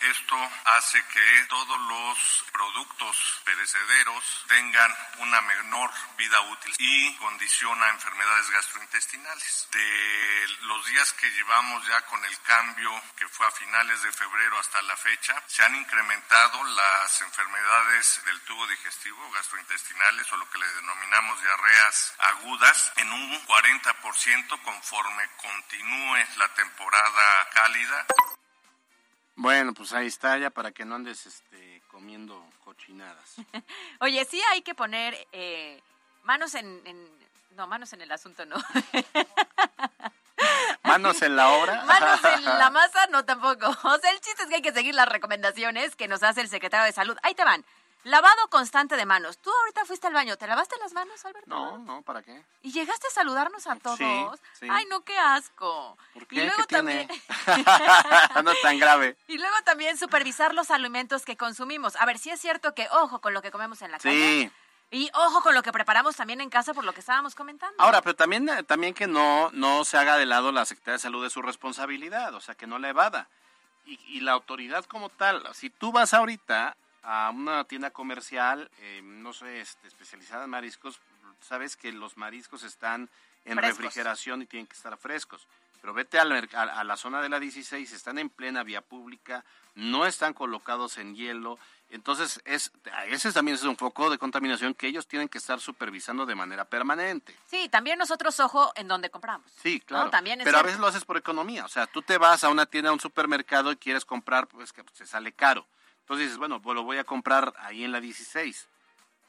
Esto 0.00 0.50
hace 0.64 1.04
que 1.06 1.46
todos 1.48 1.80
los 1.80 2.44
productos 2.52 3.42
perecederos 3.44 4.44
tengan 4.46 4.94
una 5.18 5.40
menor 5.40 5.90
vida 6.16 6.40
útil 6.42 6.74
y 6.78 7.16
condiciona 7.16 7.88
enfermedades 7.88 8.50
gastrointestinales. 8.50 9.68
De 9.72 10.48
los 10.62 10.86
días 10.86 11.12
que 11.14 11.30
llevamos 11.30 11.84
ya 11.86 12.00
con 12.06 12.24
el 12.24 12.40
cambio, 12.42 12.90
que 13.16 13.28
fue 13.28 13.46
a 13.46 13.50
finales 13.50 14.00
de 14.02 14.12
febrero 14.12 14.58
hasta 14.58 14.80
la 14.82 14.96
fecha, 14.96 15.42
se 15.46 15.64
han 15.64 15.74
incrementado 15.74 16.62
las 16.64 17.20
enfermedades 17.22 18.22
del 18.24 18.40
tubo 18.42 18.66
digestivo 18.68 19.30
gastrointestinales 19.32 20.32
o 20.32 20.36
lo 20.36 20.48
que 20.50 20.58
le 20.58 20.74
denominamos 20.74 21.42
diarreas 21.42 22.14
agudas 22.18 22.92
en 22.96 23.12
un 23.12 23.46
40% 23.46 24.62
conforme 24.62 25.28
continúe 25.36 26.18
la 26.36 26.54
temporada 26.54 27.48
cálida. 27.52 28.06
Bueno, 29.38 29.72
pues 29.72 29.92
ahí 29.92 30.08
está 30.08 30.36
ya 30.36 30.50
para 30.50 30.72
que 30.72 30.84
no 30.84 30.96
andes 30.96 31.24
este, 31.24 31.80
comiendo 31.92 32.44
cochinadas. 32.64 33.36
Oye, 34.00 34.24
sí 34.24 34.42
hay 34.50 34.62
que 34.62 34.74
poner 34.74 35.16
eh, 35.30 35.80
manos 36.24 36.56
en, 36.56 36.82
No, 37.56 37.68
manos 37.68 37.92
en 37.92 38.02
el 38.02 38.10
asunto, 38.10 38.44
no. 38.46 38.56
¿Manos 40.82 41.22
en 41.22 41.36
la 41.36 41.50
obra? 41.50 41.84
Manos 41.84 42.20
en 42.24 42.44
la 42.46 42.70
masa, 42.70 43.06
no 43.12 43.24
tampoco. 43.24 43.68
O 43.68 43.98
sea, 43.98 44.10
el 44.10 44.20
chiste 44.20 44.42
es 44.42 44.48
que 44.48 44.56
hay 44.56 44.62
que 44.62 44.72
seguir 44.72 44.96
las 44.96 45.08
recomendaciones 45.08 45.94
que 45.94 46.08
nos 46.08 46.24
hace 46.24 46.40
el 46.40 46.48
secretario 46.48 46.86
de 46.86 46.92
Salud. 46.92 47.16
Ahí 47.22 47.36
te 47.36 47.44
van. 47.44 47.64
Lavado 48.04 48.48
constante 48.48 48.96
de 48.96 49.04
manos. 49.04 49.38
Tú 49.38 49.50
ahorita 49.50 49.84
fuiste 49.84 50.06
al 50.06 50.14
baño. 50.14 50.36
¿Te 50.36 50.46
lavaste 50.46 50.76
las 50.78 50.92
manos, 50.92 51.24
Alberto? 51.24 51.48
No, 51.48 51.78
no, 51.78 52.02
¿para 52.02 52.22
qué? 52.22 52.42
¿Y 52.62 52.72
llegaste 52.72 53.06
a 53.08 53.10
saludarnos 53.10 53.66
a 53.66 53.76
todos? 53.76 54.40
Ay, 54.70 54.86
no, 54.88 55.02
qué 55.02 55.18
asco. 55.18 55.98
¿Por 56.14 56.26
qué? 56.26 56.36
Y 56.36 56.46
luego 56.46 56.64
también... 56.66 57.08
no 58.44 58.50
es 58.52 58.62
tan 58.62 58.78
grave. 58.78 59.16
Y 59.26 59.38
luego 59.38 59.56
también 59.64 59.98
supervisar 59.98 60.54
los 60.54 60.70
alimentos 60.70 61.24
que 61.24 61.36
consumimos. 61.36 61.96
A 61.96 62.06
ver, 62.06 62.18
si 62.18 62.30
es 62.30 62.40
cierto 62.40 62.74
que 62.74 62.88
ojo 62.92 63.20
con 63.20 63.34
lo 63.34 63.42
que 63.42 63.50
comemos 63.50 63.82
en 63.82 63.90
la 63.90 63.98
calle. 63.98 64.52
Y 64.90 65.10
ojo 65.12 65.42
con 65.42 65.54
lo 65.54 65.62
que 65.62 65.72
preparamos 65.72 66.16
también 66.16 66.40
en 66.40 66.48
casa 66.48 66.72
por 66.72 66.84
lo 66.84 66.94
que 66.94 67.00
estábamos 67.00 67.34
comentando. 67.34 67.82
Ahora, 67.82 68.00
pero 68.00 68.16
también, 68.16 68.48
también 68.66 68.94
que 68.94 69.06
no, 69.06 69.50
no 69.52 69.84
se 69.84 69.98
haga 69.98 70.16
de 70.16 70.24
lado 70.24 70.50
la 70.50 70.64
Secretaría 70.64 70.94
de 70.94 71.00
Salud 71.00 71.22
de 71.22 71.30
su 71.30 71.42
responsabilidad, 71.42 72.32
o 72.34 72.40
sea, 72.40 72.54
que 72.54 72.66
no 72.66 72.78
la 72.78 72.88
evada. 72.88 73.28
Y, 73.84 74.00
y 74.06 74.20
la 74.20 74.32
autoridad 74.32 74.84
como 74.86 75.10
tal, 75.10 75.42
si 75.54 75.68
tú 75.68 75.92
vas 75.92 76.14
ahorita 76.14 76.76
a 77.02 77.30
una 77.34 77.64
tienda 77.64 77.90
comercial, 77.90 78.70
eh, 78.80 79.00
no 79.02 79.32
sé, 79.32 79.60
este, 79.60 79.88
especializada 79.88 80.44
en 80.44 80.50
mariscos, 80.50 81.00
sabes 81.40 81.76
que 81.76 81.92
los 81.92 82.16
mariscos 82.16 82.62
están 82.62 83.08
en 83.44 83.58
refrigeración 83.58 84.42
y 84.42 84.46
tienen 84.46 84.66
que 84.66 84.74
estar 84.74 84.96
frescos. 84.96 85.46
Pero 85.80 85.94
vete 85.94 86.18
a 86.18 86.24
la, 86.24 86.38
a 86.38 86.84
la 86.84 86.96
zona 86.96 87.22
de 87.22 87.28
la 87.28 87.38
16, 87.38 87.92
están 87.92 88.18
en 88.18 88.30
plena 88.30 88.64
vía 88.64 88.80
pública, 88.80 89.44
no 89.76 90.06
están 90.06 90.34
colocados 90.34 90.98
en 90.98 91.14
hielo. 91.14 91.58
Entonces, 91.90 92.42
es, 92.44 92.72
ese 93.06 93.32
también 93.32 93.54
es 93.54 93.62
un 93.62 93.76
foco 93.76 94.10
de 94.10 94.18
contaminación 94.18 94.74
que 94.74 94.88
ellos 94.88 95.06
tienen 95.06 95.28
que 95.28 95.38
estar 95.38 95.60
supervisando 95.60 96.26
de 96.26 96.34
manera 96.34 96.64
permanente. 96.64 97.34
Sí, 97.46 97.68
también 97.68 97.98
nosotros, 97.98 98.38
ojo, 98.40 98.72
en 98.74 98.88
donde 98.88 99.08
compramos. 99.08 99.50
Sí, 99.62 99.80
claro. 99.80 100.10
Pero 100.10 100.58
a 100.58 100.62
veces 100.62 100.80
lo 100.80 100.88
haces 100.88 101.04
por 101.04 101.16
economía. 101.16 101.64
O 101.64 101.68
sea, 101.68 101.86
tú 101.86 102.02
te 102.02 102.18
vas 102.18 102.42
a 102.42 102.50
una 102.50 102.66
tienda, 102.66 102.90
a 102.90 102.92
un 102.92 103.00
supermercado 103.00 103.70
y 103.70 103.76
quieres 103.76 104.04
comprar, 104.04 104.48
pues 104.48 104.72
que 104.72 104.82
se 104.92 105.06
sale 105.06 105.32
caro. 105.32 105.64
Entonces 106.08 106.28
dices, 106.28 106.38
bueno, 106.38 106.62
pues 106.62 106.74
lo 106.74 106.84
voy 106.84 106.96
a 106.96 107.04
comprar 107.04 107.52
ahí 107.58 107.84
en 107.84 107.92
la 107.92 108.00
16. 108.00 108.66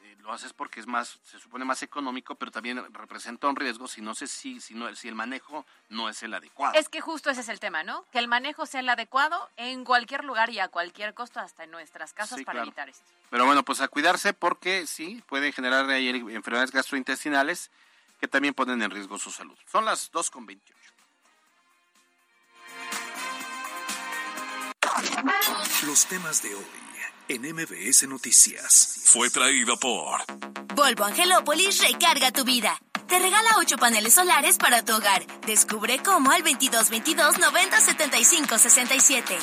Eh, 0.01 0.15
lo 0.19 0.31
haces 0.31 0.53
porque 0.53 0.79
es 0.79 0.87
más, 0.87 1.19
se 1.23 1.37
supone 1.37 1.65
más 1.65 1.83
económico, 1.83 2.35
pero 2.35 2.51
también 2.51 2.81
representa 2.93 3.49
un 3.49 3.57
riesgo 3.57 3.85
si 3.89 4.01
no 4.01 4.15
sé 4.15 4.27
si, 4.27 4.61
si, 4.61 4.75
no, 4.75 4.95
si 4.95 5.09
el 5.09 5.15
manejo 5.15 5.65
no 5.89 6.07
es 6.07 6.23
el 6.23 6.33
adecuado. 6.33 6.79
Es 6.79 6.87
que 6.87 7.01
justo 7.01 7.29
ese 7.29 7.41
es 7.41 7.49
el 7.49 7.59
tema, 7.59 7.83
¿no? 7.83 8.05
Que 8.13 8.19
el 8.19 8.29
manejo 8.29 8.65
sea 8.65 8.79
el 8.79 8.87
adecuado 8.87 9.49
en 9.57 9.83
cualquier 9.83 10.23
lugar 10.23 10.51
y 10.51 10.59
a 10.59 10.69
cualquier 10.69 11.13
costo, 11.13 11.41
hasta 11.41 11.65
en 11.65 11.71
nuestras 11.71 12.13
casas, 12.13 12.41
para 12.43 12.61
evitar 12.61 12.87
esto. 12.87 13.03
Pero 13.29 13.45
bueno, 13.45 13.63
pues 13.63 13.81
a 13.81 13.89
cuidarse 13.89 14.33
porque 14.33 14.87
sí, 14.87 15.21
pueden 15.27 15.51
generar 15.51 15.89
ahí 15.89 16.07
enfermedades 16.07 16.71
gastrointestinales 16.71 17.71
que 18.21 18.29
también 18.29 18.53
ponen 18.53 18.81
en 18.81 18.89
riesgo 18.89 19.17
su 19.17 19.31
salud. 19.31 19.57
Son 19.69 19.83
las 19.83 20.13
2.28. 20.13 20.78
Los 25.85 26.05
temas 26.05 26.41
de 26.41 26.55
hoy 26.55 26.65
en 27.27 27.41
MBS 27.41 28.07
Noticias. 28.07 29.01
Fue 29.05 29.29
traído 29.29 29.77
por 29.77 30.21
Volvo 30.75 31.03
Angelópolis 31.03 31.81
recarga 31.81 32.31
tu 32.31 32.43
vida. 32.43 32.79
Te 33.07 33.19
regala 33.19 33.49
8 33.57 33.77
paneles 33.77 34.13
solares 34.13 34.57
para 34.57 34.83
tu 34.83 34.95
hogar. 34.95 35.25
Descubre 35.45 35.99
cómo 36.03 36.31
al 36.31 36.43
2222 36.43 37.39
90 37.39 37.79
75 37.79 38.57
67. 38.57 39.37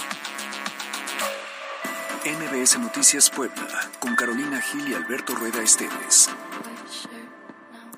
MBS 2.24 2.78
Noticias 2.78 3.30
Puebla 3.30 3.90
con 4.00 4.16
Carolina 4.16 4.60
Gil 4.60 4.88
y 4.88 4.94
Alberto 4.94 5.34
Rueda 5.34 5.62
Esteves. 5.62 6.30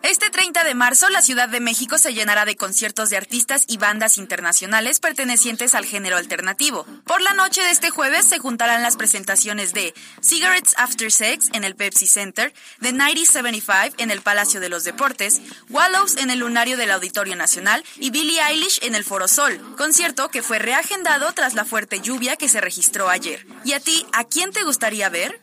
Este 0.03 0.31
30 0.31 0.63
de 0.63 0.75
marzo, 0.75 1.09
la 1.09 1.23
Ciudad 1.23 1.49
de 1.49 1.59
México 1.59 1.99
se 1.99 2.15
llenará 2.15 2.45
de 2.45 2.57
conciertos 2.57 3.11
de 3.11 3.17
artistas 3.17 3.65
y 3.67 3.79
bandas 3.79 4.17
internacionales 4.17 5.01
pertenecientes 5.01 5.75
al 5.75 5.85
género 5.85 6.17
alternativo. 6.17 6.87
Por 7.05 7.21
la 7.21 7.33
noche 7.33 7.63
de 7.63 7.71
este 7.71 7.91
jueves 7.91 8.25
se 8.25 8.39
juntarán 8.39 8.83
las 8.83 8.97
presentaciones 8.97 9.75
de 9.75 9.95
Cigarettes 10.23 10.75
After 10.79 11.11
Sex 11.11 11.49
en 11.53 11.65
el 11.65 11.75
Pepsi 11.75 12.07
Center, 12.07 12.55
The 12.81 12.93
9075 12.93 13.97
en 13.99 14.13
el 14.13 14.23
Palacio 14.23 14.61
de 14.61 14.69
los 14.69 14.85
Deportes, 14.85 15.41
Wallows 15.69 16.17
en 16.17 16.31
el 16.31 16.39
Lunario 16.39 16.77
del 16.77 16.93
Auditorio 16.93 17.35
Nacional 17.35 17.85
y 17.97 18.11
Billie 18.11 18.41
Eilish 18.41 18.79
en 18.83 18.95
el 18.95 19.05
Foro 19.05 19.27
Sol, 19.27 19.61
concierto 19.77 20.29
que 20.29 20.43
fue 20.43 20.61
reagendado 20.61 21.33
tras 21.33 21.55
la 21.55 21.65
fuerte 21.65 22.01
lluvia 22.01 22.37
que 22.37 22.49
se 22.49 22.61
registró 22.61 23.09
ayer. 23.09 23.45
¿Y 23.65 23.73
a 23.73 23.81
ti, 23.81 24.07
a 24.13 24.23
quién 24.23 24.53
te 24.53 24.63
gustaría 24.63 25.09
ver? 25.09 25.41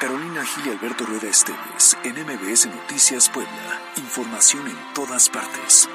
Carolina 0.00 0.44
Gil 0.44 0.66
y 0.66 0.70
Alberto 0.70 1.04
Rueda 1.04 1.28
Esteves, 1.28 1.96
en 2.04 2.12
MBS 2.12 2.66
Noticias 2.66 3.28
Puebla. 3.28 3.80
Información 3.96 4.68
en 4.68 4.76
todas 4.94 5.28
partes. 5.28 5.88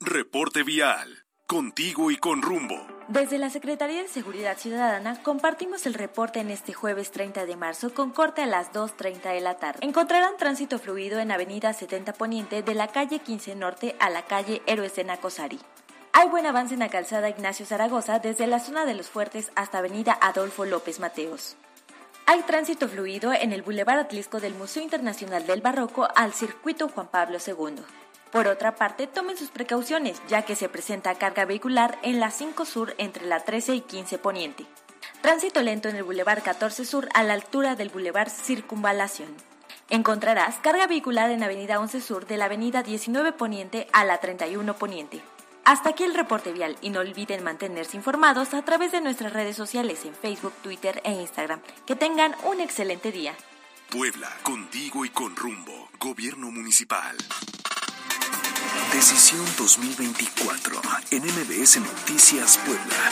Reporte 0.00 0.64
vial. 0.64 1.24
Contigo 1.46 2.10
y 2.10 2.16
con 2.18 2.42
rumbo. 2.42 2.86
Desde 3.08 3.38
la 3.38 3.48
Secretaría 3.48 4.02
de 4.02 4.08
Seguridad 4.08 4.58
Ciudadana 4.58 5.22
compartimos 5.22 5.86
el 5.86 5.94
reporte 5.94 6.40
en 6.40 6.50
este 6.50 6.74
jueves 6.74 7.10
30 7.10 7.46
de 7.46 7.56
marzo 7.56 7.94
con 7.94 8.10
corte 8.10 8.42
a 8.42 8.46
las 8.46 8.70
2.30 8.72 9.32
de 9.32 9.40
la 9.40 9.58
tarde. 9.58 9.78
Encontrarán 9.82 10.36
tránsito 10.36 10.78
fluido 10.78 11.20
en 11.20 11.32
Avenida 11.32 11.72
70 11.72 12.12
Poniente 12.14 12.62
de 12.62 12.74
la 12.74 12.88
calle 12.88 13.20
15 13.20 13.54
Norte 13.54 13.96
a 13.98 14.10
la 14.10 14.26
calle 14.26 14.62
Héroes 14.66 14.94
de 14.96 15.04
Nacosari. 15.04 15.60
Hay 16.16 16.28
buen 16.28 16.46
avance 16.46 16.74
en 16.74 16.80
la 16.80 16.90
calzada 16.90 17.28
Ignacio 17.28 17.66
Zaragoza 17.66 18.20
desde 18.20 18.46
la 18.46 18.60
zona 18.60 18.84
de 18.84 18.94
los 18.94 19.08
Fuertes 19.08 19.50
hasta 19.56 19.78
Avenida 19.78 20.16
Adolfo 20.20 20.64
López 20.64 21.00
Mateos. 21.00 21.56
Hay 22.26 22.40
tránsito 22.42 22.88
fluido 22.88 23.32
en 23.32 23.52
el 23.52 23.62
Boulevard 23.62 23.98
Atlisco 23.98 24.38
del 24.38 24.54
Museo 24.54 24.84
Internacional 24.84 25.44
del 25.44 25.60
Barroco 25.60 26.06
al 26.14 26.32
Circuito 26.32 26.88
Juan 26.88 27.08
Pablo 27.08 27.38
II. 27.44 27.82
Por 28.30 28.46
otra 28.46 28.76
parte, 28.76 29.08
tomen 29.08 29.36
sus 29.36 29.50
precauciones, 29.50 30.22
ya 30.28 30.42
que 30.42 30.54
se 30.54 30.68
presenta 30.68 31.16
carga 31.16 31.46
vehicular 31.46 31.98
en 32.02 32.20
la 32.20 32.30
5 32.30 32.64
Sur 32.64 32.94
entre 32.98 33.26
la 33.26 33.40
13 33.40 33.74
y 33.74 33.80
15 33.80 34.18
Poniente. 34.18 34.66
Tránsito 35.20 35.62
lento 35.62 35.88
en 35.88 35.96
el 35.96 36.04
Boulevard 36.04 36.44
14 36.44 36.84
Sur 36.84 37.08
a 37.12 37.24
la 37.24 37.34
altura 37.34 37.74
del 37.74 37.88
Boulevard 37.88 38.30
Circunvalación. 38.30 39.34
Encontrarás 39.90 40.58
carga 40.58 40.86
vehicular 40.86 41.32
en 41.32 41.42
Avenida 41.42 41.80
11 41.80 42.00
Sur 42.00 42.26
de 42.28 42.36
la 42.36 42.44
Avenida 42.44 42.84
19 42.84 43.32
Poniente 43.32 43.88
a 43.92 44.04
la 44.04 44.18
31 44.18 44.76
Poniente. 44.76 45.20
Hasta 45.64 45.90
aquí 45.90 46.04
el 46.04 46.14
reporte 46.14 46.52
vial 46.52 46.76
y 46.82 46.90
no 46.90 47.00
olviden 47.00 47.42
mantenerse 47.42 47.96
informados 47.96 48.52
a 48.52 48.62
través 48.62 48.92
de 48.92 49.00
nuestras 49.00 49.32
redes 49.32 49.56
sociales 49.56 50.04
en 50.04 50.14
Facebook, 50.14 50.52
Twitter 50.62 51.00
e 51.04 51.12
Instagram. 51.12 51.60
Que 51.86 51.96
tengan 51.96 52.36
un 52.44 52.60
excelente 52.60 53.10
día. 53.10 53.34
Puebla, 53.90 54.28
contigo 54.42 55.06
y 55.06 55.08
con 55.08 55.34
rumbo. 55.34 55.88
Gobierno 55.98 56.50
Municipal. 56.50 57.16
Decisión 58.92 59.44
2024 59.56 60.82
en 61.12 61.22
MBS 61.22 61.80
Noticias 61.80 62.58
Puebla. 62.58 63.10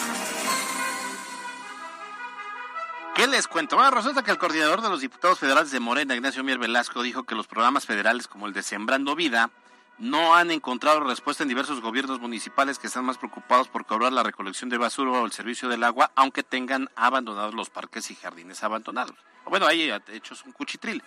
¿Qué 3.14 3.26
les 3.26 3.48
cuento? 3.48 3.76
Bueno, 3.76 3.90
resulta 3.92 4.22
que 4.22 4.30
el 4.30 4.38
coordinador 4.38 4.82
de 4.82 4.90
los 4.90 5.00
diputados 5.00 5.38
federales 5.38 5.70
de 5.70 5.80
Morena, 5.80 6.14
Ignacio 6.14 6.44
Mier 6.44 6.58
Velasco, 6.58 7.02
dijo 7.02 7.24
que 7.24 7.34
los 7.34 7.46
programas 7.46 7.86
federales 7.86 8.28
como 8.28 8.46
el 8.46 8.52
de 8.52 8.62
Sembrando 8.62 9.14
Vida 9.14 9.50
no 9.98 10.34
han 10.34 10.50
encontrado 10.50 11.00
respuesta 11.00 11.42
en 11.42 11.48
diversos 11.48 11.80
gobiernos 11.80 12.20
municipales 12.20 12.78
que 12.78 12.86
están 12.86 13.04
más 13.04 13.18
preocupados 13.18 13.68
por 13.68 13.86
cobrar 13.86 14.12
la 14.12 14.22
recolección 14.22 14.70
de 14.70 14.78
basura 14.78 15.12
o 15.12 15.26
el 15.26 15.32
servicio 15.32 15.68
del 15.68 15.84
agua, 15.84 16.10
aunque 16.14 16.42
tengan 16.42 16.90
abandonados 16.96 17.54
los 17.54 17.70
parques 17.70 18.10
y 18.10 18.14
jardines 18.14 18.62
abandonados. 18.64 19.16
Bueno, 19.46 19.66
ahí 19.66 19.92
hechos 20.08 20.44
un 20.44 20.52
cuchitril. 20.52 21.02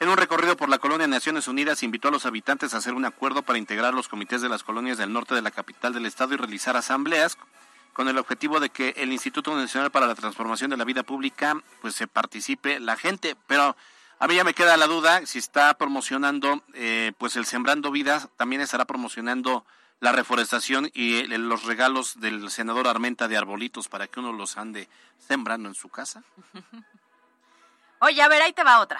En 0.00 0.08
un 0.08 0.16
recorrido 0.16 0.56
por 0.56 0.68
la 0.68 0.78
colonia 0.78 1.06
Naciones 1.06 1.46
Unidas, 1.46 1.82
invitó 1.82 2.08
a 2.08 2.10
los 2.10 2.26
habitantes 2.26 2.74
a 2.74 2.78
hacer 2.78 2.94
un 2.94 3.04
acuerdo 3.04 3.42
para 3.42 3.58
integrar 3.58 3.94
los 3.94 4.08
comités 4.08 4.42
de 4.42 4.48
las 4.48 4.64
colonias 4.64 4.98
del 4.98 5.12
norte 5.12 5.34
de 5.34 5.42
la 5.42 5.52
capital 5.52 5.92
del 5.92 6.06
estado 6.06 6.34
y 6.34 6.36
realizar 6.36 6.76
asambleas 6.76 7.38
con 7.92 8.08
el 8.08 8.18
objetivo 8.18 8.58
de 8.58 8.70
que 8.70 8.94
el 8.96 9.12
Instituto 9.12 9.54
Nacional 9.56 9.92
para 9.92 10.08
la 10.08 10.16
Transformación 10.16 10.70
de 10.70 10.76
la 10.76 10.84
Vida 10.84 11.04
Pública 11.04 11.56
pues 11.80 11.94
se 11.94 12.08
participe 12.08 12.80
la 12.80 12.96
gente, 12.96 13.36
pero 13.46 13.76
a 14.24 14.26
mí 14.26 14.36
ya 14.36 14.44
me 14.44 14.54
queda 14.54 14.78
la 14.78 14.86
duda 14.86 15.26
si 15.26 15.38
está 15.38 15.74
promocionando 15.74 16.62
eh, 16.72 17.12
pues 17.18 17.36
el 17.36 17.44
Sembrando 17.44 17.90
Vidas, 17.90 18.30
también 18.38 18.62
estará 18.62 18.86
promocionando 18.86 19.66
la 20.00 20.12
reforestación 20.12 20.90
y 20.94 21.26
los 21.26 21.64
regalos 21.64 22.18
del 22.20 22.50
senador 22.50 22.88
Armenta 22.88 23.28
de 23.28 23.36
arbolitos 23.36 23.88
para 23.88 24.06
que 24.06 24.20
uno 24.20 24.32
los 24.32 24.56
ande 24.56 24.88
sembrando 25.18 25.68
en 25.68 25.74
su 25.74 25.90
casa. 25.90 26.22
Oye, 28.00 28.22
a 28.22 28.28
ver, 28.28 28.40
ahí 28.40 28.54
te 28.54 28.64
va 28.64 28.80
otra. 28.80 28.98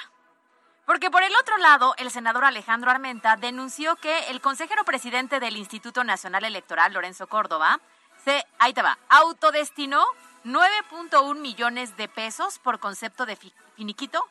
Porque 0.84 1.10
por 1.10 1.22
el 1.22 1.34
otro 1.40 1.56
lado, 1.56 1.94
el 1.96 2.10
senador 2.10 2.44
Alejandro 2.44 2.90
Armenta 2.90 3.36
denunció 3.36 3.96
que 3.96 4.28
el 4.28 4.42
consejero 4.42 4.84
presidente 4.84 5.40
del 5.40 5.56
Instituto 5.56 6.04
Nacional 6.04 6.44
Electoral, 6.44 6.92
Lorenzo 6.92 7.28
Córdoba, 7.28 7.80
se, 8.22 8.44
ahí 8.58 8.74
te 8.74 8.82
va, 8.82 8.98
autodestinó 9.08 10.04
9.1 10.44 11.34
millones 11.36 11.96
de 11.96 12.08
pesos 12.08 12.58
por 12.58 12.78
concepto 12.78 13.24
de 13.24 13.38
finiquito, 13.76 14.22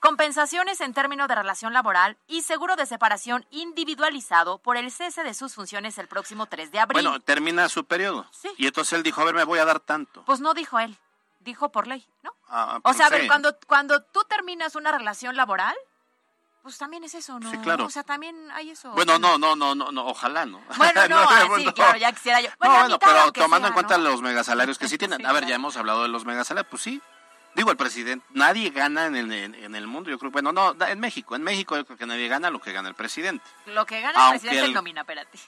compensaciones 0.00 0.80
en 0.80 0.94
términos 0.94 1.28
de 1.28 1.34
relación 1.34 1.72
laboral 1.72 2.16
y 2.26 2.42
seguro 2.42 2.76
de 2.76 2.86
separación 2.86 3.46
individualizado 3.50 4.58
por 4.58 4.76
el 4.76 4.90
cese 4.90 5.24
de 5.24 5.34
sus 5.34 5.54
funciones 5.54 5.98
el 5.98 6.08
próximo 6.08 6.46
3 6.46 6.70
de 6.70 6.80
abril. 6.80 7.02
Bueno, 7.02 7.20
termina 7.20 7.68
su 7.68 7.84
periodo. 7.84 8.26
Sí. 8.32 8.50
Y 8.56 8.66
entonces 8.66 8.94
él 8.94 9.02
dijo, 9.02 9.20
a 9.20 9.24
ver, 9.24 9.34
me 9.34 9.44
voy 9.44 9.58
a 9.58 9.64
dar 9.64 9.80
tanto. 9.80 10.24
Pues 10.24 10.40
no 10.40 10.54
dijo 10.54 10.78
él, 10.78 10.96
dijo 11.40 11.70
por 11.70 11.86
ley, 11.86 12.06
¿no? 12.22 12.32
Ah, 12.48 12.80
o 12.82 12.94
sea, 12.94 13.06
a 13.06 13.10
ver, 13.10 13.26
cuando, 13.26 13.56
cuando 13.66 14.02
tú 14.02 14.24
terminas 14.28 14.74
una 14.74 14.92
relación 14.92 15.36
laboral, 15.36 15.76
pues 16.62 16.76
también 16.76 17.04
es 17.04 17.14
eso, 17.14 17.38
¿no? 17.40 17.50
Sí, 17.50 17.58
claro. 17.58 17.86
O 17.86 17.90
sea, 17.90 18.02
también 18.02 18.50
hay 18.52 18.70
eso. 18.70 18.90
Bueno, 18.92 19.18
no, 19.18 19.38
no, 19.38 19.56
no, 19.56 19.74
no, 19.74 19.90
no 19.90 20.06
ojalá, 20.06 20.44
¿no? 20.44 20.60
Bueno, 20.76 21.00
no, 21.08 21.26
sí, 21.56 21.72
claro, 21.72 21.98
ya 21.98 22.12
quisiera 22.12 22.40
yo. 22.40 22.50
Bueno, 22.58 22.74
bueno 22.74 22.98
pero 22.98 23.32
tomando 23.32 23.68
en 23.68 23.74
cuenta 23.74 23.96
los 23.98 24.20
megasalarios 24.20 24.78
que 24.78 24.88
sí 24.88 24.98
tienen. 24.98 25.24
a 25.24 25.32
ver, 25.32 25.46
ya 25.46 25.54
hemos 25.54 25.76
hablado 25.76 26.02
de 26.02 26.08
los 26.08 26.24
megasalarios, 26.24 26.70
pues 26.70 26.82
sí. 26.82 27.00
Digo, 27.54 27.70
el 27.70 27.76
presidente, 27.76 28.24
nadie 28.30 28.70
gana 28.70 29.06
en 29.06 29.16
el, 29.16 29.32
en, 29.32 29.74
el 29.74 29.86
mundo, 29.86 30.10
yo 30.10 30.18
creo, 30.18 30.30
bueno, 30.30 30.52
no, 30.52 30.76
en 30.80 31.00
México, 31.00 31.34
en 31.34 31.42
México 31.42 31.76
yo 31.76 31.84
creo 31.84 31.98
que 31.98 32.06
nadie 32.06 32.28
gana 32.28 32.50
lo 32.50 32.60
que 32.60 32.72
gana 32.72 32.88
el 32.88 32.94
presidente. 32.94 33.44
Lo 33.66 33.84
que 33.84 34.00
gana 34.00 34.26
el 34.26 34.30
presidente 34.38 34.66
el... 34.66 34.74
nómina, 34.74 35.00
espérate. 35.00 35.38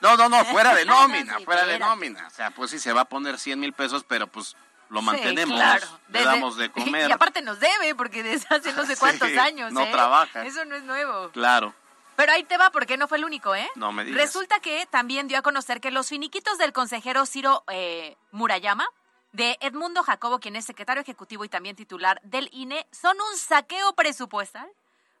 No, 0.00 0.16
no, 0.16 0.28
no, 0.28 0.44
fuera 0.44 0.74
de 0.74 0.84
nómina, 0.86 1.38
fuera 1.44 1.64
de 1.64 1.78
nómina. 1.78 2.26
O 2.26 2.30
sea, 2.30 2.50
pues 2.50 2.70
sí 2.70 2.78
se 2.78 2.92
va 2.92 3.02
a 3.02 3.04
poner 3.06 3.38
100 3.38 3.58
mil 3.58 3.72
pesos, 3.72 4.04
pero 4.06 4.26
pues 4.26 4.56
lo 4.90 5.02
mantenemos, 5.02 5.56
claro. 5.56 5.86
le 6.08 6.24
damos 6.24 6.56
de 6.56 6.70
comer. 6.72 7.08
Y 7.08 7.12
aparte 7.12 7.42
nos 7.42 7.60
debe, 7.60 7.94
porque 7.94 8.22
desde 8.22 8.46
hace 8.54 8.72
no 8.72 8.86
sé 8.86 8.96
cuántos 8.98 9.30
años. 9.36 9.72
No 9.72 9.82
¿eh? 9.82 9.90
trabaja. 9.90 10.44
Eso 10.44 10.64
no 10.64 10.76
es 10.76 10.82
nuevo. 10.84 11.30
Claro. 11.30 11.74
Pero 12.16 12.32
ahí 12.32 12.42
te 12.42 12.56
va, 12.56 12.70
porque 12.70 12.96
no 12.96 13.06
fue 13.06 13.18
el 13.18 13.24
único, 13.24 13.54
¿eh? 13.54 13.68
No 13.76 13.92
me 13.92 14.04
digas. 14.04 14.20
Resulta 14.20 14.58
que 14.58 14.86
también 14.90 15.28
dio 15.28 15.38
a 15.38 15.42
conocer 15.42 15.80
que 15.80 15.92
los 15.92 16.08
finiquitos 16.08 16.58
del 16.58 16.72
consejero 16.72 17.24
Ciro 17.26 17.62
eh, 17.68 18.16
Murayama, 18.32 18.88
de 19.32 19.58
Edmundo 19.60 20.02
Jacobo, 20.02 20.40
quien 20.40 20.56
es 20.56 20.64
secretario 20.64 21.02
ejecutivo 21.02 21.44
y 21.44 21.48
también 21.48 21.76
titular 21.76 22.20
del 22.22 22.48
INE, 22.52 22.86
son 22.90 23.16
un 23.20 23.38
saqueo 23.38 23.92
presupuestal, 23.94 24.68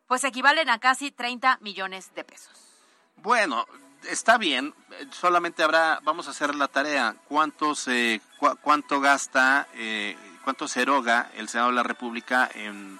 pues 0.06 0.24
equivalen 0.24 0.70
a 0.70 0.78
casi 0.78 1.10
30 1.10 1.58
millones 1.60 2.14
de 2.14 2.24
pesos. 2.24 2.52
Bueno, 3.16 3.66
está 4.08 4.38
bien, 4.38 4.74
solamente 5.10 5.62
habrá, 5.62 6.00
vamos 6.02 6.28
a 6.28 6.30
hacer 6.30 6.54
la 6.54 6.68
tarea, 6.68 7.16
cuánto 7.28 7.74
se, 7.74 8.20
cuánto 8.62 9.00
gasta, 9.00 9.68
eh, 9.74 10.16
cuánto 10.44 10.68
se 10.68 10.82
eroga 10.82 11.30
el 11.34 11.48
Senado 11.48 11.70
de 11.70 11.76
la 11.76 11.82
República 11.82 12.48
en 12.54 12.98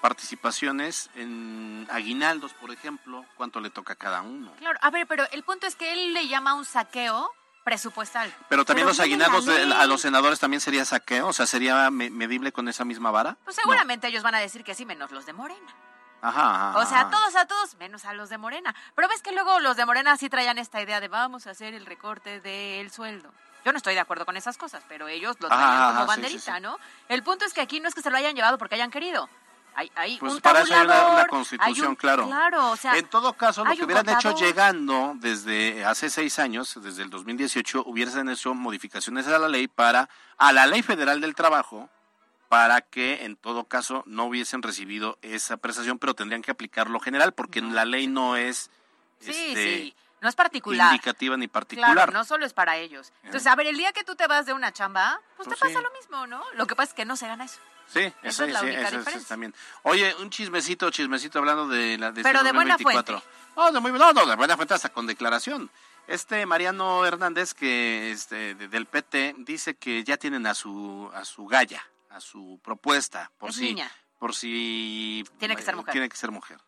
participaciones 0.00 1.10
en 1.14 1.86
aguinaldos, 1.90 2.54
por 2.54 2.70
ejemplo, 2.70 3.24
cuánto 3.36 3.60
le 3.60 3.70
toca 3.70 3.92
a 3.92 3.96
cada 3.96 4.22
uno. 4.22 4.52
Claro, 4.58 4.78
a 4.82 4.90
ver, 4.90 5.06
pero 5.06 5.24
el 5.30 5.42
punto 5.42 5.66
es 5.66 5.76
que 5.76 5.92
él 5.92 6.14
le 6.14 6.26
llama 6.26 6.54
un 6.54 6.64
saqueo 6.64 7.30
presupuestal. 7.64 8.34
Pero 8.48 8.64
también 8.64 8.86
los 8.86 9.00
aguinaldos 9.00 9.48
a 9.48 9.86
los 9.86 10.00
senadores 10.00 10.40
también 10.40 10.60
sería 10.60 10.84
saqueo, 10.84 11.28
o 11.28 11.32
sea, 11.32 11.46
sería 11.46 11.90
medible 11.90 12.52
con 12.52 12.68
esa 12.68 12.84
misma 12.84 13.10
vara. 13.10 13.36
Pues 13.44 13.56
seguramente 13.56 14.08
ellos 14.08 14.22
van 14.22 14.34
a 14.34 14.38
decir 14.38 14.64
que 14.64 14.74
sí, 14.74 14.84
menos 14.86 15.10
los 15.10 15.26
de 15.26 15.32
Morena. 15.32 15.74
Ajá, 16.22 16.78
O 16.78 16.84
sea, 16.84 17.08
todos 17.08 17.34
a 17.34 17.46
todos, 17.46 17.76
menos 17.76 18.04
a 18.04 18.12
los 18.12 18.28
de 18.28 18.36
Morena. 18.36 18.74
Pero 18.94 19.08
ves 19.08 19.22
que 19.22 19.32
luego 19.32 19.58
los 19.60 19.76
de 19.76 19.86
Morena 19.86 20.16
sí 20.18 20.28
traían 20.28 20.58
esta 20.58 20.82
idea 20.82 21.00
de 21.00 21.08
vamos 21.08 21.46
a 21.46 21.50
hacer 21.50 21.72
el 21.72 21.86
recorte 21.86 22.40
del 22.40 22.90
sueldo. 22.90 23.32
Yo 23.64 23.72
no 23.72 23.78
estoy 23.78 23.94
de 23.94 24.00
acuerdo 24.00 24.26
con 24.26 24.36
esas 24.36 24.56
cosas, 24.56 24.82
pero 24.88 25.08
ellos 25.08 25.36
lo 25.40 25.48
traían 25.48 25.94
como 25.94 26.06
banderita, 26.06 26.60
¿no? 26.60 26.78
El 27.08 27.22
punto 27.22 27.44
es 27.44 27.52
que 27.52 27.60
aquí 27.60 27.80
no 27.80 27.88
es 27.88 27.94
que 27.94 28.02
se 28.02 28.10
lo 28.10 28.16
hayan 28.16 28.34
llevado 28.34 28.58
porque 28.58 28.74
hayan 28.74 28.90
querido. 28.90 29.28
Hay, 29.80 29.90
hay 29.94 30.18
pues 30.18 30.34
un 30.34 30.40
para 30.42 30.60
eso 30.60 30.74
hay 30.74 30.84
una, 30.84 31.26
constitución, 31.26 31.96
claro. 31.96 32.26
Claro, 32.26 32.72
o 32.72 32.76
sea. 32.76 32.98
En 32.98 33.06
todo 33.06 33.32
caso, 33.32 33.64
lo 33.64 33.74
que 33.74 33.82
hubieran 33.82 34.06
hecho 34.10 34.36
llegando 34.36 35.14
desde 35.16 35.86
hace 35.86 36.10
seis 36.10 36.38
años, 36.38 36.78
desde 36.82 37.02
el 37.02 37.08
2018, 37.08 37.84
hubiesen 37.86 38.28
hecho 38.28 38.52
modificaciones 38.52 39.26
a 39.26 39.38
la 39.38 39.48
ley 39.48 39.68
para, 39.68 40.10
a 40.36 40.52
la 40.52 40.66
ley 40.66 40.82
federal 40.82 41.22
del 41.22 41.34
trabajo, 41.34 41.88
para 42.50 42.82
que 42.82 43.24
en 43.24 43.36
todo 43.36 43.64
caso 43.64 44.02
no 44.04 44.24
hubiesen 44.24 44.60
recibido 44.60 45.18
esa 45.22 45.56
prestación, 45.56 45.98
pero 45.98 46.12
tendrían 46.12 46.42
que 46.42 46.50
aplicarlo 46.50 47.00
general, 47.00 47.32
porque 47.32 47.60
en 47.60 47.74
la 47.74 47.86
ley 47.86 48.06
no 48.06 48.36
es 48.36 48.70
sí, 49.20 49.30
este, 49.30 49.78
sí. 49.78 49.94
No 50.20 50.28
es 50.28 50.34
particular. 50.34 50.92
Indicativa 50.92 51.38
ni 51.38 51.48
particular. 51.48 51.94
Claro, 51.94 52.12
no 52.12 52.24
solo 52.24 52.44
es 52.44 52.52
para 52.52 52.76
ellos. 52.76 53.14
Entonces, 53.22 53.46
a 53.46 53.56
ver, 53.56 53.66
el 53.66 53.78
día 53.78 53.92
que 53.92 54.04
tú 54.04 54.14
te 54.14 54.26
vas 54.26 54.44
de 54.44 54.52
una 54.52 54.72
chamba, 54.72 55.22
pues, 55.36 55.48
te 55.48 55.56
pues 55.56 55.72
pasa 55.72 55.80
lo 55.80 55.90
mismo, 55.92 56.26
¿no? 56.26 56.42
Lo 56.52 56.66
que 56.66 56.76
pasa 56.76 56.90
es 56.90 56.94
que 56.94 57.06
no 57.06 57.16
se 57.16 57.26
gana 57.26 57.44
eso. 57.44 57.60
Sí, 57.92 58.12
eso 58.22 58.44
es 58.44 58.52
la 58.52 58.62
única 58.62 58.90
diferencia. 58.90 59.28
también. 59.28 59.54
Oye, 59.82 60.14
un 60.20 60.30
chismecito, 60.30 60.90
chismecito 60.90 61.38
hablando 61.38 61.68
de 61.68 61.98
la 61.98 62.12
de 62.12 62.22
Pero 62.22 62.42
de 62.42 62.52
buena 62.52 62.78
fuente. 62.78 63.14
No, 63.56 63.72
de 63.72 63.80
muy, 63.80 63.92
no, 63.92 64.12
no, 64.12 64.26
de 64.26 64.36
buena 64.36 64.56
fuente 64.56 64.74
hasta 64.74 64.90
con 64.90 65.06
declaración. 65.06 65.70
Este 66.06 66.46
Mariano 66.46 67.04
Hernández 67.04 67.54
que 67.54 68.10
este 68.10 68.54
del 68.54 68.86
PT 68.86 69.34
dice 69.38 69.74
que 69.74 70.02
ya 70.04 70.16
tienen 70.16 70.46
a 70.46 70.54
su 70.54 71.10
a 71.14 71.24
su 71.24 71.46
galla 71.46 71.84
a 72.10 72.20
su 72.20 72.58
propuesta 72.64 73.30
por 73.38 73.52
si 73.52 73.76
por 74.18 74.34
si 74.34 75.24
tiene 75.38 75.56
que 75.56 75.62
ser 75.62 75.76
mujer. 75.76 75.92
Tiene 75.92 76.08
que 76.08 76.16
ser 76.16 76.30
mujer. 76.30 76.58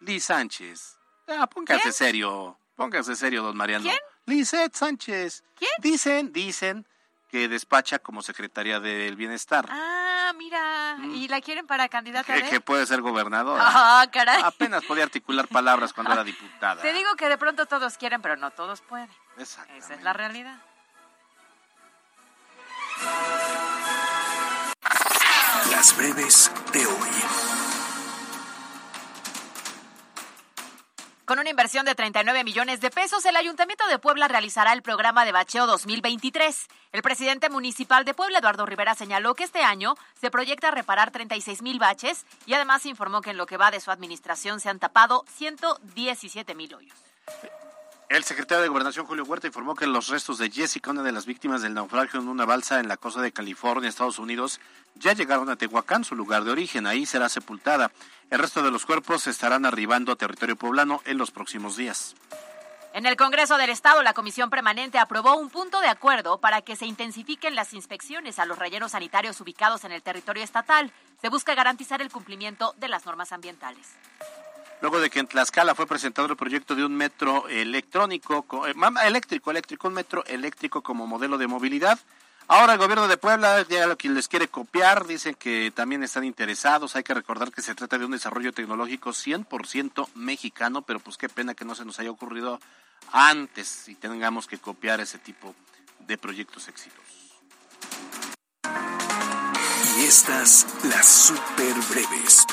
Liz 0.00 0.24
Sánchez. 0.24 0.96
Ah, 1.26 1.46
póngase 1.46 1.92
serio. 1.92 2.58
Póngase 2.76 3.16
serio, 3.16 3.42
don 3.42 3.56
Mariano. 3.56 3.84
¿Quién? 3.84 3.98
Lizeth 4.26 4.74
Sánchez. 4.74 5.42
¿Quién? 5.58 5.70
Dicen, 5.78 6.32
dicen 6.32 6.86
que 7.28 7.48
despacha 7.48 7.98
como 7.98 8.22
secretaria 8.22 8.78
del 8.78 9.16
bienestar. 9.16 9.66
Ah, 9.68 10.07
mira, 10.32 10.96
mm. 10.98 11.14
¿y 11.14 11.28
la 11.28 11.40
quieren 11.40 11.66
para 11.66 11.88
candidata 11.88 12.34
que, 12.34 12.42
que 12.48 12.60
puede 12.60 12.86
ser 12.86 13.00
gobernadora. 13.00 13.62
Ah, 13.64 14.06
caray. 14.10 14.42
Apenas 14.44 14.84
podía 14.84 15.04
articular 15.04 15.48
palabras 15.48 15.92
cuando 15.92 16.12
era 16.12 16.24
diputada. 16.24 16.82
Te 16.82 16.92
digo 16.92 17.14
que 17.16 17.28
de 17.28 17.38
pronto 17.38 17.66
todos 17.66 17.96
quieren, 17.96 18.22
pero 18.22 18.36
no 18.36 18.50
todos 18.50 18.80
pueden. 18.82 19.08
Esa 19.36 19.64
es 19.76 20.02
la 20.02 20.12
realidad. 20.12 20.58
Las 25.70 25.96
breves 25.96 26.50
de 26.72 26.86
hoy. 26.86 27.37
Con 31.28 31.38
una 31.38 31.50
inversión 31.50 31.84
de 31.84 31.94
39 31.94 32.42
millones 32.42 32.80
de 32.80 32.88
pesos, 32.90 33.22
el 33.26 33.36
Ayuntamiento 33.36 33.86
de 33.86 33.98
Puebla 33.98 34.28
realizará 34.28 34.72
el 34.72 34.80
programa 34.80 35.26
de 35.26 35.32
bacheo 35.32 35.66
2023. 35.66 36.66
El 36.92 37.02
presidente 37.02 37.50
municipal 37.50 38.06
de 38.06 38.14
Puebla, 38.14 38.38
Eduardo 38.38 38.64
Rivera, 38.64 38.94
señaló 38.94 39.34
que 39.34 39.44
este 39.44 39.60
año 39.60 39.94
se 40.18 40.30
proyecta 40.30 40.70
reparar 40.70 41.10
36 41.10 41.60
mil 41.60 41.78
baches 41.78 42.24
y 42.46 42.54
además 42.54 42.86
informó 42.86 43.20
que 43.20 43.28
en 43.28 43.36
lo 43.36 43.44
que 43.44 43.58
va 43.58 43.70
de 43.70 43.80
su 43.80 43.90
administración 43.90 44.58
se 44.58 44.70
han 44.70 44.78
tapado 44.78 45.26
117 45.36 46.54
mil 46.54 46.74
hoyos. 46.74 46.96
El 48.08 48.24
secretario 48.24 48.62
de 48.62 48.68
Gobernación, 48.68 49.04
Julio 49.04 49.24
Huerta, 49.24 49.48
informó 49.48 49.74
que 49.74 49.86
los 49.86 50.08
restos 50.08 50.38
de 50.38 50.50
Jessica, 50.50 50.90
una 50.90 51.02
de 51.02 51.12
las 51.12 51.26
víctimas 51.26 51.60
del 51.60 51.74
naufragio 51.74 52.18
en 52.18 52.28
una 52.28 52.46
balsa 52.46 52.80
en 52.80 52.88
la 52.88 52.96
costa 52.96 53.20
de 53.20 53.32
California, 53.32 53.90
Estados 53.90 54.18
Unidos, 54.18 54.60
ya 54.94 55.12
llegaron 55.12 55.50
a 55.50 55.56
Tehuacán, 55.56 56.04
su 56.04 56.16
lugar 56.16 56.44
de 56.44 56.52
origen. 56.52 56.86
Ahí 56.86 57.04
será 57.04 57.28
sepultada. 57.28 57.92
El 58.30 58.38
resto 58.38 58.62
de 58.62 58.70
los 58.70 58.86
cuerpos 58.86 59.26
estarán 59.26 59.66
arribando 59.66 60.10
a 60.10 60.16
territorio 60.16 60.56
poblano 60.56 61.02
en 61.04 61.18
los 61.18 61.30
próximos 61.30 61.76
días. 61.76 62.14
En 62.94 63.04
el 63.04 63.16
Congreso 63.16 63.58
del 63.58 63.68
Estado, 63.68 64.02
la 64.02 64.14
Comisión 64.14 64.48
Permanente 64.48 64.98
aprobó 64.98 65.36
un 65.36 65.50
punto 65.50 65.82
de 65.82 65.88
acuerdo 65.88 66.38
para 66.40 66.62
que 66.62 66.76
se 66.76 66.86
intensifiquen 66.86 67.54
las 67.54 67.74
inspecciones 67.74 68.38
a 68.38 68.46
los 68.46 68.58
rellenos 68.58 68.92
sanitarios 68.92 69.38
ubicados 69.42 69.84
en 69.84 69.92
el 69.92 70.02
territorio 70.02 70.42
estatal. 70.42 70.92
Se 71.20 71.28
busca 71.28 71.54
garantizar 71.54 72.00
el 72.00 72.10
cumplimiento 72.10 72.74
de 72.78 72.88
las 72.88 73.04
normas 73.04 73.32
ambientales. 73.32 73.86
Luego 74.80 75.00
de 75.00 75.10
que 75.10 75.18
en 75.18 75.26
Tlaxcala 75.26 75.74
fue 75.74 75.86
presentado 75.86 76.28
el 76.28 76.36
proyecto 76.36 76.74
de 76.74 76.84
un 76.84 76.94
metro 76.94 77.48
electrónico, 77.48 78.44
eh, 78.66 78.74
eléctrico, 79.04 79.50
eléctrico, 79.50 79.88
un 79.88 79.94
metro 79.94 80.24
eléctrico 80.26 80.82
como 80.82 81.06
modelo 81.06 81.36
de 81.38 81.46
movilidad, 81.46 81.98
Ahora 82.50 82.72
el 82.72 82.78
gobierno 82.78 83.08
de 83.08 83.18
Puebla, 83.18 83.66
ya 83.68 83.86
lo 83.86 83.98
que 83.98 84.08
les 84.08 84.26
quiere 84.26 84.48
copiar, 84.48 85.06
dicen 85.06 85.34
que 85.34 85.70
también 85.70 86.02
están 86.02 86.24
interesados. 86.24 86.96
Hay 86.96 87.02
que 87.02 87.12
recordar 87.12 87.52
que 87.52 87.60
se 87.60 87.74
trata 87.74 87.98
de 87.98 88.06
un 88.06 88.12
desarrollo 88.12 88.54
tecnológico 88.54 89.10
100% 89.10 90.08
mexicano, 90.14 90.80
pero 90.80 90.98
pues 90.98 91.18
qué 91.18 91.28
pena 91.28 91.52
que 91.52 91.66
no 91.66 91.74
se 91.74 91.84
nos 91.84 92.00
haya 92.00 92.10
ocurrido 92.10 92.58
antes 93.12 93.86
y 93.90 93.96
tengamos 93.96 94.46
que 94.46 94.56
copiar 94.56 94.98
ese 94.98 95.18
tipo 95.18 95.54
de 96.06 96.16
proyectos 96.16 96.68
exitosos. 96.68 97.38
Y 99.98 100.04
estas 100.04 100.66
las 100.84 101.06
super 101.06 101.74
breves. 101.90 102.46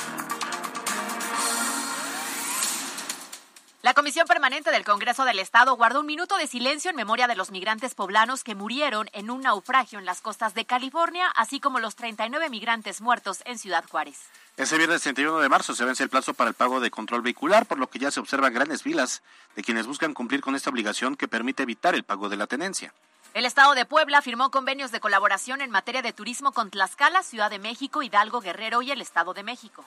Comisión 3.95 4.27
Permanente 4.27 4.71
del 4.71 4.83
Congreso 4.83 5.23
del 5.23 5.39
Estado 5.39 5.73
guardó 5.77 6.01
un 6.01 6.05
minuto 6.05 6.35
de 6.35 6.47
silencio 6.47 6.89
en 6.89 6.97
memoria 6.97 7.29
de 7.29 7.35
los 7.37 7.49
migrantes 7.49 7.95
poblanos 7.95 8.43
que 8.43 8.53
murieron 8.53 9.09
en 9.13 9.29
un 9.29 9.39
naufragio 9.39 9.99
en 9.99 10.05
las 10.05 10.19
costas 10.19 10.53
de 10.53 10.65
California, 10.65 11.31
así 11.33 11.61
como 11.61 11.79
los 11.79 11.95
39 11.95 12.49
migrantes 12.49 12.99
muertos 12.99 13.41
en 13.45 13.57
Ciudad 13.57 13.85
Juárez. 13.89 14.19
Ese 14.57 14.77
viernes 14.77 15.01
31 15.01 15.39
de 15.39 15.47
marzo 15.47 15.73
se 15.73 15.85
vence 15.85 16.03
el 16.03 16.09
plazo 16.09 16.33
para 16.33 16.49
el 16.49 16.55
pago 16.55 16.81
de 16.81 16.91
control 16.91 17.21
vehicular, 17.21 17.67
por 17.67 17.79
lo 17.79 17.87
que 17.87 17.99
ya 17.99 18.11
se 18.11 18.19
observan 18.19 18.53
grandes 18.53 18.83
filas 18.83 19.23
de 19.55 19.63
quienes 19.63 19.87
buscan 19.87 20.13
cumplir 20.13 20.41
con 20.41 20.55
esta 20.55 20.69
obligación 20.69 21.15
que 21.15 21.29
permite 21.29 21.63
evitar 21.63 21.95
el 21.95 22.03
pago 22.03 22.27
de 22.27 22.35
la 22.35 22.47
tenencia. 22.47 22.93
El 23.33 23.45
Estado 23.45 23.75
de 23.75 23.85
Puebla 23.85 24.21
firmó 24.21 24.51
convenios 24.51 24.91
de 24.91 24.99
colaboración 24.99 25.61
en 25.61 25.71
materia 25.71 26.01
de 26.01 26.11
turismo 26.11 26.51
con 26.51 26.69
Tlaxcala, 26.69 27.23
Ciudad 27.23 27.49
de 27.49 27.59
México, 27.59 28.03
Hidalgo, 28.03 28.41
Guerrero 28.41 28.81
y 28.81 28.91
el 28.91 28.99
Estado 28.99 29.33
de 29.33 29.43
México. 29.43 29.85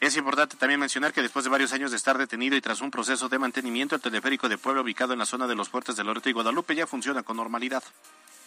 Es 0.00 0.16
importante 0.16 0.56
también 0.56 0.80
mencionar 0.80 1.12
que 1.12 1.22
después 1.22 1.44
de 1.44 1.50
varios 1.50 1.72
años 1.72 1.90
de 1.90 1.96
estar 1.96 2.18
detenido 2.18 2.56
y 2.56 2.60
tras 2.60 2.80
un 2.80 2.90
proceso 2.90 3.28
de 3.28 3.38
mantenimiento, 3.38 3.94
el 3.94 4.02
teleférico 4.02 4.48
de 4.48 4.58
Puebla 4.58 4.82
ubicado 4.82 5.12
en 5.12 5.18
la 5.18 5.26
zona 5.26 5.46
de 5.46 5.54
los 5.54 5.70
puertos 5.70 5.96
de 5.96 6.04
Loreto 6.04 6.28
y 6.28 6.32
Guadalupe 6.32 6.74
ya 6.74 6.86
funciona 6.86 7.22
con 7.22 7.36
normalidad. 7.36 7.82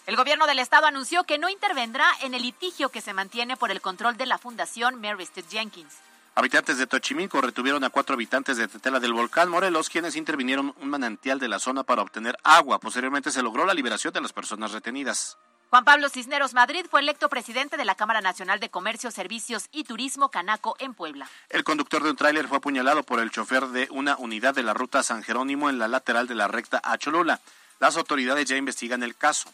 El 0.06 0.16
gobierno 0.16 0.48
del 0.48 0.60
estado 0.60 0.86
anunció 0.86 1.24
que 1.24 1.38
no 1.38 1.50
intervendrá 1.50 2.06
en 2.22 2.34
el 2.34 2.44
litigio 2.44 2.90
que 2.90 3.02
se 3.02 3.14
mantiene 3.14 3.58
por 3.58 3.72
el 3.72 3.82
control 3.82 4.16
de 4.18 4.26
la 4.26 4.38
Fundación 4.38 5.02
Mary 5.02 5.24
Street 5.24 5.48
Jenkins. 5.50 5.96
Habitantes 6.36 6.78
de 6.78 6.86
Tochimilco 6.86 7.42
retuvieron 7.42 7.84
a 7.84 7.90
cuatro 7.90 8.14
habitantes 8.14 8.58
de 8.58 8.68
Tetela 8.68 9.00
del 9.00 9.12
Volcán 9.12 9.50
Morelos, 9.50 9.90
quienes 9.90 10.16
intervinieron 10.16 10.76
un 10.80 10.90
manantial 10.90 11.40
de 11.40 11.48
la 11.48 11.58
zona 11.58 11.84
para 11.84 12.04
obtener 12.04 12.38
agua. 12.44 12.80
Posteriormente 12.80 13.32
se 13.32 13.42
logró 13.42 13.66
la 13.66 13.74
liberación 13.74 14.14
de 14.14 14.22
las 14.22 14.34
personas 14.34 14.72
retenidas. 14.72 15.38
Juan 15.70 15.84
Pablo 15.84 16.08
Cisneros 16.08 16.54
Madrid 16.54 16.86
fue 16.90 17.02
electo 17.02 17.28
presidente 17.28 17.76
de 17.76 17.84
la 17.84 17.96
Cámara 17.96 18.22
Nacional 18.22 18.62
de 18.62 18.70
Comercio, 18.70 19.12
Servicios 19.12 19.68
y 19.74 19.84
Turismo 19.84 20.30
Canaco 20.30 20.78
en 20.80 20.94
Puebla. 20.94 21.28
El 21.50 21.66
conductor 21.66 22.02
de 22.04 22.12
un 22.12 22.16
tráiler 22.16 22.48
fue 22.48 22.60
apuñalado 22.60 23.04
por 23.04 23.20
el 23.20 23.32
chofer 23.32 23.68
de 23.68 23.90
una 23.92 24.16
unidad 24.16 24.56
de 24.56 24.64
la 24.64 24.74
ruta 24.74 25.04
San 25.04 25.24
Jerónimo 25.24 25.70
en 25.70 25.78
la 25.78 25.90
lateral 25.90 26.26
de 26.26 26.36
la 26.36 26.48
recta 26.48 26.80
a 26.82 26.98
Cholula. 26.98 27.42
Las 27.82 27.98
autoridades 27.98 28.46
ya 28.46 28.56
investigan 28.56 29.04
el 29.04 29.18
caso. 29.18 29.52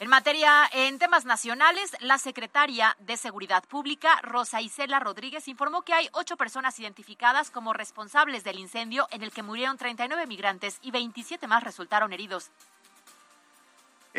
En 0.00 0.08
materia, 0.08 0.68
en 0.72 0.98
temas 0.98 1.24
nacionales, 1.24 1.96
la 2.00 2.18
secretaria 2.18 2.96
de 2.98 3.16
Seguridad 3.16 3.64
Pública, 3.64 4.20
Rosa 4.22 4.60
Isela 4.60 4.98
Rodríguez, 4.98 5.46
informó 5.46 5.82
que 5.82 5.92
hay 5.92 6.08
ocho 6.12 6.36
personas 6.36 6.78
identificadas 6.78 7.50
como 7.50 7.72
responsables 7.72 8.42
del 8.42 8.58
incendio 8.58 9.06
en 9.12 9.22
el 9.22 9.30
que 9.30 9.42
murieron 9.42 9.76
39 9.76 10.26
migrantes 10.26 10.78
y 10.82 10.90
27 10.90 11.46
más 11.46 11.62
resultaron 11.62 12.12
heridos. 12.12 12.50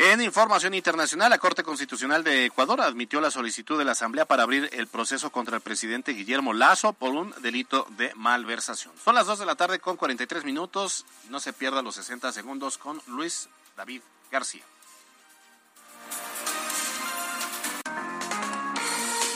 En 0.02 0.22
información 0.22 0.72
internacional, 0.72 1.28
la 1.28 1.36
Corte 1.36 1.62
Constitucional 1.62 2.24
de 2.24 2.46
Ecuador 2.46 2.80
admitió 2.80 3.20
la 3.20 3.30
solicitud 3.30 3.76
de 3.76 3.84
la 3.84 3.92
Asamblea 3.92 4.24
para 4.24 4.44
abrir 4.44 4.70
el 4.72 4.86
proceso 4.86 5.30
contra 5.30 5.56
el 5.56 5.60
presidente 5.60 6.12
Guillermo 6.12 6.54
Lazo 6.54 6.94
por 6.94 7.12
un 7.12 7.34
delito 7.42 7.86
de 7.98 8.10
malversación. 8.14 8.94
Son 9.04 9.14
las 9.14 9.26
2 9.26 9.40
de 9.40 9.44
la 9.44 9.56
tarde 9.56 9.78
con 9.78 9.98
43 9.98 10.46
minutos. 10.46 11.04
No 11.28 11.38
se 11.38 11.52
pierda 11.52 11.82
los 11.82 11.96
60 11.96 12.32
segundos 12.32 12.78
con 12.78 13.02
Luis 13.08 13.50
David 13.76 14.00
García. 14.32 14.62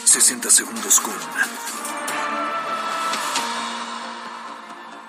60 0.07 0.51
segundos 0.51 0.99
con 0.99 1.15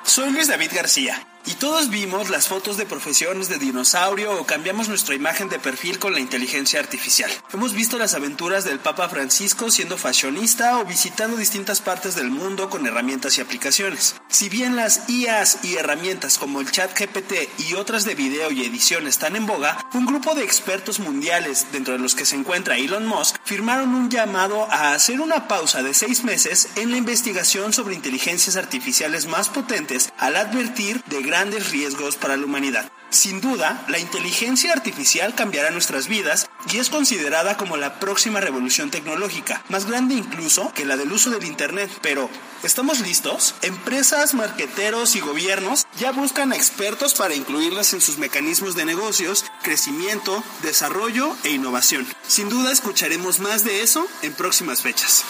Soy 0.03 0.32
Luis 0.32 0.49
David 0.49 0.72
García 0.74 1.26
y 1.45 1.53
todos 1.53 1.89
vimos 1.89 2.29
las 2.29 2.47
fotos 2.47 2.77
de 2.77 2.85
profesiones 2.85 3.49
de 3.49 3.57
dinosaurio 3.57 4.39
o 4.39 4.45
cambiamos 4.45 4.89
nuestra 4.89 5.15
imagen 5.15 5.49
de 5.49 5.59
perfil 5.59 5.99
con 5.99 6.13
la 6.13 6.19
inteligencia 6.19 6.79
artificial. 6.79 7.29
Hemos 7.53 7.73
visto 7.73 7.97
las 7.97 8.13
aventuras 8.13 8.65
del 8.65 8.79
Papa 8.79 9.09
Francisco 9.09 9.69
siendo 9.69 9.97
fashionista 9.97 10.79
o 10.79 10.85
visitando 10.85 11.37
distintas 11.37 11.81
partes 11.81 12.15
del 12.15 12.31
mundo 12.31 12.69
con 12.69 12.85
herramientas 12.87 13.37
y 13.37 13.41
aplicaciones. 13.41 14.15
Si 14.27 14.49
bien 14.49 14.75
las 14.75 15.07
IAs 15.09 15.59
y 15.63 15.75
herramientas 15.75 16.37
como 16.37 16.61
el 16.61 16.71
chat 16.71 16.97
GPT 16.97 17.59
y 17.59 17.75
otras 17.75 18.05
de 18.05 18.15
video 18.15 18.51
y 18.51 18.65
edición 18.65 19.07
están 19.07 19.35
en 19.35 19.45
boga, 19.45 19.77
un 19.93 20.05
grupo 20.05 20.33
de 20.33 20.43
expertos 20.43 20.99
mundiales, 20.99 21.67
dentro 21.71 21.93
de 21.93 21.99
los 21.99 22.15
que 22.15 22.25
se 22.25 22.35
encuentra 22.35 22.77
Elon 22.77 23.05
Musk, 23.05 23.35
firmaron 23.43 23.93
un 23.93 24.09
llamado 24.09 24.67
a 24.71 24.93
hacer 24.93 25.21
una 25.21 25.47
pausa 25.47 25.83
de 25.83 25.93
seis 25.93 26.23
meses 26.23 26.69
en 26.75 26.91
la 26.91 26.97
investigación 26.97 27.73
sobre 27.73 27.95
inteligencias 27.95 28.55
artificiales 28.55 29.27
más 29.27 29.49
potentes 29.49 30.11
al 30.17 30.35
advertir 30.35 31.03
de 31.05 31.21
grandes 31.36 31.69
riesgos 31.71 32.15
para 32.15 32.38
la 32.38 32.45
humanidad. 32.45 32.89
Sin 33.09 33.41
duda, 33.41 33.83
la 33.89 33.99
inteligencia 33.99 34.71
artificial 34.71 35.36
cambiará 35.36 35.69
nuestras 35.69 36.07
vidas 36.07 36.49
y 36.71 36.77
es 36.77 36.89
considerada 36.89 37.57
como 37.57 37.75
la 37.75 37.99
próxima 37.99 38.39
revolución 38.39 38.89
tecnológica, 38.89 39.61
más 39.67 39.86
grande 39.86 40.15
incluso 40.15 40.71
que 40.73 40.86
la 40.86 40.95
del 40.95 41.11
uso 41.11 41.31
del 41.31 41.43
Internet. 41.43 41.91
Pero, 42.01 42.29
¿estamos 42.63 43.01
listos? 43.01 43.53
Empresas, 43.63 44.33
marqueteros 44.33 45.17
y 45.17 45.19
gobiernos 45.19 45.86
ya 45.99 46.13
buscan 46.13 46.53
expertos 46.53 47.15
para 47.15 47.36
incluirlas 47.36 47.91
en 47.93 47.99
sus 47.99 48.17
mecanismos 48.17 48.75
de 48.75 48.86
negocios, 48.86 49.43
crecimiento, 49.61 50.41
desarrollo 50.63 51.36
e 51.43 51.49
innovación. 51.49 52.07
Sin 52.29 52.47
duda 52.47 52.71
escucharemos 52.71 53.41
más 53.41 53.65
de 53.65 53.81
eso 53.81 54.07
en 54.21 54.33
próximas 54.33 54.81
fechas. 54.81 55.25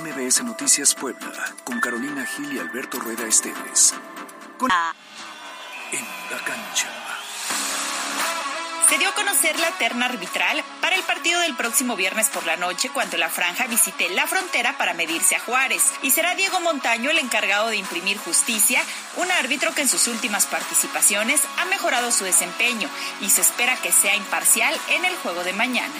MBS 0.00 0.44
Noticias 0.44 0.94
Puebla, 0.94 1.32
con 1.64 1.80
Carolina 1.80 2.26
Gil 2.26 2.52
y 2.52 2.58
Alberto 2.58 2.98
Rueda 2.98 3.26
Esteves. 3.26 3.94
En 5.90 6.04
la 6.30 6.44
cancha. 6.44 6.88
Se 8.90 8.98
dio 8.98 9.08
a 9.08 9.14
conocer 9.14 9.58
la 9.58 9.70
terna 9.78 10.04
arbitral 10.04 10.62
para 10.82 10.96
el 10.96 11.02
partido 11.02 11.40
del 11.40 11.56
próximo 11.56 11.96
viernes 11.96 12.28
por 12.28 12.44
la 12.44 12.56
noche 12.56 12.90
cuando 12.92 13.16
la 13.16 13.30
franja 13.30 13.66
visite 13.68 14.10
la 14.10 14.26
frontera 14.26 14.76
para 14.76 14.92
medirse 14.92 15.34
a 15.34 15.40
Juárez. 15.40 15.82
Y 16.02 16.10
será 16.10 16.34
Diego 16.34 16.60
Montaño 16.60 17.10
el 17.10 17.18
encargado 17.18 17.68
de 17.68 17.78
imprimir 17.78 18.18
justicia, 18.18 18.82
un 19.16 19.30
árbitro 19.32 19.74
que 19.74 19.80
en 19.80 19.88
sus 19.88 20.08
últimas 20.08 20.44
participaciones 20.44 21.40
ha 21.56 21.64
mejorado 21.64 22.12
su 22.12 22.24
desempeño 22.24 22.90
y 23.22 23.30
se 23.30 23.40
espera 23.40 23.76
que 23.76 23.92
sea 23.92 24.14
imparcial 24.14 24.78
en 24.90 25.06
el 25.06 25.16
juego 25.16 25.42
de 25.42 25.54
mañana. 25.54 25.94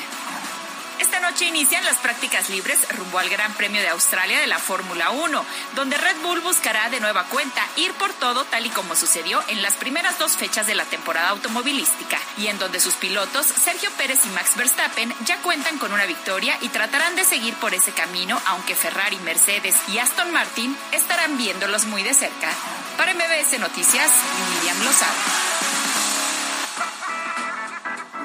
Esta 0.98 1.20
noche 1.20 1.44
inician 1.44 1.84
las 1.84 1.98
prácticas 1.98 2.48
libres 2.48 2.78
rumbo 2.96 3.18
al 3.18 3.28
Gran 3.28 3.52
Premio 3.54 3.82
de 3.82 3.88
Australia 3.88 4.40
de 4.40 4.46
la 4.46 4.58
Fórmula 4.58 5.10
1, 5.10 5.44
donde 5.74 5.96
Red 5.96 6.16
Bull 6.22 6.40
buscará 6.40 6.88
de 6.88 7.00
nueva 7.00 7.24
cuenta 7.24 7.62
ir 7.76 7.92
por 7.94 8.12
todo 8.14 8.44
tal 8.44 8.64
y 8.64 8.70
como 8.70 8.96
sucedió 8.96 9.42
en 9.48 9.60
las 9.60 9.74
primeras 9.74 10.18
dos 10.18 10.36
fechas 10.36 10.66
de 10.66 10.74
la 10.74 10.84
temporada 10.84 11.28
automovilística, 11.30 12.18
y 12.38 12.46
en 12.46 12.58
donde 12.58 12.80
sus 12.80 12.94
pilotos, 12.94 13.46
Sergio 13.46 13.90
Pérez 13.98 14.24
y 14.24 14.30
Max 14.30 14.56
Verstappen, 14.56 15.12
ya 15.24 15.36
cuentan 15.38 15.78
con 15.78 15.92
una 15.92 16.06
victoria 16.06 16.56
y 16.62 16.70
tratarán 16.70 17.14
de 17.14 17.24
seguir 17.24 17.54
por 17.54 17.74
ese 17.74 17.92
camino, 17.92 18.40
aunque 18.46 18.74
Ferrari, 18.74 19.18
Mercedes 19.18 19.76
y 19.88 19.98
Aston 19.98 20.32
Martin 20.32 20.76
estarán 20.92 21.36
viéndolos 21.36 21.84
muy 21.84 22.02
de 22.02 22.14
cerca. 22.14 22.48
Para 22.96 23.12
MBS 23.12 23.58
Noticias, 23.58 24.10
Miriam 24.54 24.82
Lozada. 24.82 25.14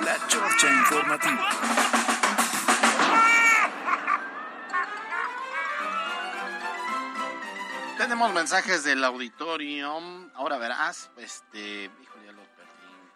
La 0.05 0.28
Chorcha 0.28 0.67
Informativa. 0.67 2.01
Tenemos 8.12 8.34
mensajes 8.34 8.84
del 8.84 9.01
auditorio. 9.05 9.97
Ahora 10.34 10.57
verás, 10.57 11.09
este, 11.16 11.86
híjole, 11.86 12.26
ya 12.26 12.34
los 12.34 12.45
perdí. 12.45 12.70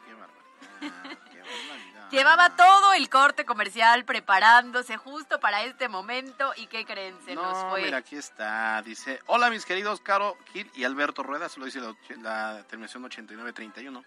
Qué 0.06 0.14
barbaridad. 0.14 1.18
Qué 1.30 1.38
barbaridad. 1.42 2.10
Llevaba 2.12 2.56
todo 2.56 2.94
el 2.94 3.10
corte 3.10 3.44
comercial 3.44 4.06
preparándose 4.06 4.96
justo 4.96 5.42
para 5.42 5.64
este 5.64 5.90
momento 5.90 6.54
y 6.56 6.68
¿qué 6.68 6.86
creen? 6.86 7.14
Se 7.26 7.36
nos 7.36 7.62
fue. 7.70 7.82
Mira, 7.82 7.98
aquí 7.98 8.16
está. 8.16 8.82
Dice, 8.84 9.20
hola 9.26 9.50
mis 9.50 9.66
queridos 9.66 10.00
Caro, 10.00 10.38
Gil 10.54 10.72
y 10.76 10.86
Alberto 10.86 11.24
Rueda, 11.24 11.50
se 11.50 11.60
lo 11.60 11.66
dice 11.66 11.82
la, 11.82 11.94
la 12.22 12.64
terminación 12.64 13.04
8931. 13.04 14.02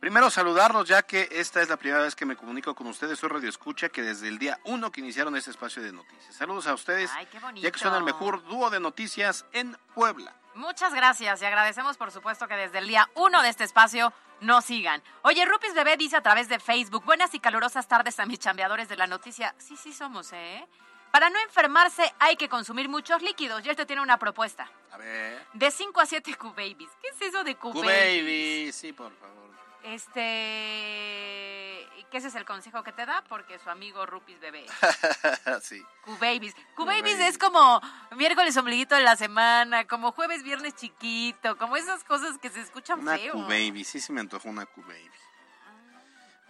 Primero 0.00 0.30
saludarlos 0.30 0.88
ya 0.88 1.02
que 1.02 1.28
esta 1.30 1.60
es 1.60 1.68
la 1.68 1.76
primera 1.76 2.02
vez 2.02 2.16
que 2.16 2.24
me 2.24 2.34
comunico 2.34 2.74
con 2.74 2.86
ustedes. 2.86 3.18
Soy 3.18 3.28
Radio 3.28 3.50
Escucha 3.50 3.90
que 3.90 4.00
desde 4.00 4.28
el 4.28 4.38
día 4.38 4.58
uno 4.64 4.90
que 4.90 5.00
iniciaron 5.02 5.36
este 5.36 5.50
espacio 5.50 5.82
de 5.82 5.92
noticias. 5.92 6.34
Saludos 6.34 6.66
a 6.66 6.72
ustedes, 6.72 7.10
Ay, 7.14 7.26
qué 7.26 7.38
bonito. 7.38 7.62
ya 7.62 7.70
que 7.70 7.78
son 7.78 7.94
el 7.94 8.02
mejor 8.02 8.42
dúo 8.44 8.70
de 8.70 8.80
noticias 8.80 9.44
en 9.52 9.76
Puebla. 9.94 10.34
Muchas 10.54 10.94
gracias 10.94 11.42
y 11.42 11.44
agradecemos 11.44 11.98
por 11.98 12.10
supuesto 12.12 12.48
que 12.48 12.54
desde 12.54 12.78
el 12.78 12.88
día 12.88 13.10
uno 13.14 13.42
de 13.42 13.50
este 13.50 13.64
espacio 13.64 14.10
nos 14.40 14.64
sigan. 14.64 15.02
Oye, 15.20 15.44
Rupis 15.44 15.74
Bebé 15.74 15.98
dice 15.98 16.16
a 16.16 16.22
través 16.22 16.48
de 16.48 16.58
Facebook, 16.58 17.04
buenas 17.04 17.34
y 17.34 17.40
calurosas 17.40 17.86
tardes 17.86 18.18
a 18.20 18.24
mis 18.24 18.38
chambeadores 18.38 18.88
de 18.88 18.96
la 18.96 19.06
noticia. 19.06 19.54
Sí, 19.58 19.76
sí 19.76 19.92
somos, 19.92 20.32
¿eh? 20.32 20.66
Para 21.10 21.28
no 21.28 21.38
enfermarse 21.40 22.10
hay 22.18 22.36
que 22.36 22.48
consumir 22.48 22.88
muchos 22.88 23.20
líquidos 23.20 23.66
y 23.66 23.68
él 23.68 23.76
te 23.76 23.84
tiene 23.84 24.00
una 24.00 24.16
propuesta. 24.18 24.70
A 24.92 24.96
ver. 24.96 25.44
De 25.52 25.70
5 25.70 26.00
a 26.00 26.06
7 26.06 26.34
Q-Babies. 26.36 26.90
¿Qué 27.02 27.08
es 27.08 27.20
eso 27.20 27.44
de 27.44 27.54
Q-Babies? 27.54 27.82
Q-Baby, 27.82 28.72
sí, 28.72 28.94
por 28.94 29.12
favor. 29.18 29.50
Este... 29.84 31.70
¿Qué 32.10 32.18
ese 32.18 32.26
es 32.26 32.34
el 32.34 32.44
consejo 32.44 32.82
que 32.82 32.90
te 32.90 33.06
da? 33.06 33.22
Porque 33.28 33.56
su 33.60 33.70
amigo 33.70 34.04
Rupis 34.04 34.40
Bebé. 34.40 34.66
sí. 35.62 35.80
Q-Babies. 36.04 36.56
Q-Babies 36.74 37.20
es 37.20 37.38
como 37.38 37.80
miércoles 38.16 38.56
ombliguito 38.56 38.96
de 38.96 39.02
la 39.02 39.14
semana, 39.14 39.86
como 39.86 40.10
jueves, 40.10 40.42
viernes 40.42 40.74
chiquito, 40.74 41.56
como 41.56 41.76
esas 41.76 42.02
cosas 42.02 42.36
que 42.38 42.50
se 42.50 42.62
escuchan 42.62 42.98
Una 42.98 43.16
feo. 43.16 43.34
Q-Baby, 43.34 43.84
sí 43.84 44.00
se 44.00 44.12
me 44.12 44.20
antojó 44.20 44.48
una 44.48 44.66
Q-Baby. 44.66 45.08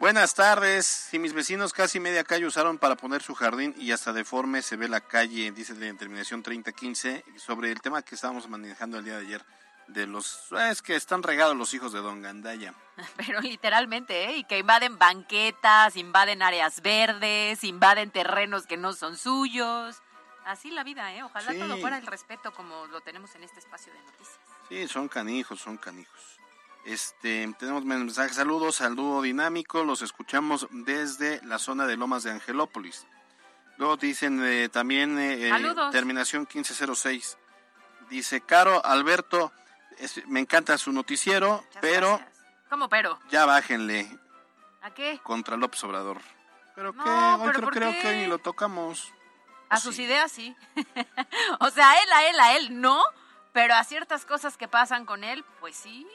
Buenas 0.01 0.35
tardes. 0.35 0.87
Si 0.87 1.19
mis 1.19 1.35
vecinos 1.35 1.75
casi 1.75 2.01
media 2.01 2.25
calle 2.25 2.47
usaron 2.47 2.79
para 2.79 2.97
poner 2.97 3.23
su 3.23 3.35
jardín 3.35 3.75
y 3.77 3.93
hasta 3.93 4.15
deforme 4.15 4.63
se 4.63 4.77
ve 4.77 4.89
la 4.89 5.03
calle, 5.03 5.53
dice 5.53 5.75
la 5.75 5.95
terminación 5.95 6.43
3015, 6.43 7.23
sobre 7.37 7.71
el 7.71 7.83
tema 7.83 8.01
que 8.01 8.15
estábamos 8.15 8.49
manejando 8.49 8.97
el 8.97 9.05
día 9.05 9.19
de 9.19 9.27
ayer, 9.27 9.45
de 9.93 10.07
los... 10.07 10.51
Es 10.53 10.83
que 10.83 10.97
están 10.97 11.23
regados 11.23 11.57
los 11.57 11.75
hijos 11.75 11.93
de 11.93 12.01
Don 12.01 12.23
Gandaya. 12.23 12.75
Pero 13.17 13.41
literalmente, 13.41 14.25
¿eh? 14.31 14.37
Y 14.39 14.45
que 14.45 14.59
invaden 14.59 14.99
banquetas, 14.99 15.97
invaden 15.97 16.43
áreas 16.43 16.81
verdes, 16.83 17.65
invaden 17.65 18.11
terrenos 18.11 18.67
que 18.67 18.77
no 18.77 18.93
son 18.93 19.17
suyos. 19.17 20.01
Así 20.45 20.71
la 20.71 20.85
vida, 20.85 21.13
¿eh? 21.15 21.23
Ojalá 21.23 21.53
Sí. 21.53 21.59
todo 21.59 21.77
fuera 21.79 21.99
el 21.99 22.07
respeto 22.07 22.53
como 22.53 22.87
lo 22.87 23.01
tenemos 23.01 23.35
en 23.35 23.43
este 23.45 23.61
espacio 23.61 23.93
de 23.93 24.01
noticias. 24.01 24.39
Sí, 24.69 24.89
son 24.89 25.09
canijos, 25.09 25.61
son 25.61 25.77
canijos. 25.77 26.21
Este, 26.85 27.53
tenemos 27.59 27.85
mensajes, 27.85 28.37
saludos 28.37 28.81
al 28.81 28.97
dúo 28.97 29.21
dinámico, 29.21 29.85
los 29.85 30.01
escuchamos 30.01 30.67
desde 30.71 31.45
la 31.45 31.59
zona 31.59 31.87
de 31.87 31.97
Lomas 31.97 32.23
de 32.23 32.31
Angelópolis. 32.31 33.07
Luego 33.77 33.97
dicen 33.97 34.41
eh, 34.45 34.69
también 34.71 35.19
eh, 35.19 35.49
eh, 35.49 35.75
terminación 35.93 36.43
1506. 36.43 37.37
Dice, 38.09 38.41
Caro 38.41 38.85
Alberto, 38.85 39.53
es- 40.01 40.27
me 40.27 40.41
encanta 40.41 40.77
su 40.79 40.93
noticiero, 40.93 41.65
pero 41.81 42.21
¿Cómo 42.69 42.89
pero? 42.89 43.19
ya 43.31 43.45
bájenle 43.47 44.19
¿A 44.83 44.91
qué? 44.93 45.21
contra 45.23 45.57
López 45.57 45.83
Obrador. 45.85 46.21
Pero 46.75 46.93
No, 46.93 47.05
que 47.05 47.11
hoy 47.11 47.51
pero 47.55 47.69
creo, 47.69 47.93
que 48.01 48.13
ni 48.17 48.27
lo 48.27 48.39
tocamos. 48.39 49.13
A 49.69 49.79
sus 49.79 49.99
ideas 49.99 50.33
sí. 50.33 50.57
o 51.61 51.71
sea, 51.71 51.91
a 51.91 52.03
él, 52.03 52.13
a 52.13 52.25
él, 52.29 52.41
a 52.41 52.57
él 52.57 52.81
no, 52.81 53.03
pero 53.53 53.75
a 53.75 53.85
ciertas 53.85 54.25
cosas 54.25 54.57
que 54.57 54.69
pasan 54.69 55.05
con 55.05 55.23
él, 55.25 55.45
pues 55.61 55.77
sí. 55.77 56.07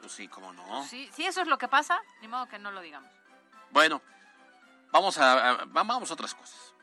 Pues 0.00 0.12
sí, 0.12 0.28
cómo 0.28 0.52
no. 0.52 0.84
Sí, 0.86 1.10
sí, 1.14 1.24
eso 1.26 1.40
es 1.40 1.46
lo 1.48 1.56
que 1.58 1.68
pasa, 1.68 2.02
ni 2.20 2.28
modo 2.28 2.46
que 2.48 2.58
no 2.58 2.70
lo 2.70 2.80
digamos. 2.80 3.10
Bueno, 3.70 4.02
vamos 4.90 5.16
a, 5.18 5.50
a- 5.50 5.64
vamos 5.66 6.10
a 6.10 6.14
otras 6.14 6.34
cosas. 6.34 6.74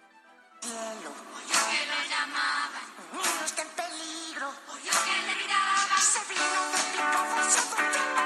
está 3.45 3.61
en 3.63 3.67
peligro. 3.69 4.47
Oyó 4.73 4.91
que 5.05 5.27
le 5.27 5.35
miraba. 5.35 5.80
Se 6.01 6.17
vino 6.27 6.61
de 6.71 6.79
picado, 6.97 7.51
se 7.51 8.20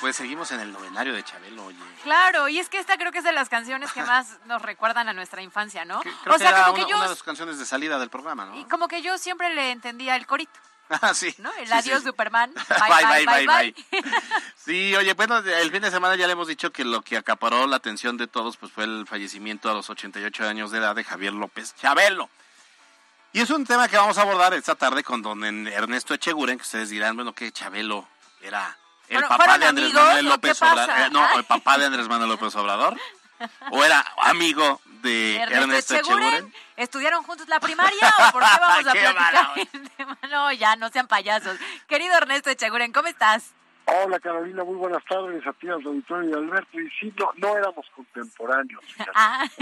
Pues 0.00 0.16
seguimos 0.16 0.50
en 0.52 0.60
el 0.60 0.72
novenario 0.72 1.14
de 1.14 1.22
Chabelo, 1.22 1.64
oye. 1.66 1.78
Claro, 2.02 2.48
y 2.48 2.58
es 2.58 2.68
que 2.68 2.78
esta 2.78 2.96
creo 2.96 3.12
que 3.12 3.18
es 3.18 3.24
de 3.24 3.32
las 3.32 3.48
canciones 3.48 3.92
que 3.92 4.02
más 4.02 4.38
nos 4.46 4.62
recuerdan 4.62 5.08
a 5.08 5.12
nuestra 5.12 5.42
infancia, 5.42 5.84
¿no? 5.84 6.00
Creo 6.00 6.14
o 6.26 6.32
que 6.32 6.38
sea, 6.38 6.50
era 6.50 6.64
como 6.64 6.74
que 6.74 6.80
una, 6.82 6.90
yo 6.90 6.96
una 6.96 7.04
de 7.04 7.10
las 7.10 7.22
canciones 7.22 7.58
de 7.58 7.66
salida 7.66 7.98
del 7.98 8.10
programa, 8.10 8.46
¿no? 8.46 8.68
como 8.68 8.88
que 8.88 9.02
yo 9.02 9.18
siempre 9.18 9.54
le 9.54 9.70
entendía 9.70 10.16
el 10.16 10.26
corito, 10.26 10.52
Ah, 10.90 11.14
sí. 11.14 11.34
¿no? 11.38 11.52
El 11.54 11.68
Sí, 11.68 11.72
adiós 11.72 12.00
sí. 12.00 12.06
Superman. 12.06 12.52
Bye, 12.68 13.24
bye, 13.24 13.26
bye, 13.26 13.46
bye. 13.46 13.74
Sí, 14.56 14.94
oye, 14.96 15.14
bueno, 15.14 15.38
el 15.38 15.70
fin 15.70 15.82
de 15.82 15.90
semana 15.90 16.16
ya 16.16 16.26
le 16.26 16.32
hemos 16.32 16.48
dicho 16.48 16.72
que 16.72 16.84
lo 16.84 17.02
que 17.02 17.16
acaparó 17.16 17.66
la 17.66 17.76
atención 17.76 18.16
de 18.16 18.26
todos 18.26 18.56
pues 18.56 18.72
fue 18.72 18.84
el 18.84 19.06
fallecimiento 19.06 19.70
a 19.70 19.74
los 19.74 19.88
88 19.88 20.48
años 20.48 20.70
de 20.70 20.78
edad 20.78 20.94
de 20.96 21.04
Javier 21.04 21.32
López 21.32 21.74
Chabelo. 21.76 22.28
Y 23.32 23.40
es 23.40 23.50
un 23.50 23.64
tema 23.64 23.86
que 23.86 23.96
vamos 23.96 24.18
a 24.18 24.22
abordar 24.22 24.52
esta 24.54 24.74
tarde 24.74 25.04
con 25.04 25.22
don 25.22 25.44
Ernesto 25.68 26.14
Echeguren, 26.14 26.58
que 26.58 26.62
ustedes 26.62 26.90
dirán, 26.90 27.14
bueno, 27.14 27.32
que 27.32 27.52
Chabelo 27.52 28.08
era 28.40 28.76
el 29.10 29.14
Bueno, 29.16 29.28
papá 29.28 29.44
¿fueron 29.44 29.60
de 29.60 29.66
Andrés 29.66 29.86
amigos 29.88 30.04
Manuel 30.06 30.24
López? 30.26 30.62
Obrador. 30.62 30.90
eh, 30.98 31.08
no, 31.12 31.38
el 31.38 31.44
papá 31.44 31.78
de 31.78 31.84
Andrés 31.86 32.08
Manuel 32.08 32.30
López 32.30 32.56
Obrador. 32.56 32.96
¿O 33.70 33.84
era 33.84 34.04
amigo 34.24 34.80
de 35.02 35.36
Ernesto 35.36 35.62
Ernesto 35.62 35.94
Echeguren? 35.96 36.54
¿Estudiaron 36.76 37.22
juntos 37.24 37.48
la 37.48 37.58
primaria 37.60 38.12
o 38.28 38.32
por 38.32 38.42
qué 38.42 38.48
vamos 38.60 38.86
a 38.86 38.92
Qué 38.92 39.00
platicar 39.00 39.14
mala 39.14 39.52
el 39.72 39.90
tema? 39.90 40.18
No, 40.30 40.52
ya, 40.52 40.76
no 40.76 40.88
sean 40.90 41.06
payasos. 41.08 41.58
Querido 41.88 42.14
Ernesto 42.16 42.50
Echeguren, 42.50 42.92
¿cómo 42.92 43.08
estás? 43.08 43.52
Hola 43.86 44.20
Carolina, 44.20 44.62
muy 44.62 44.76
buenas 44.76 45.02
tardes 45.06 45.44
a 45.46 45.52
ti, 45.54 45.66
al 45.68 45.74
auditorio 45.84 46.30
y 46.30 46.32
a 46.34 46.36
Alberto. 46.36 46.78
Y 46.78 46.88
sí, 47.00 47.12
no, 47.18 47.30
no 47.36 47.56
éramos 47.56 47.86
contemporáneos. 47.96 48.84
Ah. 49.14 49.44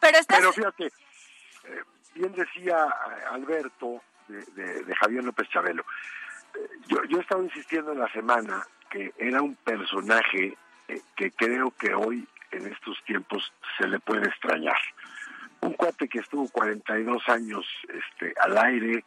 Pero 0.00 0.18
estás... 0.18 0.38
Pero 0.38 0.52
fíjate, 0.52 0.86
eh, 0.86 1.82
bien 2.14 2.32
decía 2.32 2.76
eh, 2.86 3.24
Alberto 3.32 4.02
de, 4.28 4.44
de- 4.62 4.82
de 4.84 4.94
Javier 4.96 5.24
López 5.24 5.48
Chabelo. 5.50 5.84
Yo, 6.88 7.04
yo 7.04 7.18
he 7.18 7.20
estado 7.20 7.42
insistiendo 7.42 7.92
en 7.92 8.00
la 8.00 8.12
semana 8.12 8.66
que 8.90 9.12
era 9.18 9.42
un 9.42 9.54
personaje 9.56 10.56
eh, 10.88 11.00
que 11.16 11.30
creo 11.32 11.72
que 11.72 11.94
hoy, 11.94 12.26
en 12.52 12.66
estos 12.66 13.02
tiempos, 13.04 13.52
se 13.78 13.86
le 13.88 13.98
puede 13.98 14.26
extrañar. 14.28 14.78
Un 15.60 15.72
cuate 15.72 16.08
que 16.08 16.20
estuvo 16.20 16.48
42 16.48 17.28
años 17.28 17.66
este, 17.88 18.34
al 18.40 18.56
aire, 18.58 19.04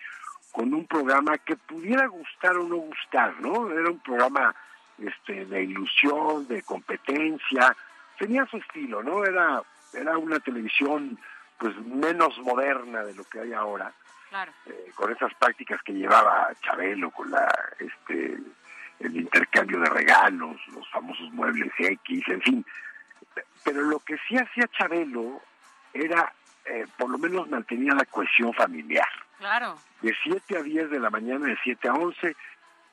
con 0.51 0.73
un 0.73 0.85
programa 0.85 1.37
que 1.37 1.55
pudiera 1.55 2.07
gustar 2.07 2.57
o 2.57 2.67
no 2.67 2.77
gustar, 2.77 3.39
¿no? 3.39 3.71
Era 3.71 3.89
un 3.89 3.99
programa 3.99 4.53
este, 4.97 5.45
de 5.45 5.63
ilusión, 5.63 6.47
de 6.47 6.63
competencia, 6.63 7.75
tenía 8.17 8.45
su 8.47 8.57
estilo, 8.57 9.01
¿no? 9.03 9.23
Era, 9.23 9.61
era 9.93 10.17
una 10.17 10.39
televisión 10.39 11.17
pues 11.57 11.75
menos 11.85 12.37
moderna 12.39 13.03
de 13.03 13.13
lo 13.13 13.23
que 13.25 13.39
hay 13.41 13.53
ahora, 13.53 13.93
Claro. 14.29 14.51
eh, 14.67 14.91
con 14.95 15.11
esas 15.11 15.33
prácticas 15.35 15.81
que 15.83 15.93
llevaba 15.93 16.49
Chabelo, 16.61 17.11
con 17.11 17.31
la 17.31 17.47
este 17.79 18.37
el 18.99 19.15
intercambio 19.15 19.79
de 19.79 19.89
regalos, 19.89 20.57
los 20.73 20.87
famosos 20.89 21.31
muebles 21.31 21.71
X, 21.77 22.23
en 22.27 22.41
fin. 22.41 22.65
Pero 23.63 23.81
lo 23.83 23.99
que 23.99 24.17
sí 24.27 24.35
hacía 24.37 24.67
Chabelo 24.77 25.41
era, 25.93 26.33
eh, 26.65 26.85
por 26.97 27.09
lo 27.09 27.17
menos 27.17 27.49
mantenía 27.49 27.93
la 27.93 28.03
cohesión 28.05 28.53
familiar 28.53 29.07
Claro. 29.37 29.77
de 30.01 30.13
7 30.23 30.57
a 30.57 30.63
10 30.63 30.89
de 30.89 30.99
la 30.99 31.09
mañana, 31.09 31.45
de 31.47 31.57
7 31.63 31.87
a 31.87 31.93
11, 31.93 32.35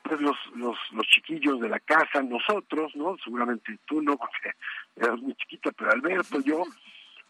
pues 0.03 0.21
los, 0.21 0.37
los, 0.55 0.77
los 0.93 1.05
chiquillos 1.07 1.59
de 1.59 1.67
la 1.67 1.79
casa, 1.81 2.21
nosotros, 2.23 2.95
¿no? 2.95 3.17
Seguramente 3.21 3.77
tú 3.85 4.01
no, 4.01 4.15
porque 4.17 4.53
eras 4.95 5.19
muy 5.19 5.35
chiquita, 5.35 5.71
pero 5.73 5.91
Alberto, 5.91 6.39
yo, 6.39 6.63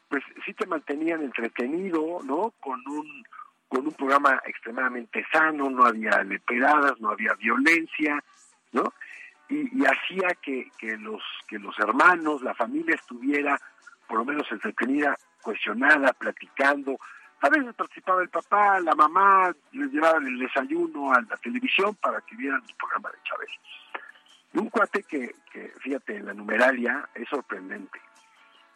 pues 0.07 0.23
sí 0.45 0.53
te 0.53 0.67
mantenían 0.67 1.23
entretenido, 1.23 2.19
¿no? 2.23 2.53
Con 2.59 2.87
un, 2.87 3.25
con 3.67 3.85
un 3.85 3.93
programa 3.93 4.41
extremadamente 4.45 5.25
sano, 5.31 5.69
no 5.69 5.85
había 5.85 6.23
leperadas, 6.23 6.99
no 6.99 7.09
había 7.09 7.33
violencia, 7.33 8.23
¿no? 8.71 8.93
Y, 9.49 9.85
hacía 9.85 10.35
que, 10.41 10.69
que, 10.77 10.97
los, 10.97 11.21
que 11.47 11.57
los 11.57 11.77
hermanos, 11.79 12.41
la 12.41 12.53
familia 12.53 12.95
estuviera 12.95 13.57
por 14.07 14.19
lo 14.19 14.25
menos 14.25 14.49
entretenida, 14.51 15.17
cohesionada, 15.41 16.13
platicando, 16.13 16.99
a 17.41 17.49
veces 17.49 17.75
participaba 17.75 18.21
el 18.21 18.29
papá, 18.29 18.79
la 18.79 18.95
mamá, 18.95 19.53
les 19.71 19.91
llevaban 19.91 20.25
el 20.25 20.39
desayuno 20.39 21.13
a 21.13 21.21
la 21.21 21.37
televisión 21.37 21.95
para 21.95 22.21
que 22.21 22.35
vieran 22.35 22.63
el 22.67 22.75
programa 22.75 23.11
de 23.11 23.17
Chávez. 23.23 23.49
Un 24.53 24.69
cuate 24.69 25.03
que, 25.03 25.35
que, 25.51 25.71
fíjate, 25.79 26.15
en 26.15 26.25
la 26.25 26.33
numeralia 26.33 27.07
es 27.13 27.29
sorprendente. 27.29 28.01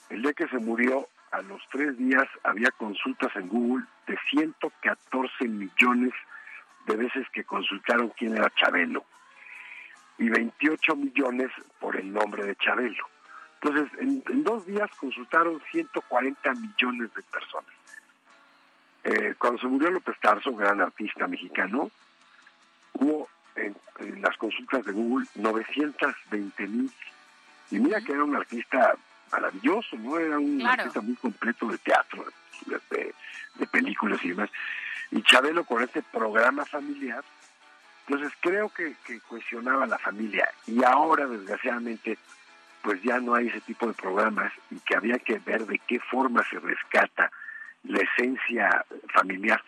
El 0.09 0.21
día 0.21 0.33
que 0.33 0.47
se 0.47 0.59
murió, 0.59 1.07
a 1.32 1.41
los 1.41 1.61
tres 1.71 1.97
días 1.97 2.27
había 2.43 2.71
consultas 2.71 3.34
en 3.36 3.47
Google 3.47 3.86
de 4.07 4.17
114 4.29 5.47
millones 5.47 6.13
de 6.88 6.95
veces 6.97 7.27
que 7.32 7.43
consultaron 7.43 8.09
quién 8.17 8.36
era 8.36 8.51
Chabelo 8.55 9.05
y 10.17 10.29
28 10.29 10.95
millones 10.95 11.51
por 11.79 11.95
el 11.95 12.11
nombre 12.11 12.43
de 12.45 12.55
Chabelo. 12.57 13.05
Entonces, 13.61 13.99
en, 13.99 14.23
en 14.29 14.43
dos 14.43 14.65
días 14.65 14.89
consultaron 14.99 15.61
140 15.71 16.53
millones 16.53 17.13
de 17.13 17.21
personas. 17.23 17.71
eh, 19.03 19.36
cuando 19.38 19.59
se 19.59 19.67
murió 19.67 19.89
López 19.89 20.15
Tarso, 20.19 20.55
gran 20.55 20.82
artista 20.82 21.27
mexicano, 21.27 21.89
hubo 22.93 23.29
en, 23.55 23.75
en 23.99 24.21
las 24.21 24.36
consultas 24.38 24.86
de 24.86 24.91
Google 24.91 25.27
920 25.36 26.67
mil. 26.67 26.91
Y 27.71 27.79
mira 27.79 28.01
que 28.01 28.11
era 28.11 28.23
un 28.23 28.36
artista 28.36 28.95
maravilloso, 29.32 29.95
¿no? 29.97 30.17
Era 30.17 30.38
un 30.39 30.59
Claro. 30.59 30.82
artista 30.84 31.01
muy 31.01 31.15
completo 31.15 31.67
de 31.67 31.77
teatro, 31.79 32.25
de, 32.65 32.79
de- 32.89 33.15
de 33.55 33.67
películas 33.67 34.19
y 34.23 34.29
demás. 34.29 34.49
Y 35.11 35.21
Chabelo 35.23 35.63
con 35.65 35.84
este 35.84 36.01
programa 36.03 36.65
familiar, 36.65 37.23
entonces 38.07 38.32
creo 38.41 38.69
que, 38.69 38.95
que 39.05 39.19
cuestionaba 39.21 39.84
a 39.84 39.88
la 39.88 39.97
familia. 39.97 40.47
Y 40.67 40.84
ahora, 40.84 41.25
desgraciadamente, 41.27 42.17
pues 42.82 43.01
ya 43.03 43.19
no 43.19 43.36
hay 43.36 43.47
ese 43.47 43.61
tipo 43.61 43.88
de 43.88 43.93
programas 43.93 44.51
y 44.71 44.77
que 44.79 44.95
había 44.95 45.19
que 45.19 45.38
ver 45.39 45.65
de 45.67 45.79
qué 45.79 45.99
forma 45.99 46.43
se 46.49 46.59
rescata 46.59 47.32
la 47.84 47.99
esencia 47.99 48.86
familiar. 49.13 49.61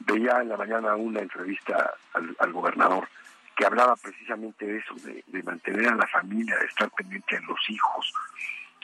Veía 0.00 0.40
en 0.40 0.48
la 0.48 0.56
mañana 0.56 0.94
una 0.96 1.20
entrevista 1.20 1.92
al, 2.14 2.36
al 2.38 2.52
gobernador 2.52 3.08
que 3.56 3.66
hablaba 3.66 3.94
precisamente 3.96 4.66
de 4.66 4.78
eso, 4.78 4.94
de, 4.96 5.22
de 5.26 5.42
mantener 5.42 5.88
a 5.88 5.94
la 5.96 6.06
familia, 6.06 6.56
de 6.56 6.66
estar 6.66 6.90
pendiente 6.90 7.38
de 7.38 7.46
los 7.46 7.58
hijos, 7.70 8.12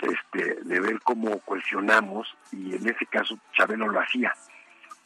este, 0.03 0.57
de 0.63 0.81
ver 0.81 1.01
cómo 1.01 1.39
cohesionamos 1.41 2.35
y 2.53 2.75
en 2.75 2.89
ese 2.89 3.07
caso 3.07 3.39
Chabelo 3.55 3.89
lo 3.89 4.01
hacía. 4.01 4.35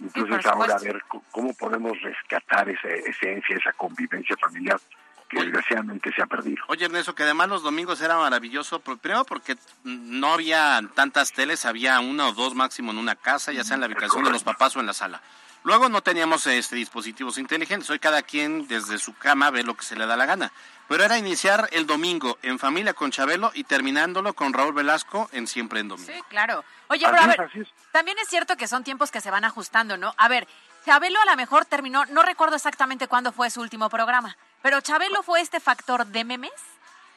Entonces 0.01 0.45
ahora 0.47 0.78
supuesto. 0.78 0.85
ver 0.85 1.03
cómo 1.30 1.55
podemos 1.55 2.01
rescatar 2.03 2.68
esa 2.68 2.89
esencia, 2.89 3.57
esa 3.57 3.72
convivencia 3.72 4.37
familiar 4.37 4.80
que 5.28 5.41
desgraciadamente 5.41 6.12
se 6.12 6.22
ha 6.22 6.26
perdido. 6.26 6.62
Oye, 6.68 6.85
Ernesto, 6.85 7.14
que 7.14 7.22
además 7.22 7.49
los 7.49 7.62
domingos 7.62 8.01
era 8.01 8.16
maravilloso, 8.18 8.80
primero 8.80 9.24
porque 9.24 9.57
no 9.85 10.35
había 10.35 10.80
tantas 10.95 11.32
teles, 11.32 11.64
había 11.64 12.01
una 12.01 12.28
o 12.28 12.32
dos 12.32 12.55
máximo 12.55 12.93
en 12.93 12.99
una 12.99 13.16
casa, 13.16 13.53
ya 13.53 13.64
sea 13.64 13.74
en 13.74 13.80
la 13.80 13.87
habitación 13.87 14.24
de 14.24 14.30
los 14.30 14.45
papás 14.45 14.76
o 14.76 14.80
en 14.80 14.87
la 14.87 14.93
sala. 14.93 15.22
Luego 15.65 15.89
no 15.89 16.03
teníamos 16.03 16.47
este 16.47 16.77
dispositivos 16.77 17.39
inteligentes, 17.39 17.89
hoy 17.89 17.99
cada 17.99 18.23
quien 18.23 18.69
desde 18.69 18.99
su 18.99 19.15
cama 19.15 19.51
ve 19.51 19.62
lo 19.62 19.75
que 19.75 19.85
se 19.85 19.97
le 19.97 20.05
da 20.07 20.15
la 20.15 20.27
gana. 20.27 20.53
Pero 20.89 21.03
era 21.03 21.17
iniciar 21.17 21.69
el 21.73 21.87
domingo 21.87 22.39
en 22.43 22.59
familia 22.59 22.93
con 22.93 23.11
Chabelo 23.11 23.51
y 23.55 23.65
terminándolo 23.65 24.35
con 24.35 24.53
Raúl 24.53 24.75
Velasco 24.75 25.31
en 25.33 25.47
Siempre 25.47 25.81
en 25.81 25.89
Domingo. 25.89 26.12
Sí, 26.12 26.21
claro. 26.29 26.62
Oye, 26.89 27.07
Así 27.07 27.15
pero 27.15 27.25
a 27.25 27.27
ver, 27.27 27.51
es. 27.55 27.69
también 27.93 28.19
es 28.19 28.29
cierto 28.29 28.59
que 28.59 28.69
son 28.69 28.85
tiempos 28.85 29.11
que 29.11 29.23
se 29.23 29.31
van 29.31 29.47
ajustando, 29.47 29.97
¿no? 29.97 30.15
A 30.19 30.29
ver, 30.29 30.47
Chabelo 30.85 31.19
a 31.23 31.25
lo 31.25 31.37
mejor 31.37 31.65
terminó, 31.65 32.05
no 32.07 32.23
recuerdo 32.23 32.57
exactamente 32.57 33.09
cuándo 33.09 33.33
fue 33.33 33.49
su 33.49 33.62
último 33.62 33.89
programa, 33.89 34.37
pero 34.61 34.83
Chabelo 34.83 35.23
fue 35.23 35.41
este 35.41 35.61
factor 35.61 36.05
de 36.05 36.25
memes 36.25 36.53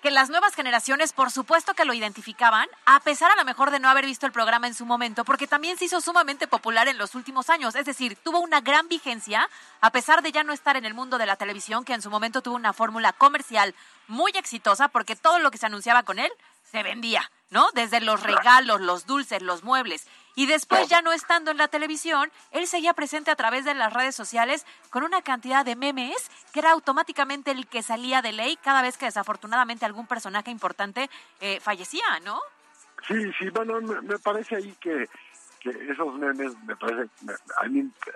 que 0.07 0.11
las 0.11 0.29
nuevas 0.29 0.55
generaciones, 0.55 1.11
por 1.11 1.31
supuesto 1.31 1.73
que 1.73 1.83
lo 1.83 1.93
identificaban, 1.93 2.69
a 2.85 3.01
pesar 3.01 3.29
a 3.29 3.35
lo 3.35 3.43
mejor 3.43 3.71
de 3.71 3.79
no 3.81 3.89
haber 3.89 4.05
visto 4.05 4.25
el 4.25 4.31
programa 4.31 4.65
en 4.65 4.73
su 4.73 4.85
momento, 4.85 5.25
porque 5.25 5.47
también 5.47 5.77
se 5.77 5.83
hizo 5.83 5.99
sumamente 5.99 6.47
popular 6.47 6.87
en 6.87 6.97
los 6.97 7.13
últimos 7.13 7.49
años. 7.49 7.75
Es 7.75 7.85
decir, 7.85 8.17
tuvo 8.23 8.39
una 8.39 8.61
gran 8.61 8.87
vigencia, 8.87 9.49
a 9.81 9.91
pesar 9.91 10.21
de 10.21 10.31
ya 10.31 10.45
no 10.45 10.53
estar 10.53 10.77
en 10.77 10.85
el 10.85 10.93
mundo 10.93 11.17
de 11.17 11.25
la 11.25 11.35
televisión, 11.35 11.83
que 11.83 11.93
en 11.93 12.01
su 12.01 12.09
momento 12.09 12.41
tuvo 12.41 12.55
una 12.55 12.71
fórmula 12.71 13.11
comercial 13.11 13.75
muy 14.07 14.31
exitosa, 14.35 14.87
porque 14.87 15.17
todo 15.17 15.39
lo 15.39 15.51
que 15.51 15.57
se 15.57 15.65
anunciaba 15.65 16.03
con 16.03 16.19
él 16.19 16.31
se 16.71 16.83
vendía, 16.83 17.29
¿no? 17.49 17.67
Desde 17.73 17.99
los 17.99 18.23
regalos, 18.23 18.79
los 18.79 19.07
dulces, 19.07 19.41
los 19.41 19.65
muebles. 19.65 20.07
Y 20.37 20.45
después, 20.45 20.87
ya 20.87 21.01
no 21.01 21.13
estando 21.13 21.49
en 21.49 21.57
la 21.57 21.67
televisión, 21.67 22.31
él 22.51 22.67
seguía 22.67 22.93
presente 22.93 23.31
a 23.31 23.35
través 23.35 23.65
de 23.65 23.73
las 23.73 23.91
redes 23.91 24.15
sociales 24.15 24.67
con 24.91 25.01
una 25.01 25.23
cantidad 25.23 25.65
de 25.65 25.75
memes 25.75 26.29
que 26.53 26.59
era 26.59 26.73
automáticamente 26.73 27.49
el 27.49 27.65
que 27.65 27.81
salía 27.81 28.21
de 28.21 28.33
ley 28.33 28.55
cada 28.57 28.83
vez 28.83 28.97
que 28.97 29.05
desafortunadamente 29.05 29.83
algún 29.83 30.05
personaje 30.05 30.51
importante 30.51 31.09
eh, 31.41 31.59
fallecía, 31.59 32.19
¿no? 32.23 32.39
Sí, 33.07 33.15
sí, 33.39 33.49
bueno, 33.49 33.81
me, 33.81 34.19
parece 34.19 34.57
ahí 34.57 34.75
que, 34.79 35.09
que 35.59 35.71
esos 35.91 36.13
memes, 36.19 36.55
me 36.65 36.75
parece, 36.75 37.09
a 37.59 37.63
mí 37.67 37.79
eh, 37.79 38.11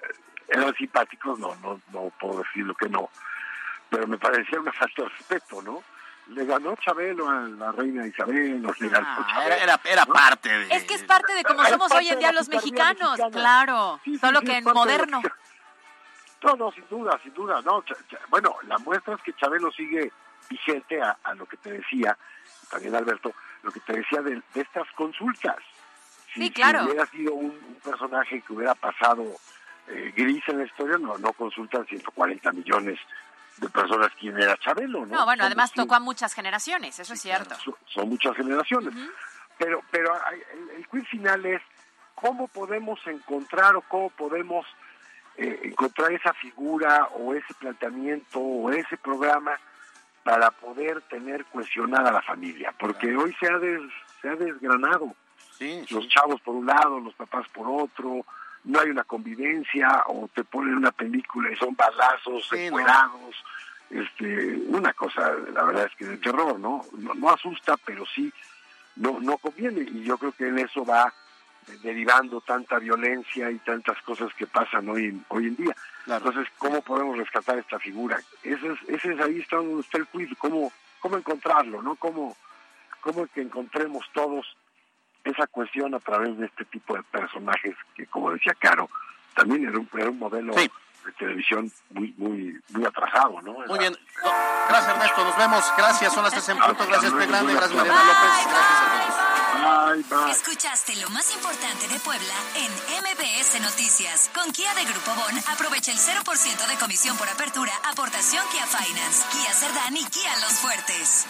eran 0.50 0.76
simpáticos, 0.76 1.40
no, 1.40 1.56
no, 1.56 1.82
no 1.92 2.12
puedo 2.20 2.44
decir 2.44 2.64
lo 2.68 2.76
que 2.76 2.88
no, 2.88 3.10
pero 3.90 4.06
me 4.06 4.20
parecía 4.20 4.60
una 4.60 4.74
falta 4.74 5.02
de 5.02 5.10
respeto, 5.10 5.64
¿no? 5.64 5.82
Le 6.32 6.46
ganó 6.46 6.76
Chabelo 6.78 7.30
a 7.30 7.42
la 7.42 7.72
reina 7.74 8.08
Isabel, 8.08 8.62
nos 8.62 8.80
le 8.80 8.88
ganó 8.90 9.08
Chabelo, 9.28 9.46
Era, 9.48 9.58
era, 9.64 9.82
era 9.84 10.06
¿no? 10.06 10.14
parte 10.14 10.50
de... 10.50 10.76
Es 10.76 10.84
que 10.86 10.94
es 10.94 11.04
parte 11.04 11.34
de 11.34 11.44
cómo 11.44 11.62
Es 11.64 11.70
somos 11.70 11.92
hoy 11.92 12.08
en 12.08 12.20
día 12.20 12.32
los 12.32 12.48
mexicanos, 12.48 13.12
mexicana. 13.18 13.32
claro, 13.32 14.00
Sí, 14.04 14.14
sí, 14.14 14.20
solo 14.20 14.40
sí, 14.40 14.46
que 14.46 14.58
en 14.58 14.64
la 14.66 14.74
moderno. 14.74 15.22
No, 16.44 16.56
no, 16.56 16.72
sin 16.72 16.88
duda, 16.90 17.20
sin 17.22 17.34
duda. 17.34 17.62
No, 17.62 17.84
Cha- 17.84 17.96
Cha- 18.10 18.20
bueno, 18.30 18.56
la 18.64 18.78
muestra 18.80 19.16
es 19.16 19.22
que 19.22 19.34
Chabelo 19.34 19.72
sigue 19.72 20.12
vigente 20.50 21.02
a, 21.02 21.18
a 21.24 21.34
lo 21.36 21.46
que 21.46 21.58
te 21.58 21.72
decía, 21.74 22.18
también 22.70 22.96
Alberto, 22.96 23.34
lo 23.64 23.72
que 23.72 23.80
te 23.82 23.94
decía 23.94 24.22
de, 24.22 24.42
de 24.54 24.62
estas 24.62 24.90
consultas. 24.96 25.58
Si, 26.34 26.44
Sí, 26.44 26.52
claro. 26.52 26.80
si 26.80 26.86
hubiera 26.86 27.06
sido 27.08 27.34
un, 27.34 27.52
un 27.52 27.76
personaje 27.84 28.42
que 28.42 28.54
hubiera 28.54 28.74
pasado 28.74 29.24
eh, 29.88 30.14
gris 30.16 30.42
en 30.48 30.60
la 30.60 30.64
historia, 30.64 30.98
no, 30.98 31.18
no 31.18 31.34
consultan 31.34 31.86
140 31.86 32.52
millones 32.54 33.00
de 33.58 33.70
personas 33.70 34.12
quién 34.20 34.38
era 34.40 34.58
Chabelo, 34.58 35.06
¿no? 35.06 35.16
No, 35.18 35.26
bueno, 35.26 35.44
Son 35.44 35.48
además 35.48 35.72
tocó 35.74 35.96
a 35.96 36.00
muchas 36.00 36.34
generaciones, 36.34 36.98
eso 37.00 37.14
es 37.14 37.22
cierto. 37.22 37.56
son, 37.56 37.76
son 37.88 38.10
muchas 38.10 38.36
generaciones. 38.36 38.94
Pero, 39.58 39.82
pero 39.92 40.14
el, 40.54 40.70
el 40.78 40.88
quiz 40.88 41.08
final 41.10 41.46
es 41.46 41.62
cómo 42.16 42.48
podemos 42.48 43.00
encontrar 43.06 43.76
o 43.76 43.82
cómo 43.82 44.10
podemos 44.12 44.66
eh, 45.38 45.60
encontrar 45.66 46.12
esa 46.12 46.34
figura 46.34 47.08
o 47.16 47.34
ese 47.36 47.54
planteamiento 47.56 48.40
o 48.40 48.72
ese 48.72 48.98
programa 48.98 49.52
para 50.24 50.52
poder 50.52 51.02
tener 51.04 51.46
cohesionada 51.46 52.10
a 52.10 52.14
la 52.14 52.22
familia, 52.22 52.74
porque 52.80 53.16
hoy 53.16 53.36
se 53.40 53.48
ha, 53.48 53.58
des- 53.58 53.92
se 54.22 54.30
ha 54.30 54.36
desgranado. 54.36 55.14
Los 55.90 56.08
chavos 56.10 56.42
por 56.42 56.56
un 56.56 56.66
lado, 56.66 57.00
los 57.00 57.14
papás 57.14 57.48
por 57.50 57.68
otro, 57.68 58.26
no 58.64 58.80
hay 58.80 58.90
una 58.90 59.04
convivencia 59.04 60.04
o 60.08 60.30
te 60.34 60.44
ponen 60.44 60.76
una 60.76 60.92
película 60.92 61.52
y 61.52 61.56
son 61.56 61.76
balazos, 61.76 62.48
Sí, 62.50 62.70
no. 62.70 62.78
este, 63.90 64.56
una 64.68 64.94
cosa, 64.94 65.32
la 65.54 65.64
verdad 65.64 65.86
es 65.86 65.96
que 65.96 66.06
de 66.06 66.18
terror, 66.18 66.60
¿no? 66.60 66.86
¿no? 66.98 67.14
no 67.14 67.30
asusta, 67.30 67.76
pero 67.78 68.06
sí 68.06 68.32
no, 68.96 69.20
no 69.20 69.38
conviene 69.38 69.82
y 69.82 70.04
yo 70.04 70.18
creo 70.18 70.32
que 70.32 70.48
en 70.48 70.60
eso 70.60 70.86
va 70.86 71.12
derivando 71.84 72.42
tanta 72.42 72.80
violencia 72.80 73.50
y 73.52 73.58
tantas 73.60 74.02
cosas 74.02 74.34
que 74.34 74.48
pasan 74.48 74.90
hoy 74.90 75.06
en, 75.06 75.26
hoy 75.30 75.48
en 75.48 75.56
día. 75.56 75.76
Entonces, 76.08 76.48
¿cómo 76.58 76.82
podemos 76.82 77.18
rescatar 77.18 77.58
esta 77.60 77.80
figura? 77.80 78.20
Ese 78.44 78.68
es, 78.68 78.80
ese 78.88 79.14
es 79.14 79.20
ahí 79.22 79.40
está 79.40 79.58
donde 79.58 79.82
está 79.82 79.98
el 80.00 80.08
quiz, 80.08 80.30
cómo, 80.38 80.72
cómo 81.00 81.18
encontrarlo, 81.18 81.82
¿no? 81.82 81.96
Cómo, 81.96 82.36
cómo 83.02 83.28
que 83.28 83.42
encontremos 83.42 84.06
todos 84.12 84.58
esa 85.24 85.48
cuestión 85.48 85.94
a 85.94 86.00
través 86.00 86.38
de 86.38 86.46
este 86.46 86.66
tipo 86.66 86.96
de 86.96 87.04
personajes 87.04 87.76
que, 87.96 88.06
como 88.08 88.32
decía 88.32 88.54
Caro, 88.60 88.90
también 89.36 89.68
era 89.68 89.78
un, 89.78 89.90
era 89.94 90.10
un 90.10 90.20
modelo 90.20 90.54
de 90.56 90.70
televisión 91.18 91.72
muy 91.90 92.14
muy 92.18 92.60
muy 92.70 92.86
atrasado, 92.86 93.42
¿no? 93.42 93.54
Muy 93.54 93.80
bien. 93.80 93.98
No, 94.24 94.32
gracias, 94.70 94.96
Ernesto. 94.96 95.24
Nos 95.24 95.38
vemos. 95.38 95.74
Gracias. 95.78 96.14
Son 96.14 96.24
las 96.24 96.34
tres 96.34 96.50
en 96.50 96.60
punto. 96.60 96.86
Gracias. 96.88 97.14
Grande. 97.14 97.54
Gracias, 97.54 97.74
Mariana 97.76 98.04
López. 98.04 98.32
Gracias 98.50 98.82
a 98.82 100.10
todos. 100.10 100.32
Escuchaste 100.32 100.96
lo 101.02 101.10
más 101.10 101.34
importante 101.36 101.88
de 101.88 102.00
Puebla 102.00 102.34
en 102.56 102.72
MBS 103.04 103.62
Noticias. 103.62 104.32
Con 104.34 104.52
Kia 104.52 104.74
de 104.74 104.86
Grupo 104.86 105.12
Bon, 105.16 105.38
aprovecha 105.52 105.92
el 105.92 105.98
0% 105.98 106.68
de 106.68 106.76
comisión 106.78 107.18
por 107.18 107.28
apertura, 107.28 107.72
aportación 107.84 108.44
Kia 108.52 108.66
Finance, 108.66 109.24
Kia 109.32 109.54
Cerdán 109.54 109.98
y 109.98 110.06
Kia 110.06 110.34
Los 110.40 110.54
Fuertes. 110.60 111.28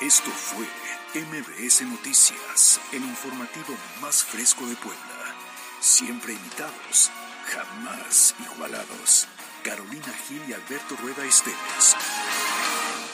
Esto 0.00 0.30
fue 0.30 0.66
MBS 1.12 1.82
Noticias, 1.82 2.80
el 2.92 3.02
informativo 3.02 3.76
más 4.00 4.22
fresco 4.22 4.64
de 4.64 4.76
Puebla. 4.76 5.34
Siempre 5.80 6.34
imitados, 6.34 7.10
jamás 7.46 8.36
igualados. 8.38 9.26
Carolina 9.64 10.14
Gil 10.28 10.40
y 10.48 10.52
Alberto 10.52 10.94
Rueda 11.02 11.24
Esteves. 11.24 11.96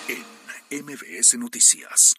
En 0.09 0.85
MBS 0.85 1.39
Noticias. 1.39 2.17